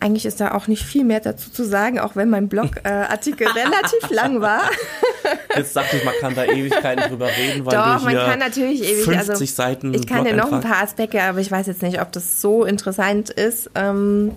Eigentlich 0.01 0.25
ist 0.25 0.41
da 0.41 0.55
auch 0.55 0.67
nicht 0.67 0.83
viel 0.83 1.03
mehr 1.03 1.19
dazu 1.19 1.51
zu 1.51 1.63
sagen, 1.63 1.99
auch 1.99 2.15
wenn 2.15 2.29
mein 2.29 2.49
Blogartikel 2.49 3.45
äh, 3.45 3.49
relativ 3.59 4.09
lang 4.09 4.41
war. 4.41 4.63
Jetzt 5.55 5.75
dachte 5.75 5.97
ich, 5.97 6.03
man 6.03 6.15
kann 6.19 6.33
da 6.33 6.43
Ewigkeiten 6.43 7.07
drüber 7.07 7.27
reden, 7.27 7.65
weil 7.65 7.75
Doch, 7.75 8.01
du 8.01 8.09
hier 8.09 8.17
man 8.17 8.29
kann 8.31 8.39
natürlich 8.39 8.81
ewig, 8.81 9.05
50 9.05 9.29
also, 9.29 9.45
Seiten 9.45 9.93
Ich 9.93 10.07
kann 10.07 10.25
dir 10.25 10.35
noch 10.35 10.51
ein 10.51 10.61
paar 10.61 10.81
Aspekte, 10.81 11.21
aber 11.21 11.37
ich 11.37 11.51
weiß 11.51 11.67
jetzt 11.67 11.83
nicht, 11.83 12.01
ob 12.01 12.11
das 12.11 12.41
so 12.41 12.65
interessant 12.65 13.29
ist. 13.29 13.69
Ähm, 13.75 14.31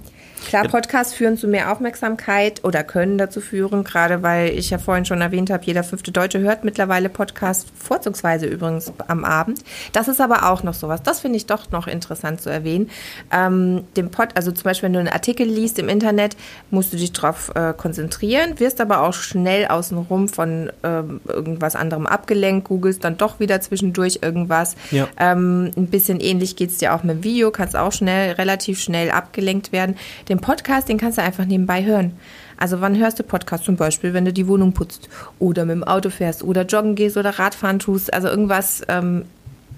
Klar, 0.47 0.69
Podcasts 0.69 1.15
führen 1.15 1.37
zu 1.37 1.49
mehr 1.49 1.73
Aufmerksamkeit 1.73 2.63
oder 2.65 2.85
können 2.85 3.19
dazu 3.19 3.41
führen, 3.41 3.85
gerade 3.85 4.23
weil 4.23 4.51
ich 4.51 4.71
ja 4.71 4.79
vorhin 4.79 5.05
schon 5.05 5.21
erwähnt 5.21 5.51
habe, 5.51 5.65
jeder 5.65 5.83
fünfte 5.85 6.13
Deutsche 6.13 6.41
hört 6.41 6.65
mittlerweile 6.65 7.09
Podcasts, 7.09 7.67
vorzugsweise 7.77 8.47
übrigens 8.47 8.93
am 9.09 9.25
Abend. 9.25 9.61
Das 9.93 10.09
ist 10.09 10.21
aber 10.21 10.51
auch 10.51 10.63
noch 10.63 10.75
sowas. 10.75 11.03
Das 11.03 11.21
finde 11.21 11.37
ich 11.37 11.47
doch 11.47 11.71
noch 11.71 11.87
interessant 11.87 12.41
zu 12.41 12.51
erwähnen. 12.51 12.91
Ähm, 13.33 13.85
dem 13.97 14.11
Pod, 14.11 14.29
also 14.35 14.53
zum 14.53 14.65
Beispiel, 14.65 14.87
wenn 14.87 14.93
du 14.93 14.99
einen 15.01 15.09
Artikel 15.09 15.47
liest 15.47 15.79
im 15.79 15.89
Internet, 15.89 16.37
musst 16.71 16.93
du 16.93 16.97
dich 16.97 17.13
darauf 17.13 17.53
äh, 17.55 17.73
konzentrieren, 17.77 18.61
wirst 18.61 18.81
aber 18.81 19.03
auch 19.03 19.15
schnell 19.15 19.67
außenrum 19.67 20.29
von 20.29 20.71
äh, 20.83 21.03
irgendwas 21.27 21.77
anderem 21.77 22.07
abgelenkt, 22.07 22.69
googelst 22.69 23.03
dann 23.05 23.17
doch 23.17 23.41
wieder 23.41 23.61
zwischendurch 23.61 24.21
irgendwas. 24.23 24.77
Ja. 24.91 25.09
Ähm, 25.19 25.71
ein 25.77 25.87
bisschen 25.87 26.21
ähnlich 26.21 26.57
geht 26.57 26.71
es 26.71 26.79
dir 26.79 26.95
auch 26.95 27.03
mit 27.03 27.17
dem 27.17 27.25
Video, 27.25 27.51
kannst 27.51 27.77
auch 27.77 27.93
schnell, 27.93 28.33
relativ 28.33 28.81
schnell 28.81 29.11
abgelenkt 29.11 29.73
werden. 29.73 29.97
Der 30.29 30.34
den 30.35 30.41
Podcast, 30.41 30.89
den 30.89 30.99
kannst 30.99 31.19
du 31.19 31.23
einfach 31.23 31.45
nebenbei 31.45 31.85
hören. 31.85 32.13
Also 32.57 32.81
wann 32.81 32.97
hörst 32.97 33.19
du 33.19 33.23
Podcast 33.23 33.65
zum 33.65 33.77
Beispiel, 33.77 34.15
wenn 34.15 34.25
du 34.25 34.33
die 34.33 34.47
Wohnung 34.47 34.73
putzt 34.73 35.09
oder 35.39 35.65
mit 35.65 35.77
dem 35.77 35.85
Auto 35.85 36.11
fährst 36.11 36.43
oder 36.43 36.63
joggen 36.65 36.95
gehst 36.95 37.17
oder 37.17 37.31
Radfahren 37.31 37.79
tust, 37.79 38.13
also 38.15 38.29
irgendwas 38.29 38.83
ähm, 38.89 39.25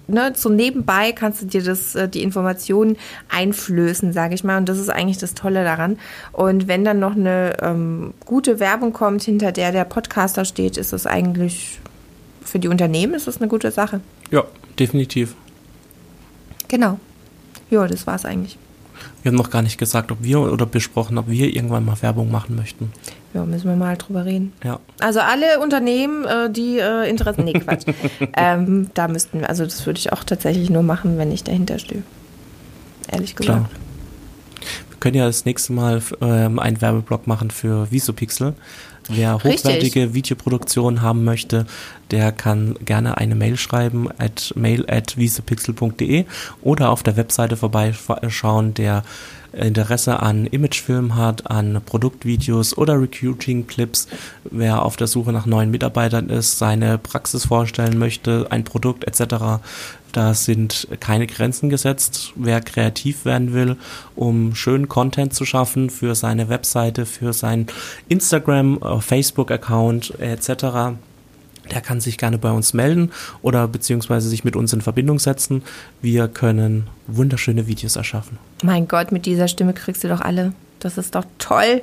ne, 0.08 0.32
so 0.36 0.48
nebenbei 0.48 1.12
kannst 1.12 1.42
du 1.42 1.46
dir 1.46 1.62
das, 1.62 1.94
äh, 1.94 2.08
die 2.08 2.22
Informationen 2.22 2.96
einflößen, 3.28 4.12
sage 4.12 4.34
ich 4.34 4.44
mal. 4.44 4.58
Und 4.58 4.68
das 4.68 4.78
ist 4.78 4.90
eigentlich 4.90 5.18
das 5.18 5.34
Tolle 5.34 5.64
daran. 5.64 5.98
Und 6.32 6.68
wenn 6.68 6.84
dann 6.84 6.98
noch 6.98 7.16
eine 7.16 7.56
ähm, 7.62 8.14
gute 8.24 8.60
Werbung 8.60 8.92
kommt, 8.92 9.22
hinter 9.22 9.52
der 9.52 9.72
der 9.72 9.84
Podcaster 9.84 10.44
steht, 10.44 10.76
ist 10.76 10.92
das 10.92 11.06
eigentlich 11.06 11.80
für 12.42 12.58
die 12.58 12.68
Unternehmen 12.68 13.14
ist 13.14 13.26
das 13.26 13.38
eine 13.38 13.48
gute 13.48 13.70
Sache. 13.70 14.00
Ja, 14.30 14.44
definitiv. 14.78 15.34
Genau. 16.68 16.98
Ja, 17.70 17.86
das 17.86 18.06
war's 18.06 18.24
eigentlich. 18.24 18.56
Wir 19.22 19.30
haben 19.30 19.36
noch 19.36 19.50
gar 19.50 19.62
nicht 19.62 19.78
gesagt, 19.78 20.12
ob 20.12 20.22
wir 20.22 20.40
oder 20.40 20.66
besprochen, 20.66 21.18
ob 21.18 21.28
wir 21.28 21.54
irgendwann 21.54 21.84
mal 21.84 22.00
Werbung 22.02 22.30
machen 22.30 22.56
möchten. 22.56 22.92
Ja, 23.34 23.44
müssen 23.44 23.68
wir 23.68 23.76
mal 23.76 23.96
drüber 23.96 24.24
reden. 24.24 24.52
Ja. 24.64 24.80
Also 25.00 25.20
alle 25.20 25.60
Unternehmen, 25.60 26.24
äh, 26.24 26.50
die 26.50 26.78
äh, 26.78 27.08
Interesse, 27.08 27.42
nee, 27.42 27.52
Quatsch. 27.52 27.84
ähm, 28.36 28.90
da 28.94 29.08
müssten 29.08 29.40
wir, 29.40 29.48
also 29.48 29.64
das 29.64 29.84
würde 29.84 29.98
ich 29.98 30.12
auch 30.12 30.24
tatsächlich 30.24 30.70
nur 30.70 30.82
machen, 30.82 31.18
wenn 31.18 31.30
ich 31.30 31.44
dahinter 31.44 31.78
stehe. 31.78 32.02
Ehrlich 33.10 33.36
gesagt. 33.36 33.68
Klar. 33.68 33.80
Wir 34.90 34.96
können 35.00 35.16
ja 35.16 35.26
das 35.26 35.44
nächste 35.44 35.72
Mal 35.72 36.02
ähm, 36.20 36.58
einen 36.58 36.80
Werbeblock 36.80 37.26
machen 37.26 37.50
für 37.50 37.90
Visopixel. 37.90 38.54
Wer 39.08 39.34
hochwertige 39.34 40.00
Richtig. 40.02 40.14
Videoproduktion 40.14 41.02
haben 41.02 41.24
möchte, 41.24 41.66
der 42.10 42.32
kann 42.32 42.76
gerne 42.84 43.18
eine 43.18 43.34
Mail 43.34 43.56
schreiben 43.56 44.08
at 44.18 44.52
mail 44.56 44.84
at 44.88 45.16
wiesepixel.de 45.16 46.24
oder 46.62 46.90
auf 46.90 47.02
der 47.02 47.16
Webseite 47.16 47.56
vorbeischauen, 47.56 48.74
der 48.74 49.02
Interesse 49.52 50.20
an 50.20 50.46
Imagefilm 50.46 51.14
hat, 51.14 51.50
an 51.50 51.80
Produktvideos 51.84 52.76
oder 52.76 53.00
Recruiting-Clips, 53.00 54.06
wer 54.44 54.82
auf 54.82 54.96
der 54.96 55.06
Suche 55.06 55.32
nach 55.32 55.46
neuen 55.46 55.70
Mitarbeitern 55.70 56.28
ist, 56.28 56.58
seine 56.58 56.98
Praxis 56.98 57.46
vorstellen 57.46 57.98
möchte, 57.98 58.46
ein 58.50 58.64
Produkt 58.64 59.04
etc., 59.04 59.62
da 60.16 60.32
sind 60.32 60.88
keine 60.98 61.26
Grenzen 61.26 61.68
gesetzt. 61.68 62.32
Wer 62.36 62.62
kreativ 62.62 63.26
werden 63.26 63.52
will, 63.52 63.76
um 64.14 64.54
schönen 64.54 64.88
Content 64.88 65.34
zu 65.34 65.44
schaffen 65.44 65.90
für 65.90 66.14
seine 66.14 66.48
Webseite, 66.48 67.04
für 67.04 67.34
sein 67.34 67.66
Instagram, 68.08 68.80
äh, 68.82 69.00
Facebook-Account 69.00 70.18
etc., 70.18 70.96
der 71.70 71.80
kann 71.82 72.00
sich 72.00 72.16
gerne 72.16 72.38
bei 72.38 72.50
uns 72.50 72.74
melden 72.74 73.10
oder 73.42 73.66
beziehungsweise 73.66 74.28
sich 74.28 74.44
mit 74.44 74.56
uns 74.56 74.72
in 74.72 74.80
Verbindung 74.80 75.18
setzen. 75.18 75.62
Wir 76.00 76.28
können 76.28 76.86
wunderschöne 77.08 77.66
Videos 77.66 77.96
erschaffen. 77.96 78.38
Mein 78.62 78.86
Gott, 78.86 79.10
mit 79.10 79.26
dieser 79.26 79.48
Stimme 79.48 79.74
kriegst 79.74 80.04
du 80.04 80.08
doch 80.08 80.20
alle. 80.20 80.52
Das 80.78 80.96
ist 80.96 81.16
doch 81.16 81.24
toll. 81.38 81.82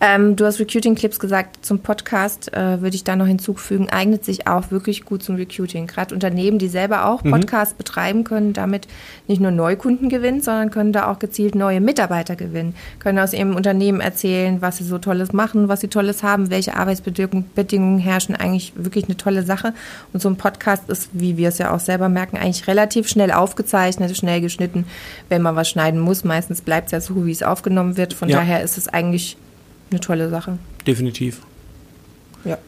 Ähm, 0.00 0.36
du 0.36 0.44
hast 0.44 0.58
Recruiting-Clips 0.58 1.18
gesagt, 1.18 1.64
zum 1.64 1.78
Podcast 1.78 2.52
äh, 2.52 2.82
würde 2.82 2.96
ich 2.96 3.04
da 3.04 3.16
noch 3.16 3.26
hinzufügen, 3.26 3.88
eignet 3.90 4.24
sich 4.24 4.46
auch 4.46 4.70
wirklich 4.70 5.04
gut 5.04 5.22
zum 5.22 5.36
Recruiting. 5.36 5.86
Gerade 5.86 6.14
Unternehmen, 6.14 6.58
die 6.58 6.68
selber 6.68 7.06
auch 7.06 7.22
mhm. 7.22 7.30
Podcasts 7.30 7.74
mhm. 7.74 7.78
betreiben 7.78 8.24
können, 8.24 8.52
damit 8.52 8.88
nicht 9.28 9.40
nur 9.40 9.52
Neukunden 9.52 10.08
gewinnen, 10.08 10.42
sondern 10.42 10.70
können 10.70 10.92
da 10.92 11.10
auch 11.10 11.20
gezielt 11.20 11.54
neue 11.54 11.80
Mitarbeiter 11.80 12.34
gewinnen, 12.34 12.74
können 12.98 13.18
aus 13.18 13.32
ihrem 13.32 13.54
Unternehmen 13.54 14.00
erzählen, 14.00 14.60
was 14.60 14.78
sie 14.78 14.84
so 14.84 14.98
Tolles 14.98 15.32
machen, 15.32 15.68
was 15.68 15.80
sie 15.80 15.88
Tolles 15.88 16.22
haben, 16.22 16.50
welche 16.50 16.76
Arbeitsbedingungen 16.76 17.98
herrschen, 17.98 18.34
eigentlich 18.34 18.72
wirklich 18.76 19.04
eine 19.04 19.16
tolle 19.16 19.44
Sache. 19.44 19.74
Und 20.12 20.20
so 20.20 20.28
ein 20.28 20.36
Podcast 20.36 20.88
ist, 20.90 21.10
wie 21.12 21.36
wir 21.36 21.48
es 21.48 21.58
ja 21.58 21.72
auch 21.72 21.80
selber 21.80 22.08
merken, 22.08 22.36
eigentlich 22.36 22.66
relativ 22.66 23.08
schnell 23.08 23.30
aufgezeichnet, 23.30 24.16
schnell 24.16 24.40
geschnitten, 24.40 24.86
wenn 25.28 25.40
man 25.40 25.56
was 25.56 25.68
schneiden 25.68 26.00
muss. 26.00 26.24
Meistens 26.24 26.62
bleibt 26.62 26.86
es 26.86 26.92
ja 26.92 27.00
so, 27.00 27.24
wie 27.26 27.32
es 27.32 27.42
aufgenommen 27.42 27.96
wird. 27.96 28.12
Von 28.12 28.28
ja. 28.28 28.38
daher 28.38 28.62
ist 28.62 28.76
es 28.76 28.88
eigentlich 28.88 29.36
eine 29.94 30.00
tolle 30.00 30.28
Sache. 30.28 30.58
Definitiv. 30.86 31.40
Ja. 32.44 32.58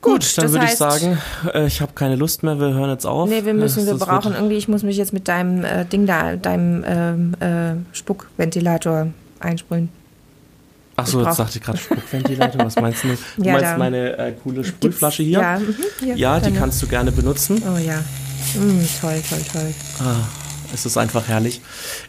Gut, 0.00 0.20
Gut 0.20 0.38
dann 0.38 0.52
würde 0.52 0.64
ich 0.66 0.76
sagen, 0.76 1.18
äh, 1.52 1.66
ich 1.66 1.80
habe 1.80 1.92
keine 1.94 2.16
Lust 2.16 2.42
mehr, 2.42 2.58
wir 2.58 2.74
hören 2.74 2.90
jetzt 2.90 3.06
auf. 3.06 3.28
Nee, 3.28 3.44
wir 3.44 3.54
müssen, 3.54 3.86
wir 3.86 3.94
brauchen 3.94 4.34
irgendwie, 4.34 4.56
ich 4.56 4.68
muss 4.68 4.82
mich 4.82 4.96
jetzt 4.96 5.12
mit 5.12 5.28
deinem 5.28 5.64
äh, 5.64 5.84
Ding 5.84 6.06
da, 6.06 6.36
deinem 6.36 6.84
ähm, 6.86 7.34
äh, 7.40 7.74
Spuckventilator 7.94 9.08
einsprühen. 9.40 9.88
Ach 10.96 11.06
so, 11.06 11.22
jetzt 11.22 11.38
dachte 11.38 11.58
ich 11.58 11.64
gerade 11.64 11.78
Spuckventilator. 11.78 12.64
Was 12.64 12.76
meinst 12.76 13.04
du? 13.04 13.08
Du 13.36 13.44
ja, 13.44 13.52
meinst 13.52 13.78
meine 13.78 14.16
äh, 14.16 14.32
coole 14.32 14.64
Sprühflasche 14.64 15.22
hier? 15.22 15.40
Ja, 15.40 15.58
mhm, 15.58 15.74
hier 16.00 16.16
ja 16.16 16.40
die 16.40 16.52
kannst 16.52 16.82
du 16.82 16.86
gerne 16.86 17.12
benutzen. 17.12 17.62
Oh 17.62 17.76
ja. 17.76 17.98
Mm, 18.54 18.86
toll, 19.00 19.22
toll, 19.28 19.42
toll. 19.52 19.74
Ah, 20.00 20.26
es 20.72 20.86
ist 20.86 20.96
einfach 20.96 21.28
herrlich. 21.28 21.60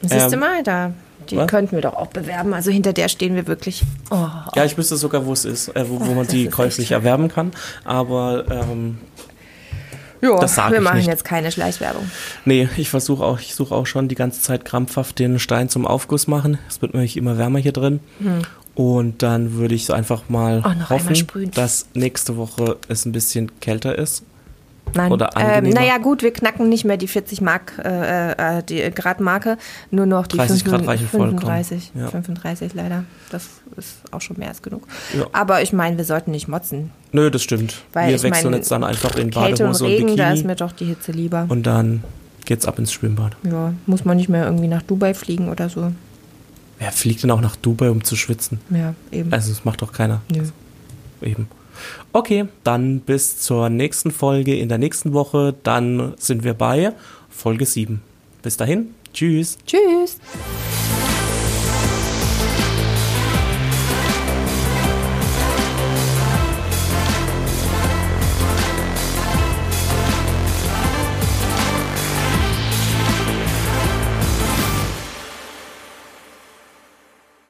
Siehst 0.02 0.26
ähm, 0.26 0.32
du 0.32 0.38
mal, 0.38 0.64
da 0.64 0.94
die 1.32 1.38
Was? 1.38 1.48
könnten 1.48 1.74
wir 1.74 1.82
doch 1.82 1.96
auch 1.96 2.08
bewerben. 2.08 2.54
Also 2.54 2.72
hinter 2.72 2.94
der 2.94 3.10
stehen 3.10 3.36
wir 3.36 3.48
wirklich. 3.48 3.84
Oh. 4.10 4.28
Ja, 4.56 4.66
ich 4.66 4.78
wüsste 4.78 4.98
sogar, 4.98 5.26
wo 5.26 5.34
es 5.34 5.46
ist, 5.46 5.70
äh, 5.70 5.90
wo, 5.90 6.00
wo 6.00 6.14
man 6.14 6.28
die 6.28 6.48
käuflich 6.48 6.92
erwerben 6.92 7.28
kann. 7.30 7.52
Aber 7.84 8.46
ähm, 8.50 8.98
ja, 10.22 10.40
das 10.40 10.58
wir 10.58 10.82
machen 10.82 10.98
nicht. 10.98 11.08
jetzt 11.08 11.24
keine 11.24 11.52
Schleichwerbung. 11.52 12.10
Nee, 12.46 12.70
ich 12.78 12.90
versuche 12.90 13.24
auch, 13.24 13.40
ich 13.40 13.54
suche 13.54 13.76
auch 13.76 13.86
schon 13.86 14.08
die 14.08 14.16
ganze 14.16 14.42
Zeit 14.42 14.66
krampfhaft 14.66 15.20
den 15.20 15.40
Stein 15.40 15.70
zum 15.70 15.86
Aufguss 15.86 16.28
machen. 16.28 16.58
Es 16.68 16.82
wird 16.82 16.94
nämlich 16.94 17.18
immer 17.18 17.38
wärmer 17.38 17.60
hier 17.60 17.74
drin. 17.74 18.00
Hm. 18.20 18.42
Und 18.74 19.24
dann 19.24 19.54
würde 19.54 19.76
ich 19.76 19.86
so 19.86 19.94
einfach 19.94 20.30
mal 20.30 20.64
oh, 20.64 20.90
hoffen, 20.90 21.52
dass 21.54 21.88
nächste 21.94 22.38
Woche 22.38 22.78
es 22.88 23.06
ein 23.06 23.12
bisschen 23.12 23.60
kälter 23.60 23.98
ist 23.98 24.24
Nein. 24.94 25.12
Oder 25.12 25.30
ähm, 25.38 25.70
naja, 25.70 25.98
gut, 25.98 26.24
wir 26.24 26.32
knacken 26.32 26.70
nicht 26.70 26.86
mehr 26.86 26.98
die 26.98 27.08
40 27.08 27.42
Mark, 27.42 27.74
äh, 27.84 28.32
äh, 28.60 28.64
die 28.64 28.90
Grad 28.92 29.20
Marke, 29.20 29.58
nur 29.92 30.06
noch 30.06 30.28
die 30.28 30.38
30 30.38 30.64
5, 30.64 30.86
Grad 30.86 31.00
35. 31.00 31.92
Ja. 31.96 32.08
35 32.10 32.74
leider. 32.74 33.04
Das 33.30 33.48
ist 33.76 33.98
auch 34.12 34.22
schon 34.22 34.38
mehr 34.38 34.50
als 34.50 34.62
genug. 34.62 34.88
Ja. 35.18 35.26
Aber 35.34 35.62
ich 35.62 35.74
meine, 35.74 35.98
wir 35.98 36.06
sollten 36.06 36.32
nicht 36.32 36.48
motzen. 36.48 36.92
Nö, 37.12 37.30
das 37.30 37.44
stimmt. 37.44 37.84
Weil 37.94 38.10
wir 38.10 38.24
wechseln 38.24 38.52
mein, 38.52 38.60
jetzt 38.60 38.72
dann 38.72 38.84
einfach 38.84 39.16
in 39.16 39.32
Kälte 39.32 39.64
Badehose 39.64 39.84
und, 39.84 39.90
Regen, 39.90 40.04
und 40.04 40.16
Bikini. 40.16 40.30
Da 40.30 40.34
ist 40.34 40.46
mir 40.46 40.56
doch 40.56 40.72
die 40.72 40.86
Hitze 40.86 41.12
lieber. 41.12 41.46
Und 41.50 41.64
dann 41.64 42.04
geht's 42.46 42.66
ab 42.66 42.80
ins 42.80 42.94
Schwimmbad. 42.94 43.36
Ja, 43.44 43.74
muss 43.86 44.06
man 44.06 44.18
nicht 44.18 44.30
mehr 44.30 44.46
irgendwie 44.46 44.68
nach 44.68 44.82
Dubai 44.82 45.14
fliegen 45.14 45.50
oder 45.50 45.70
so. 45.70 45.92
Wer 46.80 46.92
fliegt 46.92 47.24
denn 47.24 47.32
auch 47.32 47.42
nach 47.42 47.56
Dubai, 47.56 47.90
um 47.90 48.04
zu 48.04 48.16
schwitzen? 48.16 48.60
Ja, 48.70 48.94
eben. 49.12 49.34
Also 49.34 49.50
das 49.50 49.66
macht 49.66 49.82
doch 49.82 49.92
keiner. 49.92 50.22
Ja. 50.32 50.44
Eben. 51.22 51.48
Okay, 52.14 52.48
dann 52.64 53.00
bis 53.00 53.40
zur 53.40 53.70
nächsten 53.70 54.12
Folge 54.12 54.56
in 54.56 54.70
der 54.70 54.78
nächsten 54.78 55.14
Woche. 55.14 55.56
Dann 55.64 56.14
sind 56.18 56.44
wir 56.44 56.54
bei 56.54 56.94
Folge 57.30 57.66
7. 57.66 58.02
Bis 58.42 58.58
dahin, 58.58 58.94
tschüss. 59.14 59.58
Tschüss. 59.66 60.18